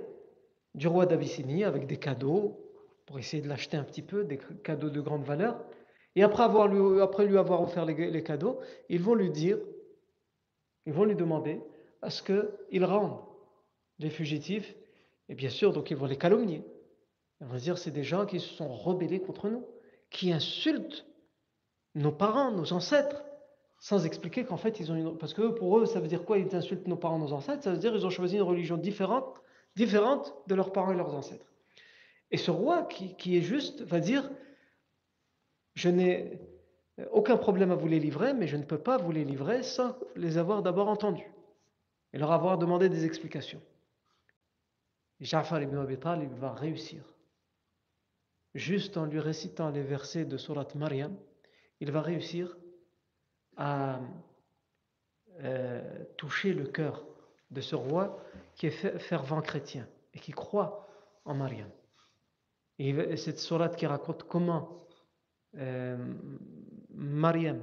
du 0.75 0.87
roi 0.87 1.07
d'Abyssinie 1.07 1.63
avec 1.63 1.87
des 1.87 1.97
cadeaux 1.97 2.63
pour 3.07 3.17
essayer 3.17 3.41
de 3.41 3.47
l'acheter 3.47 3.77
un 3.77 3.83
petit 3.83 4.03
peu, 4.03 4.23
des 4.23 4.37
cadeaux 4.63 4.91
de 4.91 5.01
grande 5.01 5.23
valeur. 5.23 5.59
Et 6.15 6.21
après, 6.21 6.43
avoir 6.43 6.67
lui, 6.67 7.01
après 7.01 7.25
lui 7.25 7.37
avoir 7.37 7.61
offert 7.61 7.85
les, 7.85 8.23
cadeaux, 8.23 8.59
ils 8.89 9.01
vont 9.01 9.15
lui 9.15 9.31
dire, 9.31 9.57
ils 10.87 10.93
vont 10.93 11.03
lui 11.03 11.15
demander 11.15 11.61
à 12.01 12.09
ce 12.09 12.23
qu'il 12.23 12.83
rende 12.83 13.19
les 13.99 14.09
fugitifs. 14.09 14.75
Et 15.29 15.35
bien 15.35 15.49
sûr, 15.49 15.71
donc 15.73 15.91
ils 15.91 15.97
vont 15.97 16.07
les 16.07 16.17
calomnier. 16.17 16.63
Ils 17.41 17.47
vont 17.47 17.57
dire 17.57 17.77
c'est 17.77 17.91
des 17.91 18.03
gens 18.03 18.25
qui 18.25 18.39
se 18.39 18.47
sont 18.47 18.69
rebellés 18.69 19.19
contre 19.19 19.49
nous, 19.49 19.63
qui 20.09 20.31
insultent 20.31 21.05
nos 21.93 22.11
parents, 22.11 22.51
nos 22.51 22.73
ancêtres, 22.73 23.23
sans 23.79 24.05
expliquer 24.05 24.45
qu'en 24.45 24.57
fait 24.57 24.79
ils 24.79 24.91
ont 24.91 24.95
une. 24.95 25.17
Parce 25.17 25.35
que 25.35 25.49
pour 25.49 25.77
eux, 25.77 25.85
ça 25.85 25.99
veut 25.99 26.07
dire 26.07 26.25
quoi? 26.25 26.39
Ils 26.39 26.55
insultent 26.55 26.87
nos 26.87 26.97
parents, 26.97 27.19
nos 27.19 27.33
ancêtres? 27.33 27.63
Ça 27.63 27.71
veut 27.71 27.77
dire 27.77 27.91
qu'ils 27.91 28.05
ont 28.05 28.09
choisi 28.09 28.37
une 28.37 28.41
religion 28.41 28.77
différente 28.77 29.41
différentes 29.77 30.33
de 30.47 30.55
leurs 30.55 30.73
parents 30.73 30.91
et 30.91 30.95
leurs 30.95 31.13
ancêtres. 31.13 31.45
Et 32.31 32.37
ce 32.37 32.51
roi 32.51 32.83
qui, 32.83 33.37
est 33.37 33.41
juste 33.41 33.83
va 33.83 33.99
dire, 33.99 34.29
je 35.75 35.87
n'ai 35.87 36.41
aucun 37.11 37.37
problème 37.37 37.71
à 37.71 37.75
vous 37.75 37.87
les 37.87 37.99
livrer, 37.99 38.33
mais 38.33 38.47
je 38.47 38.57
ne 38.57 38.63
peux 38.63 38.79
pas 38.79 38.97
vous 38.97 39.11
les 39.11 39.23
livrer 39.23 39.63
sans 39.63 39.97
les 40.15 40.37
avoir 40.37 40.63
d'abord 40.63 40.89
entendus 40.89 41.31
et 42.13 42.17
leur 42.17 42.31
avoir 42.31 42.57
demandé 42.57 42.89
des 42.89 43.05
explications. 43.05 43.61
Ja'far 45.19 45.61
ibn 45.61 45.77
Abi 45.77 45.97
Talib 45.97 46.31
va 46.33 46.53
réussir. 46.53 47.03
Juste 48.55 48.97
en 48.97 49.05
lui 49.05 49.19
récitant 49.19 49.69
les 49.69 49.83
versets 49.83 50.25
de 50.25 50.37
Surat 50.37 50.67
Maryam, 50.75 51.15
il 51.79 51.91
va 51.91 52.01
réussir 52.01 52.57
à 53.55 53.99
euh, 55.41 56.03
toucher 56.17 56.53
le 56.53 56.65
cœur 56.65 57.05
de 57.51 57.61
ce 57.61 57.75
roi 57.75 58.23
qui 58.55 58.67
est 58.67 58.97
fervent 58.99 59.41
chrétien 59.41 59.87
et 60.13 60.19
qui 60.19 60.31
croit 60.31 60.87
en 61.25 61.35
Maryam. 61.35 61.69
Et 62.79 63.17
cette 63.17 63.39
sourate 63.39 63.75
qui 63.75 63.85
raconte 63.85 64.23
comment 64.23 64.87
euh, 65.57 65.97
Mariam 66.97 67.61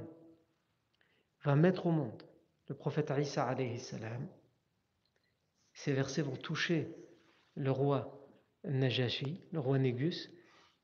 va 1.43 1.55
mettre 1.55 1.85
au 1.85 1.91
monde 1.91 2.23
le 2.67 2.75
prophète 2.75 3.11
Isa 3.17 3.53
salam. 3.77 4.27
Ces 5.73 5.93
versets 5.93 6.21
vont 6.21 6.37
toucher 6.37 6.95
le 7.55 7.69
roi 7.69 8.27
Najashi, 8.63 9.41
le 9.51 9.59
roi 9.59 9.77
Négus, 9.77 10.31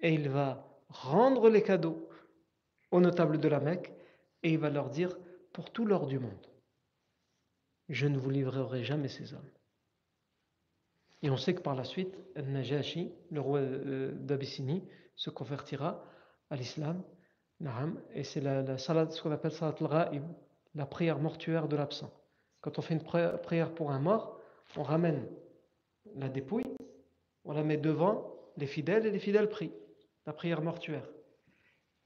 et 0.02 0.14
il 0.14 0.30
va 0.30 0.68
rendre 0.90 1.50
les 1.50 1.64
cadeaux 1.64 2.10
aux 2.92 3.00
notables 3.00 3.40
de 3.40 3.48
la 3.48 3.62
Mecque 3.62 3.94
et 4.44 4.52
il 4.52 4.60
va 4.60 4.70
leur 4.70 4.90
dire 4.90 5.18
pour 5.54 5.72
tout 5.72 5.86
l'or 5.86 6.06
du 6.06 6.20
monde, 6.20 6.48
je 7.90 8.08
ne 8.08 8.18
vous 8.18 8.30
livrerai 8.30 8.84
jamais 8.84 9.08
ces 9.08 9.34
hommes. 9.34 9.50
Et 11.22 11.30
on 11.30 11.38
sait 11.38 11.54
que 11.54 11.62
par 11.62 11.76
la 11.76 11.84
suite, 11.84 12.18
Najashi, 12.36 13.14
le 13.30 13.40
roi 13.40 13.60
euh, 13.60 14.12
d'Abyssinie, 14.14 14.84
se 15.16 15.30
convertira 15.30 16.04
à 16.50 16.56
l'islam. 16.56 17.04
Et 18.14 18.24
c'est 18.24 18.42
la, 18.42 18.78
ce 18.78 19.22
qu'on 19.22 19.32
appelle 19.32 19.52
salat 19.52 19.76
al 19.82 20.22
la 20.74 20.86
prière 20.86 21.20
mortuaire 21.20 21.68
de 21.68 21.76
l'absent. 21.76 22.12
Quand 22.62 22.80
on 22.80 22.82
fait 22.82 22.94
une 22.94 23.04
prière 23.04 23.74
pour 23.74 23.92
un 23.92 24.00
mort, 24.00 24.40
on 24.78 24.84
ramène 24.84 25.28
la 26.16 26.30
dépouille, 26.30 26.76
on 27.44 27.54
la 27.54 27.64
met 27.64 27.78
devant 27.78 28.36
les 28.58 28.68
fidèles 28.68 29.06
et 29.06 29.12
les 29.12 29.20
fidèles 29.20 29.50
prient. 29.50 29.74
La 30.26 30.34
prière 30.34 30.62
mortuaire. 30.62 31.08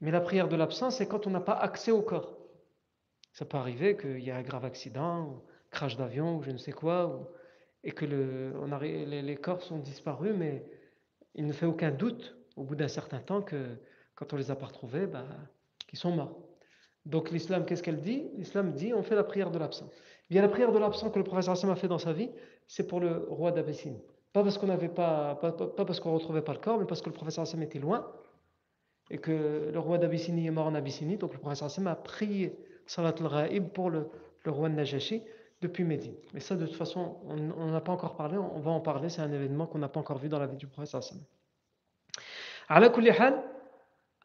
Mais 0.00 0.10
la 0.10 0.20
prière 0.20 0.48
de 0.48 0.56
l'absent, 0.56 0.90
c'est 0.90 1.06
quand 1.06 1.26
on 1.26 1.30
n'a 1.30 1.40
pas 1.40 1.54
accès 1.54 1.90
au 1.90 2.02
corps. 2.02 2.36
Ça 3.32 3.44
peut 3.44 3.56
arriver 3.56 3.96
qu'il 3.96 4.20
y 4.20 4.30
ait 4.30 4.32
un 4.32 4.42
grave 4.42 4.64
accident, 4.64 5.26
ou 5.26 5.42
crash 5.70 5.96
d'avion, 5.96 6.36
ou 6.36 6.42
je 6.42 6.50
ne 6.50 6.58
sais 6.58 6.72
quoi, 6.72 7.30
et 7.84 7.92
que 7.92 8.04
a, 8.04 8.78
les, 8.80 9.36
corps 9.36 9.62
sont 9.62 9.78
disparus, 9.78 10.34
mais 10.34 10.64
il 11.34 11.46
ne 11.46 11.52
fait 11.52 11.66
aucun 11.66 11.90
doute 11.90 12.36
au 12.56 12.64
bout 12.64 12.74
d'un 12.74 12.88
certain 12.88 13.20
temps 13.20 13.42
que 13.42 13.78
quand 14.16 14.32
on 14.32 14.36
les 14.36 14.50
a 14.50 14.56
pas 14.56 14.66
retrouvés, 14.66 15.06
bah, 15.06 15.24
qu'ils 15.86 15.98
sont 15.98 16.10
morts. 16.10 16.36
Donc 17.04 17.30
l'islam, 17.30 17.64
qu'est-ce 17.64 17.82
qu'elle 17.82 18.00
dit? 18.00 18.28
L'islam 18.36 18.72
dit 18.72 18.92
on 18.92 19.02
fait 19.02 19.14
la 19.14 19.22
prière 19.22 19.52
de 19.52 19.58
l'absent. 19.58 19.88
Bien 20.28 20.42
la 20.42 20.48
prière 20.48 20.72
de 20.72 20.78
l'absent 20.78 21.10
que 21.10 21.18
le 21.18 21.24
professeur 21.24 21.52
Hassan 21.52 21.70
a 21.70 21.76
fait 21.76 21.86
dans 21.86 21.98
sa 21.98 22.12
vie, 22.12 22.30
c'est 22.66 22.88
pour 22.88 22.98
le 22.98 23.26
roi 23.30 23.52
d'Abyssinie. 23.52 24.02
Pas 24.32 24.42
parce 24.42 24.58
qu'on 24.58 24.66
n'avait 24.66 24.88
pas, 24.88 25.36
pas, 25.36 25.52
parce 25.52 26.00
qu'on 26.00 26.12
retrouvait 26.12 26.42
pas 26.42 26.52
le 26.52 26.58
corps, 26.58 26.78
mais 26.78 26.84
parce 26.84 27.00
que 27.00 27.08
le 27.08 27.14
professeur 27.14 27.42
Hassan 27.42 27.62
était 27.62 27.78
loin 27.78 28.10
et 29.08 29.18
que 29.18 29.70
le 29.72 29.78
roi 29.78 29.98
d'Abyssinie 29.98 30.48
est 30.48 30.50
mort 30.50 30.66
en 30.66 30.74
Abyssinie. 30.74 31.16
Donc 31.16 31.32
le 31.32 31.38
professeur 31.38 31.66
Hassan 31.66 31.86
a 31.86 31.94
prié 31.94 32.58
Salat 32.86 33.14
al-Ghaib 33.20 33.68
pour 33.68 33.90
le, 33.90 34.10
roi 34.44 34.68
de 34.68 34.74
Najashi 34.74 35.22
depuis 35.60 35.84
Médine. 35.84 36.14
Mais 36.34 36.40
ça, 36.40 36.56
de 36.56 36.66
toute 36.66 36.76
façon, 36.76 37.18
on 37.24 37.36
n'en 37.36 37.74
a 37.74 37.80
pas 37.80 37.92
encore 37.92 38.16
parlé, 38.16 38.36
on 38.36 38.58
va 38.58 38.72
en 38.72 38.80
parler, 38.80 39.08
c'est 39.08 39.22
un 39.22 39.32
événement 39.32 39.66
qu'on 39.66 39.78
n'a 39.78 39.88
pas 39.88 40.00
encore 40.00 40.18
vu 40.18 40.28
dans 40.28 40.38
la 40.38 40.46
vie 40.46 40.56
du 40.56 40.66
prophète 40.66 40.90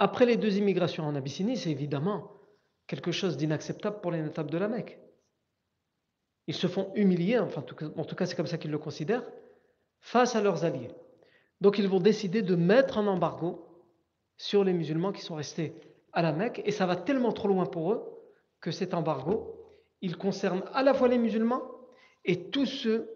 après 0.01 0.25
les 0.25 0.35
deux 0.35 0.57
immigrations 0.57 1.05
en 1.05 1.13
Abyssinie, 1.13 1.57
c'est 1.57 1.69
évidemment 1.69 2.31
quelque 2.87 3.11
chose 3.11 3.37
d'inacceptable 3.37 4.01
pour 4.01 4.09
les 4.09 4.19
notables 4.19 4.49
de 4.49 4.57
la 4.57 4.67
Mecque. 4.67 4.99
Ils 6.47 6.55
se 6.55 6.65
font 6.65 6.91
humilier, 6.95 7.37
enfin, 7.37 7.63
en 7.95 8.03
tout 8.03 8.15
cas 8.15 8.25
c'est 8.25 8.35
comme 8.35 8.47
ça 8.47 8.57
qu'ils 8.57 8.71
le 8.71 8.79
considèrent, 8.79 9.23
face 9.99 10.35
à 10.35 10.41
leurs 10.41 10.65
alliés. 10.65 10.89
Donc 11.61 11.77
ils 11.77 11.87
vont 11.87 11.99
décider 11.99 12.41
de 12.41 12.55
mettre 12.55 12.97
un 12.97 13.05
embargo 13.05 13.63
sur 14.37 14.63
les 14.63 14.73
musulmans 14.73 15.11
qui 15.11 15.21
sont 15.21 15.35
restés 15.35 15.75
à 16.13 16.23
la 16.23 16.31
Mecque, 16.31 16.63
et 16.65 16.71
ça 16.71 16.87
va 16.87 16.95
tellement 16.95 17.31
trop 17.31 17.47
loin 17.47 17.67
pour 17.67 17.93
eux 17.93 18.01
que 18.59 18.71
cet 18.71 18.95
embargo 18.95 19.55
il 20.01 20.17
concerne 20.17 20.63
à 20.73 20.81
la 20.81 20.95
fois 20.95 21.09
les 21.09 21.19
musulmans 21.19 21.61
et 22.25 22.49
tous 22.49 22.65
ceux 22.65 23.07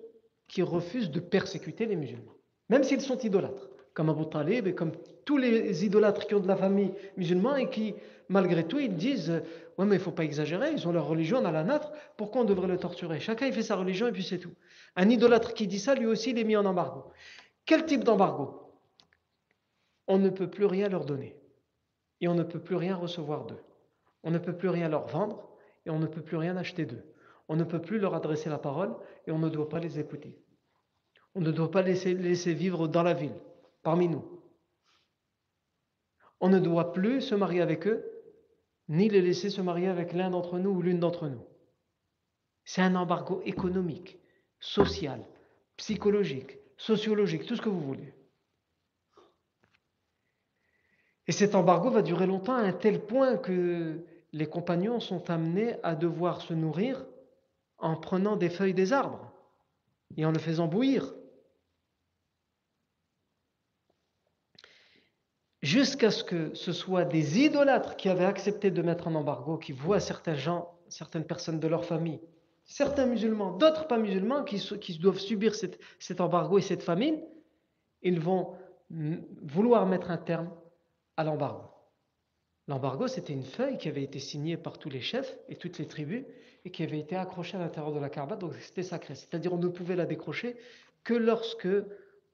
qui 0.47 0.61
refusent 0.61 1.09
de 1.09 1.19
persécuter 1.19 1.87
les 1.87 1.95
musulmans, 1.95 2.35
même 2.69 2.83
s'ils 2.83 3.01
sont 3.01 3.17
idolâtres, 3.17 3.71
comme 3.95 4.11
Abu 4.11 4.29
Talib 4.29 4.67
et 4.67 4.75
comme 4.75 4.91
tous 5.25 5.37
les 5.37 5.83
idolâtres 5.85 6.27
qui 6.27 6.35
ont 6.35 6.39
de 6.39 6.47
la 6.47 6.55
famille 6.55 6.93
musulmane 7.17 7.59
et 7.59 7.69
qui, 7.69 7.95
malgré 8.29 8.67
tout, 8.67 8.79
ils 8.79 8.95
disent 8.95 9.41
Ouais, 9.77 9.85
mais 9.85 9.95
il 9.95 9.99
ne 9.99 10.03
faut 10.03 10.11
pas 10.11 10.23
exagérer, 10.23 10.71
ils 10.71 10.87
ont 10.87 10.93
leur 10.93 11.05
religion, 11.05 11.39
on 11.39 11.45
a 11.45 11.51
la 11.51 11.63
nôtre, 11.65 11.91
pourquoi 12.15 12.41
on 12.41 12.45
devrait 12.45 12.67
le 12.67 12.77
torturer? 12.77 13.19
Chacun 13.19 13.47
il 13.47 13.53
fait 13.53 13.61
sa 13.61 13.75
religion 13.75 14.07
et 14.07 14.11
puis 14.13 14.23
c'est 14.23 14.37
tout. 14.37 14.53
Un 14.95 15.09
idolâtre 15.09 15.53
qui 15.53 15.67
dit 15.67 15.79
ça, 15.79 15.95
lui 15.95 16.05
aussi, 16.05 16.29
il 16.29 16.39
est 16.39 16.45
mis 16.45 16.55
en 16.55 16.65
embargo. 16.65 17.11
Quel 17.65 17.85
type 17.85 18.05
d'embargo? 18.05 18.71
On 20.07 20.17
ne 20.17 20.29
peut 20.29 20.49
plus 20.49 20.65
rien 20.65 20.87
leur 20.87 21.03
donner 21.03 21.35
et 22.21 22.27
on 22.29 22.35
ne 22.35 22.43
peut 22.43 22.59
plus 22.59 22.75
rien 22.75 22.95
recevoir 22.95 23.45
d'eux. 23.45 23.59
On 24.23 24.31
ne 24.31 24.37
peut 24.37 24.55
plus 24.55 24.69
rien 24.69 24.87
leur 24.87 25.07
vendre 25.07 25.49
et 25.85 25.89
on 25.89 25.99
ne 25.99 26.07
peut 26.07 26.21
plus 26.21 26.37
rien 26.37 26.55
acheter 26.55 26.85
d'eux. 26.85 27.03
On 27.49 27.55
ne 27.55 27.63
peut 27.63 27.81
plus 27.81 27.99
leur 27.99 28.15
adresser 28.15 28.49
la 28.49 28.57
parole 28.57 28.95
et 29.27 29.31
on 29.31 29.39
ne 29.39 29.49
doit 29.49 29.67
pas 29.67 29.79
les 29.79 29.99
écouter. 29.99 30.39
On 31.33 31.41
ne 31.41 31.51
doit 31.51 31.69
pas 31.69 31.81
les 31.81 32.13
laisser 32.13 32.53
vivre 32.53 32.87
dans 32.87 33.03
la 33.03 33.13
ville, 33.13 33.35
parmi 33.83 34.07
nous. 34.07 34.34
On 36.41 36.49
ne 36.49 36.59
doit 36.59 36.93
plus 36.93 37.21
se 37.21 37.35
marier 37.35 37.61
avec 37.61 37.87
eux, 37.87 38.03
ni 38.87 39.09
les 39.09 39.21
laisser 39.21 39.49
se 39.49 39.61
marier 39.61 39.87
avec 39.87 40.13
l'un 40.13 40.29
d'entre 40.29 40.59
nous 40.59 40.71
ou 40.71 40.81
l'une 40.81 40.99
d'entre 40.99 41.27
nous. 41.27 41.43
C'est 42.65 42.81
un 42.81 42.95
embargo 42.95 43.41
économique, 43.45 44.19
social, 44.59 45.25
psychologique, 45.77 46.57
sociologique, 46.77 47.45
tout 47.45 47.55
ce 47.55 47.61
que 47.61 47.69
vous 47.69 47.79
voulez. 47.79 48.13
Et 51.27 51.31
cet 51.31 51.55
embargo 51.55 51.89
va 51.89 52.01
durer 52.01 52.27
longtemps 52.27 52.55
à 52.55 52.61
un 52.61 52.73
tel 52.73 53.05
point 53.05 53.37
que 53.37 54.05
les 54.31 54.47
compagnons 54.47 54.99
sont 54.99 55.29
amenés 55.29 55.77
à 55.83 55.95
devoir 55.95 56.41
se 56.41 56.53
nourrir 56.53 57.05
en 57.77 57.95
prenant 57.95 58.35
des 58.35 58.49
feuilles 58.49 58.73
des 58.73 58.93
arbres 58.93 59.31
et 60.17 60.25
en 60.25 60.31
le 60.31 60.39
faisant 60.39 60.67
bouillir. 60.67 61.13
Jusqu'à 65.65 66.11
ce 66.11 66.23
que 66.23 66.53
ce 66.53 66.71
soit 66.71 67.05
des 67.05 67.39
idolâtres 67.39 67.95
qui 67.95 68.07
avaient 68.07 68.25
accepté 68.25 68.69
de 68.69 68.83
mettre 68.83 69.07
un 69.07 69.15
embargo, 69.15 69.57
qui 69.57 69.71
voient 69.71 69.99
certains 69.99 70.35
gens, 70.35 70.69
certaines 70.89 71.25
personnes 71.25 71.59
de 71.59 71.67
leur 71.67 71.85
famille, 71.85 72.21
certains 72.65 73.07
musulmans, 73.07 73.49
d'autres 73.49 73.87
pas 73.87 73.97
musulmans, 73.97 74.43
qui, 74.43 74.99
doivent 74.99 75.17
subir 75.17 75.55
cet 75.55 76.21
embargo 76.21 76.59
et 76.59 76.61
cette 76.61 76.83
famine, 76.83 77.19
ils 78.03 78.19
vont 78.19 78.53
vouloir 79.41 79.87
mettre 79.87 80.11
un 80.11 80.17
terme 80.17 80.51
à 81.17 81.23
l'embargo. 81.23 81.63
L'embargo, 82.67 83.07
c'était 83.07 83.33
une 83.33 83.43
feuille 83.43 83.79
qui 83.79 83.87
avait 83.87 84.03
été 84.03 84.19
signée 84.19 84.57
par 84.57 84.77
tous 84.77 84.89
les 84.89 85.01
chefs 85.01 85.35
et 85.49 85.55
toutes 85.55 85.79
les 85.79 85.87
tribus 85.87 86.25
et 86.63 86.69
qui 86.69 86.83
avait 86.83 86.99
été 86.99 87.15
accrochée 87.15 87.57
à 87.57 87.59
l'intérieur 87.59 87.91
de 87.91 87.99
la 87.99 88.11
Kaaba, 88.11 88.35
donc 88.35 88.53
c'était 88.59 88.83
sacré. 88.83 89.15
C'est-à-dire 89.15 89.51
on 89.51 89.57
ne 89.57 89.69
pouvait 89.69 89.95
la 89.95 90.05
décrocher 90.05 90.57
que 91.03 91.15
lorsque 91.15 91.67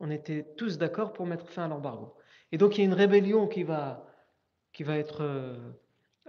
on 0.01 0.11
était 0.11 0.45
tous 0.57 0.77
d'accord 0.77 1.13
pour 1.13 1.25
mettre 1.25 1.47
fin 1.47 1.63
à 1.63 1.67
l'embargo. 1.69 2.13
Et 2.51 2.57
donc 2.57 2.77
il 2.77 2.81
y 2.81 2.83
a 2.83 2.85
une 2.85 2.93
rébellion 2.93 3.47
qui 3.47 3.63
va, 3.63 4.05
qui 4.73 4.83
va 4.83 4.97
être, 4.97 5.21
euh, 5.21 5.55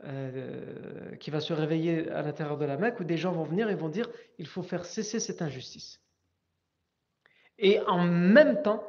euh, 0.04 1.16
qui 1.16 1.30
va 1.30 1.40
se 1.40 1.52
réveiller 1.52 2.10
à 2.10 2.22
l'intérieur 2.22 2.58
de 2.58 2.64
la 2.64 2.76
Mecque 2.76 3.00
où 3.00 3.04
des 3.04 3.16
gens 3.16 3.32
vont 3.32 3.44
venir 3.44 3.68
et 3.70 3.74
vont 3.74 3.88
dire 3.88 4.08
il 4.38 4.46
faut 4.46 4.62
faire 4.62 4.84
cesser 4.84 5.20
cette 5.20 5.42
injustice. 5.42 6.00
Et 7.58 7.80
en 7.80 8.04
même 8.04 8.62
temps, 8.62 8.84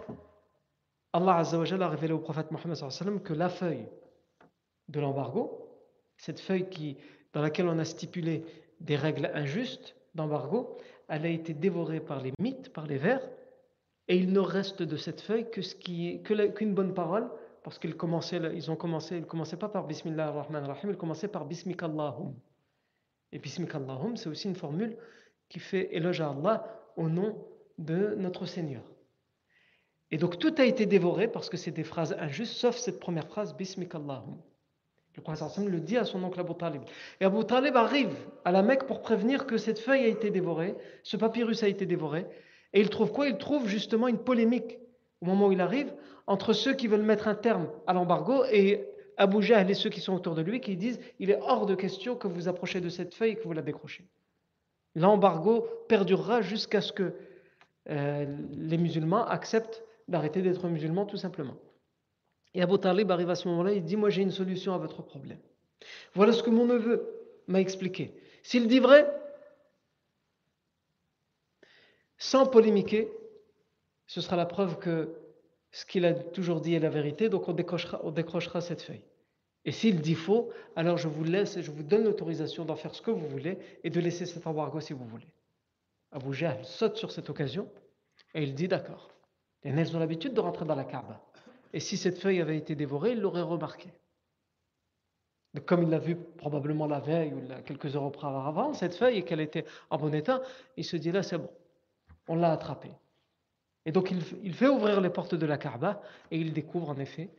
Allah 1.11 1.37
a 1.37 1.89
révélé 1.89 2.13
au 2.13 2.19
prophète 2.19 2.49
Mohammed 2.49 3.21
que 3.23 3.33
la 3.33 3.49
feuille 3.49 3.87
de 4.87 4.99
l'embargo, 4.99 5.69
cette 6.17 6.39
feuille 6.39 6.69
qui, 6.69 6.97
dans 7.33 7.41
laquelle 7.41 7.67
on 7.67 7.77
a 7.77 7.85
stipulé 7.85 8.45
des 8.79 8.95
règles 8.95 9.29
injustes 9.33 9.95
d'embargo, 10.15 10.77
elle 11.07 11.25
a 11.25 11.29
été 11.29 11.53
dévorée 11.53 11.99
par 11.99 12.21
les 12.21 12.33
mythes, 12.39 12.73
par 12.73 12.87
les 12.87 12.97
vers, 12.97 13.21
et 14.07 14.17
il 14.17 14.31
ne 14.33 14.39
reste 14.39 14.83
de 14.83 14.97
cette 14.97 15.21
feuille 15.21 15.49
que 15.49 15.61
ce 15.61 15.75
qui 15.75 16.09
est 16.09 16.53
qu'une 16.53 16.73
bonne 16.73 16.93
parole, 16.93 17.29
parce 17.63 17.79
qu'ils 17.79 17.95
commençaient, 17.95 18.41
ils 18.53 18.69
ont 18.69 18.75
commencé, 18.75 19.17
ils 19.17 19.25
commençaient 19.25 19.57
pas 19.57 19.69
par 19.69 19.87
Bismillah 19.87 20.27
ar-Rahman 20.27 20.63
ar-Rahim, 20.63 20.89
ils 20.89 20.97
commençaient 20.97 21.29
par 21.29 21.45
Bismikallahum. 21.45 22.35
Et 23.31 23.39
Bismikallahum, 23.39 24.17
c'est 24.17 24.29
aussi 24.29 24.49
une 24.49 24.55
formule 24.55 24.97
qui 25.47 25.59
fait 25.59 25.95
éloge 25.95 26.19
à 26.19 26.29
Allah 26.29 26.65
au 26.97 27.07
nom 27.07 27.47
de 27.77 28.15
notre 28.17 28.45
Seigneur. 28.45 28.83
Et 30.11 30.17
donc 30.17 30.37
tout 30.37 30.53
a 30.57 30.65
été 30.65 30.85
dévoré 30.85 31.27
parce 31.27 31.49
que 31.49 31.57
c'est 31.57 31.71
des 31.71 31.83
phrases 31.83 32.15
injustes, 32.19 32.53
sauf 32.53 32.75
cette 32.75 32.99
première 32.99 33.27
phrase, 33.27 33.55
Bismikallahum. 33.55 34.37
Le 35.15 35.21
prophète 35.21 35.57
le 35.65 35.79
dit 35.79 35.97
à 35.97 36.05
son 36.05 36.23
oncle 36.23 36.39
Abu 36.39 36.55
Talib. 36.55 36.81
Et 37.21 37.25
Abu 37.25 37.45
Talib 37.45 37.75
arrive 37.75 38.15
à 38.45 38.51
la 38.51 38.63
Mecque 38.63 38.85
pour 38.85 39.01
prévenir 39.01 39.45
que 39.45 39.57
cette 39.57 39.79
feuille 39.79 40.05
a 40.05 40.07
été 40.07 40.31
dévorée, 40.31 40.75
ce 41.03 41.17
papyrus 41.17 41.63
a 41.63 41.67
été 41.67 41.85
dévoré. 41.85 42.25
Et 42.73 42.81
il 42.81 42.89
trouve 42.89 43.11
quoi? 43.11 43.27
Il 43.27 43.37
trouve 43.37 43.67
justement 43.67 44.07
une 44.07 44.17
polémique 44.17 44.79
au 45.21 45.25
moment 45.25 45.47
où 45.47 45.51
il 45.51 45.61
arrive 45.61 45.93
entre 46.27 46.53
ceux 46.53 46.73
qui 46.73 46.87
veulent 46.87 47.01
mettre 47.01 47.27
un 47.27 47.35
terme 47.35 47.69
à 47.87 47.93
l'embargo 47.93 48.43
et 48.51 48.87
Abu 49.17 49.41
Jahl 49.41 49.69
et 49.69 49.73
ceux 49.73 49.89
qui 49.89 50.01
sont 50.01 50.13
autour 50.13 50.35
de 50.35 50.41
lui 50.41 50.59
qui 50.59 50.75
disent 50.75 50.99
il 51.19 51.29
est 51.29 51.39
hors 51.41 51.65
de 51.65 51.75
question 51.75 52.15
que 52.15 52.27
vous 52.27 52.47
approchez 52.47 52.81
de 52.81 52.89
cette 52.89 53.13
feuille 53.13 53.31
et 53.31 53.35
que 53.35 53.43
vous 53.43 53.53
la 53.53 53.61
décrochez. 53.61 54.05
L'embargo 54.95 55.67
perdurera 55.87 56.41
jusqu'à 56.41 56.81
ce 56.81 56.91
que 56.91 57.13
euh, 57.89 58.25
les 58.51 58.77
musulmans 58.77 59.25
acceptent 59.25 59.83
d'arrêter 60.07 60.41
d'être 60.41 60.67
musulmans 60.67 61.05
tout 61.05 61.17
simplement. 61.17 61.55
Et 62.53 62.61
Abu 62.61 62.77
Talib 62.77 63.11
arrive 63.11 63.29
à 63.29 63.35
ce 63.35 63.47
moment-là, 63.49 63.73
il 63.73 63.83
dit 63.83 63.95
Moi 63.95 64.09
j'ai 64.09 64.21
une 64.21 64.31
solution 64.31 64.73
à 64.73 64.77
votre 64.77 65.01
problème. 65.01 65.39
Voilà 66.13 66.31
ce 66.31 66.43
que 66.43 66.49
mon 66.49 66.65
neveu 66.65 67.07
m'a 67.47 67.59
expliqué. 67.59 68.13
S'il 68.41 68.67
dit 68.67 68.79
vrai, 68.79 69.09
sans 72.23 72.45
polémiquer, 72.45 73.11
ce 74.07 74.21
sera 74.21 74.37
la 74.37 74.45
preuve 74.45 74.79
que 74.79 75.13
ce 75.71 75.85
qu'il 75.85 76.05
a 76.05 76.13
toujours 76.13 76.61
dit 76.61 76.73
est 76.73 76.79
la 76.79 76.89
vérité, 76.89 77.27
donc 77.27 77.49
on 77.49 77.53
décrochera, 77.53 78.61
cette 78.61 78.81
feuille. 78.81 79.03
Et 79.65 79.73
s'il 79.73 79.99
dit 79.99 80.15
faux, 80.15 80.49
alors 80.77 80.97
je 80.97 81.09
vous 81.09 81.25
laisse 81.25 81.57
et 81.57 81.61
je 81.61 81.69
vous 81.69 81.83
donne 81.83 82.05
l'autorisation 82.05 82.63
d'en 82.63 82.77
faire 82.77 82.95
ce 82.95 83.01
que 83.01 83.11
vous 83.11 83.27
voulez 83.27 83.57
et 83.83 83.89
de 83.89 83.99
laisser 83.99 84.25
cet 84.25 84.47
embargo 84.47 84.79
si 84.79 84.93
vous 84.93 85.03
voulez. 85.03 85.27
Abu 86.13 86.33
Jahl 86.33 86.63
saute 86.63 86.95
sur 86.95 87.11
cette 87.11 87.29
occasion 87.29 87.67
et 88.33 88.43
il 88.43 88.55
dit 88.55 88.69
d'accord. 88.69 89.09
Et 89.63 89.69
elles 89.69 89.93
ont 89.93 89.99
l'habitude 89.99 90.33
de 90.33 90.39
rentrer 90.39 90.63
dans 90.63 90.75
la 90.75 90.85
Kaaba. 90.85 91.21
Et 91.73 91.81
si 91.81 91.97
cette 91.97 92.19
feuille 92.19 92.39
avait 92.39 92.57
été 92.57 92.73
dévorée, 92.73 93.11
il 93.11 93.19
l'aurait 93.19 93.41
remarqué. 93.41 93.89
Comme 95.65 95.83
il 95.83 95.89
l'a 95.89 95.99
vu 95.99 96.15
probablement 96.15 96.87
la 96.87 97.01
veille 97.01 97.33
ou 97.33 97.41
quelques 97.65 97.97
heures 97.97 98.03
auparavant, 98.03 98.73
cette 98.73 98.95
feuille, 98.95 99.17
et 99.17 99.23
qu'elle 99.23 99.41
était 99.41 99.65
en 99.89 99.97
bon 99.97 100.13
état, 100.13 100.41
il 100.77 100.85
se 100.85 100.95
dit 100.95 101.11
là, 101.11 101.21
c'est 101.21 101.37
bon, 101.37 101.49
on 102.27 102.35
l'a 102.35 102.51
attrapée. 102.51 102.91
Et 103.85 103.91
donc 103.91 104.11
il, 104.11 104.53
fait 104.53 104.67
ouvrir 104.67 105.01
les 105.01 105.09
portes 105.09 105.35
de 105.35 105.45
la 105.45 105.57
Kaaba 105.57 106.01
et 106.31 106.37
il 106.37 106.53
découvre 106.53 106.89
en 106.89 106.97
effet 106.97 107.29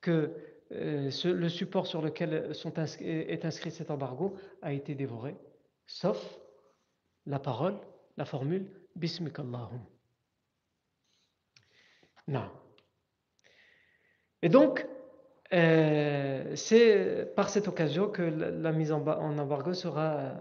que 0.00 0.34
euh, 0.72 1.10
le 1.24 1.48
support 1.48 1.86
sur 1.86 2.02
lequel 2.02 2.50
est 3.04 3.44
inscrit 3.44 3.70
cet 3.70 3.90
embargo 3.90 4.36
a 4.62 4.72
été 4.72 4.94
dévoré, 4.94 5.36
sauf 5.86 6.38
la 7.26 7.38
parole, 7.38 7.78
la 8.16 8.24
formule 8.24 8.66
Bismikallahum. 8.96 9.80
Non. 12.28 12.50
Et 14.42 14.48
donc, 14.48 14.86
euh, 15.52 16.56
c'est 16.56 17.32
par 17.36 17.48
cette 17.48 17.68
occasion 17.68 18.08
que 18.08 18.22
la, 18.22 18.72
mise 18.72 18.92
en, 18.92 19.06
embargo 19.06 19.74
sera, 19.74 20.32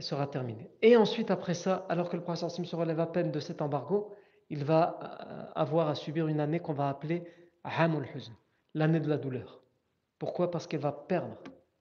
sera 0.00 0.26
terminée. 0.26 0.70
Et 0.82 0.96
ensuite, 0.96 1.30
après 1.30 1.54
ça, 1.54 1.86
alors 1.88 2.08
que 2.08 2.16
le 2.16 2.22
prophète 2.22 2.48
se 2.50 2.76
relève 2.76 3.00
à 3.00 3.06
peine 3.06 3.30
de 3.30 3.40
cet 3.40 3.60
embargo, 3.60 4.14
il 4.50 4.64
va 4.64 4.98
euh, 5.02 5.52
avoir 5.54 5.88
à 5.88 5.94
subir 5.94 6.26
une 6.28 6.40
année 6.40 6.60
qu'on 6.60 6.72
va 6.72 6.88
appeler 6.88 7.24
Hamul 7.64 8.06
Huzn, 8.14 8.32
l'année 8.74 9.00
de 9.00 9.08
la 9.08 9.16
douleur. 9.16 9.62
Pourquoi? 10.18 10.50
Parce 10.50 10.66
qu'il 10.66 10.78
va 10.78 10.92
perdre, 10.92 11.36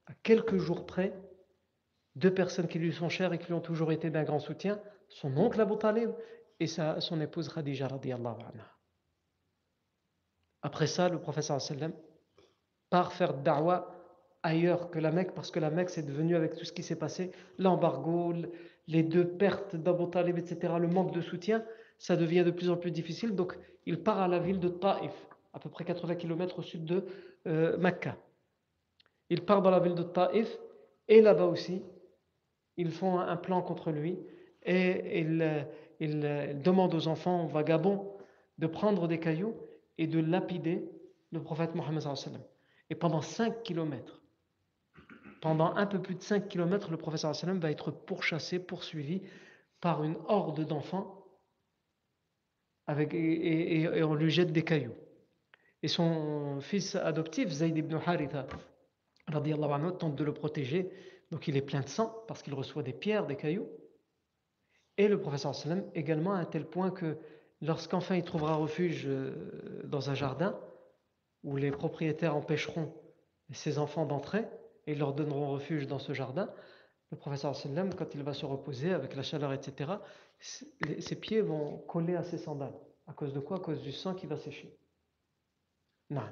à 0.06 0.14
quelques 0.24 0.58
jours 0.58 0.86
près, 0.86 1.14
deux 2.16 2.34
personnes 2.34 2.68
qui 2.68 2.80
lui 2.80 2.94
sont 2.94 3.10
chères 3.10 3.34
et 3.34 3.40
qui 3.40 3.48
lui 3.48 3.54
ont 3.54 3.62
toujours 3.62 3.92
été 3.92 4.10
d'un 4.10 4.24
grand 4.24 4.40
soutien, 4.40 4.80
son 5.10 5.36
oncle 5.38 5.60
Abu 5.62 5.78
Talib 5.78 6.12
et 6.60 6.68
sa, 6.68 7.00
son 7.02 7.20
épouse 7.22 7.50
Khadija. 7.50 7.88
Après 10.62 10.88
ça, 10.88 11.10
le 11.10 11.20
professeur 11.20 11.60
sallam 11.62 11.94
part 12.90 13.14
faire 13.14 13.34
da'wah 13.34 13.90
ailleurs 14.44 14.90
que 14.92 15.00
la 15.00 15.12
Mecque, 15.12 15.34
parce 15.34 15.50
que 15.52 15.60
la 15.60 15.70
Mecque, 15.72 15.90
c'est 15.90 16.06
devenu, 16.06 16.36
avec 16.36 16.56
tout 16.56 16.66
ce 16.66 16.74
qui 16.74 16.84
s'est 16.84 16.98
passé, 17.00 17.32
l'embargo, 17.58 18.34
les 18.88 19.04
deux 19.04 19.28
pertes 19.28 19.76
d'Abu 19.76 20.10
Talib, 20.10 20.38
etc., 20.38 20.74
le 20.80 20.88
manque 20.88 21.14
de 21.14 21.22
soutien, 21.22 21.64
ça 21.98 22.16
devient 22.16 22.44
de 22.44 22.52
plus 22.52 22.70
en 22.70 22.78
plus 22.78 22.92
difficile. 22.92 23.34
Donc, 23.36 23.58
il 23.86 24.04
part 24.04 24.20
à 24.20 24.28
la 24.28 24.40
ville 24.40 24.60
de 24.60 24.68
Taif, 24.70 25.14
à 25.54 25.60
peu 25.60 25.70
près 25.70 25.86
80 25.86 26.16
km 26.16 26.60
au 26.60 26.62
sud 26.62 26.86
de 26.86 27.06
euh, 27.48 27.78
Mecca. 27.78 28.18
Il 29.30 29.42
part 29.42 29.62
dans 29.62 29.72
la 29.72 29.80
ville 29.80 29.96
de 29.96 30.04
Taif, 30.04 30.60
et 31.08 31.22
là-bas 31.22 31.46
aussi, 31.46 31.82
ils 32.78 32.92
font 32.92 33.20
un 33.20 33.38
plan 33.38 33.62
contre 33.62 33.92
lui, 33.92 34.20
et 34.66 35.22
ils, 35.22 35.68
il 36.00 36.62
demandent 36.62 36.96
aux 36.96 37.08
enfants 37.08 37.46
vagabonds 37.46 38.14
de 38.58 38.68
prendre 38.68 39.08
des 39.08 39.20
cailloux 39.20 39.56
et 39.98 40.08
de 40.08 40.20
lapider 40.20 40.90
le 41.32 41.42
prophète 41.42 41.76
Mohammed. 41.76 42.04
Et 42.90 42.96
pendant 42.96 43.22
5 43.22 43.64
kilomètres, 43.64 44.23
pendant 45.44 45.76
un 45.76 45.86
peu 45.86 46.02
plus 46.02 46.16
de 46.16 46.22
5 46.22 46.48
kilomètres, 46.48 46.90
le 46.90 46.96
prophète 46.96 47.26
va 47.26 47.70
être 47.70 47.92
pourchassé, 47.92 48.60
poursuivi 48.60 49.22
par 49.82 50.06
une 50.06 50.16
horde 50.30 50.66
d'enfants 50.66 51.28
avec, 52.88 53.14
et, 53.14 54.02
on 54.04 54.14
lui 54.14 54.32
jette 54.32 54.54
des 54.54 54.64
cailloux. 54.64 54.96
Et 55.82 55.90
son 55.90 56.62
fils 56.62 56.96
adoptif, 56.96 57.50
Zayd 57.50 57.78
ibn 57.78 57.98
Haritha, 58.06 58.48
anhu, 59.28 59.98
tente 60.00 60.16
de 60.16 60.24
le 60.24 60.34
protéger, 60.34 60.90
donc 61.30 61.50
il 61.50 61.58
est 61.58 61.62
plein 61.62 61.82
de 61.82 61.90
sang 61.90 62.24
parce 62.30 62.42
qu'il 62.42 62.54
reçoit 62.54 62.82
des 62.82 62.94
pierres, 62.94 63.28
des 63.28 63.36
cailloux. 63.36 63.68
Et 64.96 65.10
le 65.10 65.20
professeur 65.20 65.54
sallam 65.54 65.84
également 65.94 66.36
à 66.36 66.46
tel 66.46 66.66
point 66.66 66.90
que 66.90 67.18
lorsqu'enfin 67.62 68.16
il 68.16 68.24
trouvera 68.24 68.56
refuge 68.56 69.08
euh, 69.08 69.82
dans 69.84 70.10
un 70.10 70.16
jardin 70.16 70.58
où 71.44 71.58
les 71.58 71.72
propriétaires 71.72 72.38
empêcheront 72.38 72.94
ses 73.52 73.78
enfants 73.78 74.06
d'entrer 74.06 74.46
et 74.88 74.96
leur 74.96 75.14
donneront 75.14 75.52
refuge 75.52 75.88
dans 75.88 76.00
ce 76.00 76.14
jardin, 76.14 76.50
le 77.12 77.18
professeur 77.18 77.56
sallam, 77.56 77.94
quand 77.94 78.16
il 78.16 78.24
va 78.24 78.34
se 78.34 78.46
reposer 78.46 78.94
avec 78.94 79.16
la 79.16 79.24
chaleur, 79.24 79.54
etc., 79.54 79.92
ses 80.40 81.16
pieds 81.16 81.42
vont 81.42 81.78
coller 81.88 82.16
à 82.16 82.24
ses 82.24 82.38
sandales. 82.38 82.74
À 83.08 83.14
cause 83.14 83.34
de 83.34 83.40
quoi? 83.40 83.58
À 83.58 83.60
cause 83.60 83.82
du 83.82 83.92
sang 83.92 84.14
qui 84.16 84.26
va 84.26 84.38
sécher. 84.38 84.78
Non. 86.10 86.24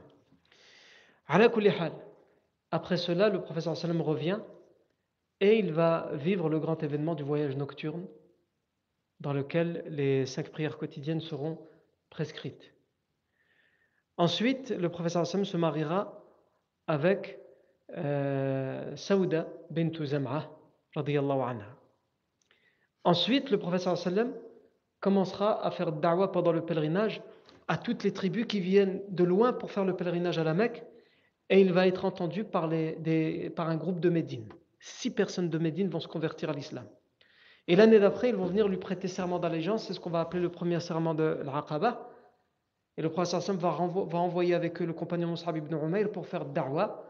Après 1.27 2.97
cela, 2.97 3.29
le 3.29 3.41
professeur 3.41 3.77
sallam 3.77 4.01
revient 4.01 4.39
et 5.39 5.57
il 5.57 5.71
va 5.71 6.11
vivre 6.13 6.49
le 6.49 6.59
grand 6.59 6.81
événement 6.83 7.15
du 7.15 7.23
voyage 7.23 7.55
nocturne 7.55 8.07
dans 9.19 9.33
lequel 9.33 9.83
les 9.87 10.25
cinq 10.25 10.49
prières 10.49 10.77
quotidiennes 10.77 11.21
seront 11.21 11.59
prescrites. 12.09 12.73
Ensuite, 14.17 14.71
le 14.71 14.89
professeur 14.89 15.23
Hassan 15.23 15.45
se 15.45 15.57
mariera 15.57 16.23
avec 16.87 17.39
euh, 17.97 18.95
Saouda 18.95 19.47
bint 19.69 19.91
Zam'a, 20.03 20.49
anha. 20.95 21.65
Ensuite, 23.03 23.49
le 23.49 23.57
professeur 23.57 23.97
sallam 23.97 24.33
commencera 24.99 25.65
à 25.65 25.71
faire 25.71 25.91
da'wah 25.91 26.31
pendant 26.31 26.51
le 26.51 26.61
pèlerinage 26.61 27.21
à 27.67 27.77
toutes 27.77 28.03
les 28.03 28.13
tribus 28.13 28.45
qui 28.45 28.59
viennent 28.59 29.01
de 29.09 29.23
loin 29.23 29.53
pour 29.53 29.71
faire 29.71 29.85
le 29.85 29.95
pèlerinage 29.95 30.37
à 30.37 30.43
la 30.43 30.53
Mecque 30.53 30.83
et 31.49 31.59
il 31.59 31.73
va 31.73 31.87
être 31.87 32.05
entendu 32.05 32.43
par, 32.43 32.67
les, 32.67 33.49
par 33.55 33.69
un 33.69 33.75
groupe 33.75 33.99
de 33.99 34.09
Médine. 34.09 34.47
Six 34.79 35.11
personnes 35.11 35.49
de 35.49 35.57
Médine 35.57 35.89
vont 35.89 35.99
se 35.99 36.07
convertir 36.07 36.49
à 36.49 36.53
l'islam. 36.53 36.85
Et 37.67 37.75
l'année 37.75 37.99
d'après, 37.99 38.29
ils 38.29 38.35
vont 38.35 38.45
venir 38.45 38.67
lui 38.67 38.77
prêter 38.77 39.07
serment 39.07 39.39
d'allégeance, 39.39 39.85
c'est 39.85 39.93
ce 39.93 39.99
qu'on 39.99 40.09
va 40.09 40.21
appeler 40.21 40.41
le 40.41 40.49
premier 40.49 40.79
serment 40.79 41.13
de 41.13 41.39
l'Aqaba. 41.43 42.09
Et 42.97 43.01
le 43.01 43.09
prophète 43.09 43.41
sallam 43.41 43.59
va, 43.59 43.69
envoyer 44.17 44.53
avec 44.53 44.81
eux 44.81 44.85
le 44.85 44.93
compagnon 44.93 45.29
Mus'ab 45.29 45.57
ibn 45.57 45.75
Umayr 45.75 46.11
pour 46.11 46.27
faire 46.27 46.45
da'wah, 46.45 47.03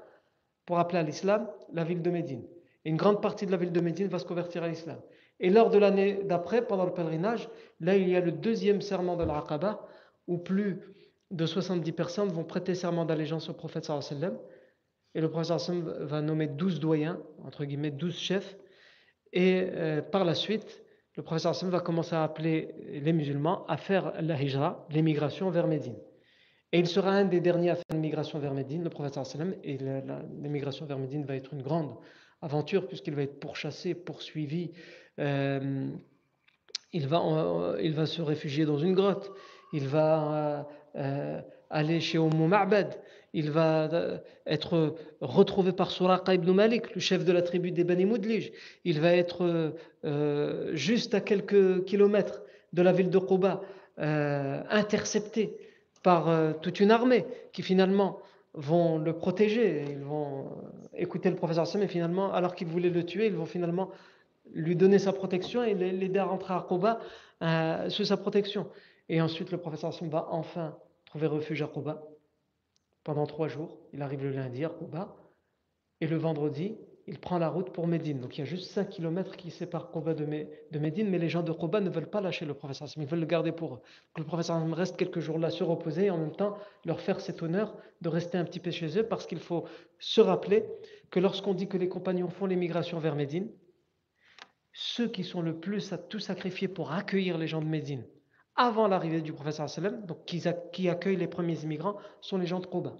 pour 0.71 0.79
appeler 0.79 0.99
à 0.99 1.03
l'islam 1.03 1.49
la 1.73 1.83
ville 1.83 2.01
de 2.01 2.09
Médine. 2.09 2.45
Et 2.85 2.89
une 2.91 2.95
grande 2.95 3.21
partie 3.21 3.45
de 3.45 3.51
la 3.51 3.57
ville 3.57 3.73
de 3.73 3.81
Médine 3.81 4.07
va 4.07 4.19
se 4.19 4.23
convertir 4.23 4.63
à 4.63 4.69
l'islam. 4.69 5.01
Et 5.41 5.49
lors 5.49 5.69
de 5.69 5.77
l'année 5.77 6.21
d'après, 6.23 6.65
pendant 6.65 6.85
le 6.85 6.93
pèlerinage, 6.93 7.49
là 7.81 7.97
il 7.97 8.07
y 8.07 8.15
a 8.15 8.21
le 8.21 8.31
deuxième 8.31 8.79
serment 8.79 9.17
de 9.17 9.25
l'Aqaba, 9.25 9.85
où 10.27 10.37
plus 10.37 10.79
de 11.29 11.45
70 11.45 11.91
personnes 11.91 12.29
vont 12.29 12.45
prêter 12.45 12.73
serment 12.73 13.03
d'allégeance 13.03 13.49
au 13.49 13.53
prophète 13.53 13.83
sallam. 13.83 14.37
Et 15.13 15.19
le 15.19 15.29
prophète 15.29 15.59
sallam 15.59 15.81
va 16.05 16.21
nommer 16.21 16.47
12 16.47 16.79
doyens, 16.79 17.19
entre 17.43 17.65
guillemets 17.65 17.91
12 17.91 18.17
chefs, 18.17 18.57
et 19.33 19.67
euh, 19.73 20.01
par 20.01 20.23
la 20.23 20.35
suite, 20.35 20.85
le 21.17 21.23
professeur 21.23 21.51
Hassan 21.51 21.69
va 21.69 21.81
commencer 21.81 22.15
à 22.15 22.23
appeler 22.23 22.73
les 22.87 23.11
musulmans 23.11 23.65
à 23.67 23.75
faire 23.75 24.13
la 24.21 24.41
hijra, 24.41 24.87
l'émigration 24.89 25.49
vers 25.49 25.67
Médine. 25.67 25.97
Et 26.73 26.79
il 26.79 26.87
sera 26.87 27.11
un 27.11 27.25
des 27.25 27.41
derniers 27.41 27.69
à 27.69 27.75
faire 27.75 27.85
l'émigration 27.93 28.39
vers 28.39 28.53
Médine, 28.53 28.83
le 28.83 28.89
professeur 28.89 29.21
Hassan, 29.21 29.55
et 29.63 29.77
l'émigration 30.41 30.85
vers 30.85 30.97
Médine 30.97 31.25
va 31.25 31.35
être 31.35 31.53
une 31.53 31.61
grande 31.61 31.95
aventure 32.41 32.87
puisqu'il 32.87 33.13
va 33.13 33.23
être 33.23 33.39
pourchassé, 33.39 33.93
poursuivi. 33.93 34.71
Euh, 35.19 35.89
il, 36.93 37.07
va, 37.07 37.21
euh, 37.21 37.79
il 37.81 37.93
va 37.93 38.05
se 38.05 38.21
réfugier 38.21 38.65
dans 38.65 38.77
une 38.77 38.93
grotte. 38.93 39.31
Il 39.73 39.87
va 39.87 40.67
aller 41.69 41.99
chez 41.99 42.17
Umm 42.17 42.47
Ma'bad 42.47 42.97
il 43.33 43.51
va 43.51 43.91
euh, 43.93 44.17
être 44.45 44.95
retrouvé 45.21 45.71
par 45.71 45.91
Suraqa 45.91 46.33
ibn 46.33 46.51
Malik, 46.51 46.93
le 46.95 47.01
chef 47.01 47.23
de 47.23 47.31
la 47.31 47.41
tribu 47.41 47.71
des 47.71 47.83
Bani 47.83 48.05
Moudlij. 48.05 48.51
Il 48.83 48.99
va 48.99 49.15
être 49.15 49.73
euh, 50.03 50.75
juste 50.75 51.13
à 51.13 51.21
quelques 51.21 51.85
kilomètres 51.85 52.41
de 52.73 52.81
la 52.81 52.91
ville 52.91 53.09
de 53.09 53.19
Quba, 53.19 53.61
euh, 53.99 54.61
intercepté 54.69 55.57
par 56.03 56.29
toute 56.61 56.79
une 56.79 56.91
armée 56.91 57.25
qui 57.53 57.61
finalement 57.61 58.19
vont 58.53 58.97
le 58.97 59.13
protéger. 59.13 59.85
Ils 59.89 60.03
vont 60.03 60.49
écouter 60.93 61.29
le 61.29 61.35
professeur 61.35 61.67
Sam 61.67 61.81
et 61.83 61.87
finalement, 61.87 62.33
alors 62.33 62.55
qu'ils 62.55 62.67
voulaient 62.67 62.89
le 62.89 63.05
tuer, 63.05 63.27
ils 63.27 63.35
vont 63.35 63.45
finalement 63.45 63.89
lui 64.53 64.75
donner 64.75 64.99
sa 64.99 65.13
protection 65.13 65.63
et 65.63 65.73
l'aider 65.73 66.19
à 66.19 66.25
rentrer 66.25 66.53
à 66.53 66.65
Quba 66.67 66.99
sous 67.89 68.05
sa 68.05 68.17
protection. 68.17 68.67
Et 69.09 69.21
ensuite, 69.21 69.51
le 69.51 69.57
professeur 69.57 69.93
Sam 69.93 70.09
va 70.09 70.27
enfin 70.31 70.75
trouver 71.05 71.27
refuge 71.27 71.61
à 71.61 71.67
Quba 71.67 72.03
pendant 73.03 73.25
trois 73.25 73.47
jours. 73.47 73.77
Il 73.93 74.01
arrive 74.01 74.23
le 74.23 74.31
lundi 74.31 74.65
à 74.65 74.69
Quba. 74.69 75.15
Et 76.01 76.07
le 76.07 76.17
vendredi, 76.17 76.77
il 77.07 77.19
prend 77.19 77.37
la 77.37 77.49
route 77.49 77.71
pour 77.71 77.87
Médine. 77.87 78.19
Donc 78.19 78.37
il 78.37 78.41
y 78.41 78.43
a 78.43 78.45
juste 78.45 78.71
5 78.71 78.89
km 78.89 79.35
qui 79.35 79.51
séparent 79.51 79.91
Quba 79.91 80.13
de, 80.13 80.25
Médine, 80.25 81.09
mais 81.09 81.17
les 81.17 81.29
gens 81.29 81.43
de 81.43 81.51
Quba 81.51 81.81
ne 81.81 81.89
veulent 81.89 82.09
pas 82.09 82.21
lâcher 82.21 82.45
le 82.45 82.53
professeur 82.53 82.87
ils 82.95 83.05
veulent 83.05 83.19
le 83.19 83.25
garder 83.25 83.51
pour 83.51 83.75
eux. 83.75 83.81
Que 84.13 84.21
le 84.21 84.27
professeur 84.27 84.63
reste 84.75 84.97
quelques 84.97 85.19
jours 85.19 85.39
là, 85.39 85.49
se 85.49 85.63
reposer 85.63 86.05
et 86.05 86.09
en 86.09 86.17
même 86.17 86.35
temps 86.35 86.57
leur 86.85 87.01
faire 87.01 87.19
cet 87.19 87.41
honneur 87.41 87.75
de 88.01 88.09
rester 88.09 88.37
un 88.37 88.45
petit 88.45 88.59
peu 88.59 88.71
chez 88.71 88.97
eux 88.97 89.03
parce 89.03 89.25
qu'il 89.25 89.39
faut 89.39 89.65
se 89.99 90.21
rappeler 90.21 90.65
que 91.09 91.19
lorsqu'on 91.19 91.53
dit 91.53 91.67
que 91.67 91.77
les 91.77 91.89
compagnons 91.89 92.29
font 92.29 92.45
l'émigration 92.45 92.99
vers 92.99 93.15
Médine, 93.15 93.49
ceux 94.73 95.07
qui 95.07 95.23
sont 95.23 95.41
le 95.41 95.59
plus 95.59 95.91
à 95.91 95.97
tout 95.97 96.19
sacrifier 96.19 96.67
pour 96.67 96.91
accueillir 96.91 97.37
les 97.37 97.47
gens 97.47 97.61
de 97.61 97.67
Médine 97.67 98.05
avant 98.55 98.87
l'arrivée 98.87 99.21
du 99.21 99.33
professeur 99.33 99.67
donc 100.03 100.25
qui, 100.25 100.87
accueillent 100.89 101.15
les 101.15 101.27
premiers 101.27 101.63
immigrants, 101.63 101.97
sont 102.19 102.37
les 102.37 102.45
gens 102.45 102.59
de 102.59 102.67
Quba. 102.67 102.95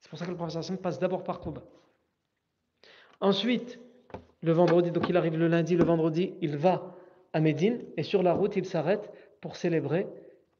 C'est 0.00 0.08
pour 0.08 0.18
ça 0.18 0.26
que 0.26 0.30
le 0.30 0.36
professeur 0.36 0.78
passe 0.78 0.98
d'abord 0.98 1.24
par 1.24 1.40
Quba. 1.40 1.62
Ensuite, 3.20 3.78
le 4.42 4.52
vendredi, 4.52 4.90
donc 4.90 5.08
il 5.08 5.16
arrive 5.16 5.36
le 5.36 5.48
lundi, 5.48 5.76
le 5.76 5.84
vendredi, 5.84 6.34
il 6.40 6.56
va 6.56 6.96
à 7.32 7.40
Médine 7.40 7.80
et 7.96 8.02
sur 8.02 8.22
la 8.22 8.32
route, 8.32 8.56
il 8.56 8.64
s'arrête 8.64 9.10
pour 9.40 9.56
célébrer 9.56 10.06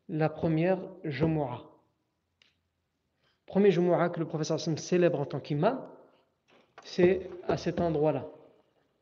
la 0.09 0.29
première 0.29 0.79
Jumu'ah. 1.05 1.63
Premier 3.47 3.71
Jumu'ah 3.71 4.11
que 4.11 4.21
le 4.21 4.27
professeur 4.27 4.61
célèbre 4.61 5.21
en 5.21 5.25
tant 5.25 5.41
qu'imam, 5.41 5.81
c'est 6.85 7.29
à 7.49 7.57
cet 7.57 7.81
endroit-là. 7.81 8.29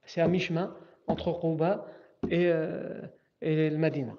C'est 0.04 0.20
à 0.20 0.28
mi-chemin 0.28 0.74
entre 1.06 1.32
Quba 1.32 1.86
et, 2.30 2.46
euh, 2.46 3.02
et 3.42 3.70
le. 3.70 4.16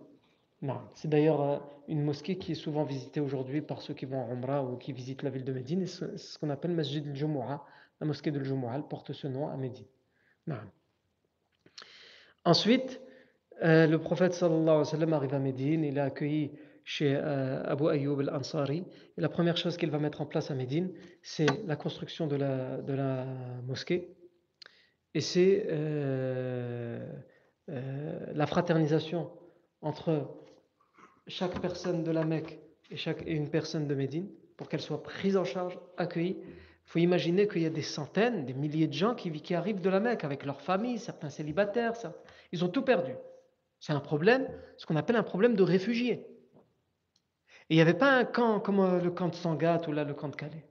C'est 0.94 1.08
d'ailleurs 1.08 1.42
euh, 1.42 1.58
une 1.88 2.04
mosquée 2.04 2.38
qui 2.38 2.52
est 2.52 2.56
souvent 2.56 2.84
visitée 2.84 3.22
aujourd'hui 3.22 3.62
par 3.62 3.82
ceux 3.82 3.94
qui 3.94 4.06
vont 4.06 4.22
en 4.22 4.32
Umrah 4.32 4.64
ou 4.64 4.78
qui 4.78 4.94
visitent 4.94 5.24
la 5.24 5.30
ville 5.30 5.46
de 5.46 5.54
Médine. 5.54 5.88
C'est 5.88 6.18
ce 6.18 6.38
qu'on 6.38 6.50
appelle 6.50 6.72
Masjid 6.72 7.06
al-Jumu'ah 7.08 7.64
la 8.00 8.08
mosquée 8.08 8.32
de 8.32 8.44
Jumu'ah 8.44 8.80
porte 8.90 9.14
ce 9.14 9.28
nom 9.28 9.50
à 9.50 9.58
Médine. 9.58 9.86
Ensuite, 12.46 13.02
euh, 13.62 13.88
le 13.88 14.00
prophète 14.00 14.34
sallallahu 14.34 14.86
alayhi 14.92 15.12
wa 15.12 15.18
arrive 15.18 15.34
à 15.34 15.40
Médine, 15.40 15.84
il 15.84 15.98
est 15.98 16.02
accueilli 16.02 16.52
chez 16.86 17.16
euh, 17.16 17.62
Abu 17.66 17.90
Ayyub 17.90 18.20
al-Ansari. 18.22 18.84
Et 19.18 19.22
la 19.22 19.30
première 19.30 19.58
chose 19.58 19.78
qu'il 19.78 19.92
va 19.92 20.00
mettre 20.00 20.22
en 20.22 20.26
place 20.26 20.50
à 20.50 20.56
Médine, 20.56 20.92
c'est 21.22 21.46
la 21.68 21.76
construction 21.76 22.26
de 22.26 22.36
la, 22.36 22.78
de 22.78 22.94
la 22.94 23.26
mosquée. 23.68 24.16
Et 25.14 25.22
c'est 25.22 25.66
euh, 25.70 27.06
la 27.68 28.48
fraternisation 28.48 29.30
entre 29.82 30.28
chaque 31.28 31.60
personne 31.62 32.04
de 32.04 32.12
la 32.12 32.26
Mecque 32.26 32.60
et, 32.90 32.98
chaque, 32.98 33.22
et 33.28 33.34
une 33.34 33.50
personne 33.50 33.88
de 33.88 33.96
Médine 33.96 34.30
pour 34.58 34.70
qu'elle 34.70 34.82
soit 34.82 35.04
prise 35.04 35.38
en 35.38 35.44
charge, 35.44 35.80
accueillie 35.98 36.38
il 36.90 36.94
faut 36.94 37.00
imaginer 37.00 37.48
qu'il 37.48 37.62
y 37.62 37.68
a 37.68 37.70
des 37.70 37.84
centaines, 37.84 38.48
des 38.48 38.56
milliers 38.56 38.88
de 38.88 38.94
gens 38.94 39.14
qui, 39.14 39.54
arrivent 39.54 39.80
de 39.80 39.92
la 39.92 40.00
Mecque 40.00 40.24
avec 40.24 40.44
leur 40.44 40.60
famille, 40.60 40.98
certains 40.98 41.30
célibataires, 41.30 41.94
ils 42.52 42.66
ont 42.66 42.68
tout 42.68 42.82
perdu. 42.82 43.12
C'est 43.80 43.94
un 43.94 44.00
problème, 44.00 44.48
ce 44.76 44.88
qu'on 44.88 44.96
appelle 44.96 45.16
un 45.16 45.22
problème 45.22 45.56
de 45.56 45.62
réfugiés. 45.62 46.26
Et 47.70 47.76
il 47.76 47.76
n'y 47.76 47.82
avait 47.84 47.94
pas 47.94 48.10
un 48.10 48.26
camp 48.26 48.60
comme 48.60 48.80
euh, 48.80 49.00
le 49.00 49.12
camp 49.12 49.28
de 49.28 49.36
Sangatte 49.36 49.88
ou 49.88 49.92
là 49.92 50.04
le 50.04 50.16
camp 50.16 50.30
de 50.30 50.36
Calais. 50.36 50.66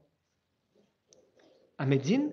À 1.78 1.86
Médine, 1.86 2.32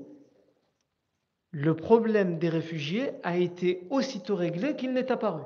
le 1.51 1.75
problème 1.75 2.39
des 2.39 2.49
réfugiés 2.49 3.11
a 3.21 3.37
été 3.37 3.85
aussitôt 3.91 4.35
réglé 4.35 4.75
qu'il 4.75 4.93
n'est 4.93 5.11
apparu. 5.11 5.43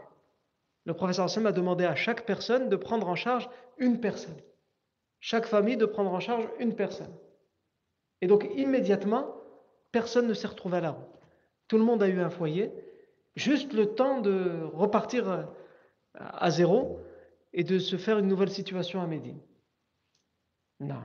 Le 0.86 0.94
professeur 0.94 1.26
Hassan 1.26 1.46
a 1.46 1.52
demandé 1.52 1.84
à 1.84 1.96
chaque 1.96 2.26
personne 2.26 2.70
de 2.70 2.78
prendre 2.78 3.10
en 3.10 3.16
charge 3.16 3.50
une 3.78 4.00
personne. 4.00 4.40
Chaque 5.20 5.46
famille 5.46 5.76
de 5.76 5.86
prendre 5.86 6.14
en 6.14 6.22
charge 6.22 6.48
une 6.58 6.74
personne. 6.74 7.14
Et 8.22 8.28
donc 8.28 8.48
immédiatement, 8.56 9.36
personne 9.92 10.28
ne 10.28 10.34
s'est 10.34 10.48
retrouvé 10.48 10.78
à 10.78 10.82
la 10.82 10.92
rue. 10.92 11.06
Tout 11.68 11.78
le 11.78 11.84
monde 11.84 12.04
a 12.04 12.08
eu 12.08 12.20
un 12.20 12.30
foyer, 12.30 12.72
juste 13.36 13.74
le 13.74 13.94
temps 13.94 14.22
de 14.22 14.64
repartir 14.74 15.30
euh, 15.30 15.44
à 16.16 16.50
zéro 16.50 17.00
et 17.54 17.64
de 17.64 17.80
se 17.80 17.96
faire 17.96 18.18
une 18.20 18.28
nouvelle 18.28 18.50
situation 18.50 19.02
à 19.02 19.08
Médine. 19.08 19.40
Non. 20.80 21.02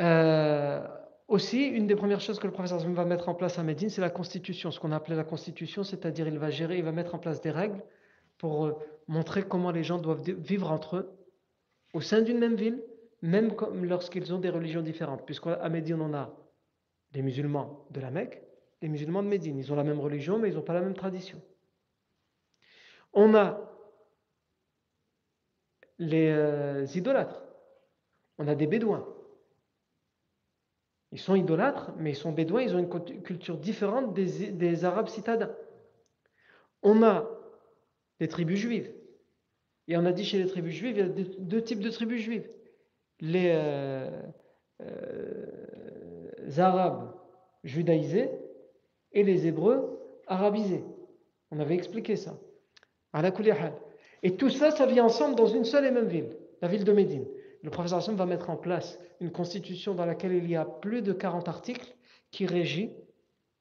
Euh, 0.00 0.86
aussi, 1.28 1.66
une 1.66 1.86
des 1.86 1.96
premières 1.96 2.20
choses 2.20 2.38
que 2.38 2.46
le 2.46 2.52
professeur 2.52 2.78
va 2.78 3.04
mettre 3.04 3.28
en 3.28 3.34
place 3.34 3.58
à 3.58 3.62
Médine, 3.62 3.88
c'est 3.88 4.00
la 4.00 4.10
constitution, 4.10 4.70
ce 4.70 4.78
qu'on 4.78 4.92
a 4.92 4.96
appelé 4.96 5.16
la 5.16 5.24
constitution, 5.24 5.82
c'est-à-dire 5.82 6.28
il 6.28 6.38
va 6.38 6.50
gérer, 6.50 6.78
il 6.78 6.84
va 6.84 6.92
mettre 6.92 7.14
en 7.14 7.18
place 7.18 7.40
des 7.40 7.50
règles 7.50 7.82
pour 8.38 8.66
euh, 8.66 8.72
montrer 9.08 9.42
comment 9.42 9.70
les 9.70 9.84
gens 9.84 9.98
doivent 9.98 10.22
vivre 10.22 10.70
entre 10.70 10.96
eux 10.96 11.23
au 11.94 12.00
sein 12.00 12.20
d'une 12.20 12.38
même 12.38 12.56
ville, 12.56 12.82
même 13.22 13.54
lorsqu'ils 13.82 14.34
ont 14.34 14.38
des 14.38 14.50
religions 14.50 14.82
différentes. 14.82 15.24
Puisqu'à 15.24 15.68
Médine, 15.70 16.02
on 16.02 16.12
a 16.12 16.36
les 17.12 17.22
musulmans 17.22 17.86
de 17.90 18.00
la 18.00 18.10
Mecque, 18.10 18.42
les 18.82 18.88
musulmans 18.88 19.22
de 19.22 19.28
Médine. 19.28 19.56
Ils 19.58 19.72
ont 19.72 19.76
la 19.76 19.84
même 19.84 20.00
religion, 20.00 20.38
mais 20.38 20.50
ils 20.50 20.56
n'ont 20.56 20.62
pas 20.62 20.74
la 20.74 20.82
même 20.82 20.94
tradition. 20.94 21.40
On 23.12 23.34
a 23.34 23.70
les 25.98 26.30
euh, 26.30 26.84
idolâtres. 26.94 27.42
On 28.38 28.48
a 28.48 28.56
des 28.56 28.66
bédouins. 28.66 29.08
Ils 31.12 31.20
sont 31.20 31.36
idolâtres, 31.36 31.92
mais 31.96 32.10
ils 32.10 32.16
sont 32.16 32.32
bédouins, 32.32 32.62
ils 32.62 32.74
ont 32.74 32.80
une 32.80 33.22
culture 33.22 33.56
différente 33.56 34.14
des, 34.14 34.50
des 34.50 34.84
Arabes 34.84 35.06
citadins. 35.06 35.54
On 36.82 37.04
a 37.04 37.30
les 38.18 38.26
tribus 38.26 38.58
juives. 38.58 38.92
Et 39.88 39.96
on 39.96 40.04
a 40.06 40.12
dit 40.12 40.24
chez 40.24 40.42
les 40.42 40.46
tribus 40.46 40.74
juives, 40.74 40.96
il 40.96 41.00
y 41.00 41.02
a 41.02 41.08
deux, 41.38 41.62
types 41.62 41.80
de 41.80 41.90
tribus 41.90 42.22
juives. 42.22 42.48
Les 43.20 43.52
euh, 43.54 44.10
euh, 44.82 46.58
Arabes 46.58 47.14
judaïsés 47.62 48.30
et 49.12 49.22
les 49.22 49.46
Hébreux 49.46 50.00
arabisés. 50.26 50.84
On 51.50 51.60
avait 51.60 51.74
expliqué 51.74 52.16
ça. 52.16 52.38
Et 54.22 54.36
tout 54.36 54.50
ça, 54.50 54.70
ça 54.70 54.86
vient 54.86 55.04
ensemble 55.04 55.36
dans 55.36 55.46
une 55.46 55.64
seule 55.64 55.84
et 55.84 55.90
même 55.90 56.08
ville, 56.08 56.36
la 56.62 56.68
ville 56.68 56.84
de 56.84 56.92
Médine. 56.92 57.26
Le 57.62 57.70
professeur 57.70 57.98
Hassan 57.98 58.16
va 58.16 58.26
mettre 58.26 58.50
en 58.50 58.56
place 58.56 58.98
une 59.20 59.30
constitution 59.30 59.94
dans 59.94 60.04
laquelle 60.04 60.32
il 60.32 60.50
y 60.50 60.56
a 60.56 60.64
plus 60.64 61.00
de 61.00 61.12
40 61.12 61.48
articles 61.48 61.94
qui 62.30 62.46
régit 62.46 62.90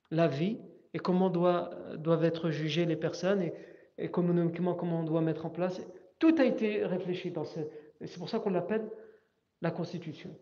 la 0.10 0.28
vie 0.28 0.58
et 0.94 1.00
comment 1.00 1.30
doivent 1.30 2.24
être 2.24 2.50
jugées 2.50 2.86
les 2.86 2.96
personnes 2.96 3.42
et, 3.42 3.54
et 3.98 4.10
comment 4.10 4.34
on 4.34 5.04
doit 5.04 5.22
mettre 5.22 5.46
en 5.46 5.50
place 5.50 5.82
tout 6.24 6.36
a 6.38 6.46
été 6.46 6.86
réfléchi 6.86 7.32
dans 7.32 7.44
ce. 7.44 7.60
C'est 8.00 8.18
pour 8.18 8.30
ça 8.30 8.40
qu'on 8.40 8.50
l'appelle 8.50 8.90
la 9.62 9.72
constitution 9.72 10.34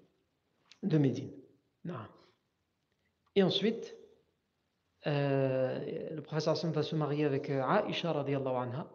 de 0.84 1.00
Médine. 1.00 1.32
Et 3.36 3.42
ensuite, 3.42 3.98
euh, 5.08 6.12
le 6.12 6.22
professeur 6.22 6.54
Hassan 6.54 6.72
va 6.72 6.84
se 6.84 6.96
marier 6.96 7.26
avec 7.26 7.50
euh, 7.50 7.64
Aisha 7.88 8.12
radiallahu 8.12 8.56
anha. 8.58 8.92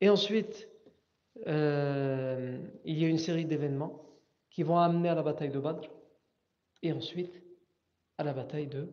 Et 0.00 0.08
ensuite, 0.08 0.68
euh, 1.46 2.58
il 2.84 2.98
y 2.98 3.04
a 3.04 3.08
une 3.08 3.18
série 3.18 3.44
d'événements 3.44 4.04
qui 4.50 4.64
vont 4.64 4.78
amener 4.78 5.10
à 5.10 5.14
la 5.14 5.22
bataille 5.22 5.50
de 5.50 5.60
Badr 5.60 5.88
et 6.82 6.92
ensuite 6.92 7.40
à 8.18 8.24
la 8.24 8.32
bataille 8.32 8.66
de 8.66 8.88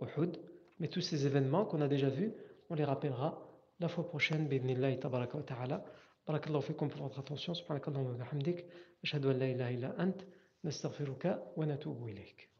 Uhud. 0.00 0.36
Mais 0.78 0.86
tous 0.86 1.00
ces 1.00 1.26
événements 1.26 1.64
qu'on 1.64 1.80
a 1.80 1.88
déjà 1.88 2.08
vus, 2.08 2.32
on 2.68 2.76
les 2.76 2.84
rappellera 2.84 3.49
la 3.80 3.88
fois 3.88 4.04
prochaine 4.04 4.48
باذن 4.48 4.70
الله 4.70 4.94
تبارك 4.94 5.34
وتعالى 5.34 5.84
بارك 6.28 6.46
الله 6.46 6.60
فيكم 6.60 6.88
في 6.88 6.96
votre 6.96 7.20
attention. 7.20 7.52
سبحانك 7.52 7.88
اللهم 7.88 8.06
وبحمدك 8.06 8.66
أشهد 9.04 9.26
أن 9.26 9.38
لا 9.38 9.50
إله 9.50 9.68
إلا 9.74 10.02
أنت 10.02 10.20
نستغفرك 10.64 11.42
ونتوب 11.56 12.08
إليك 12.08 12.50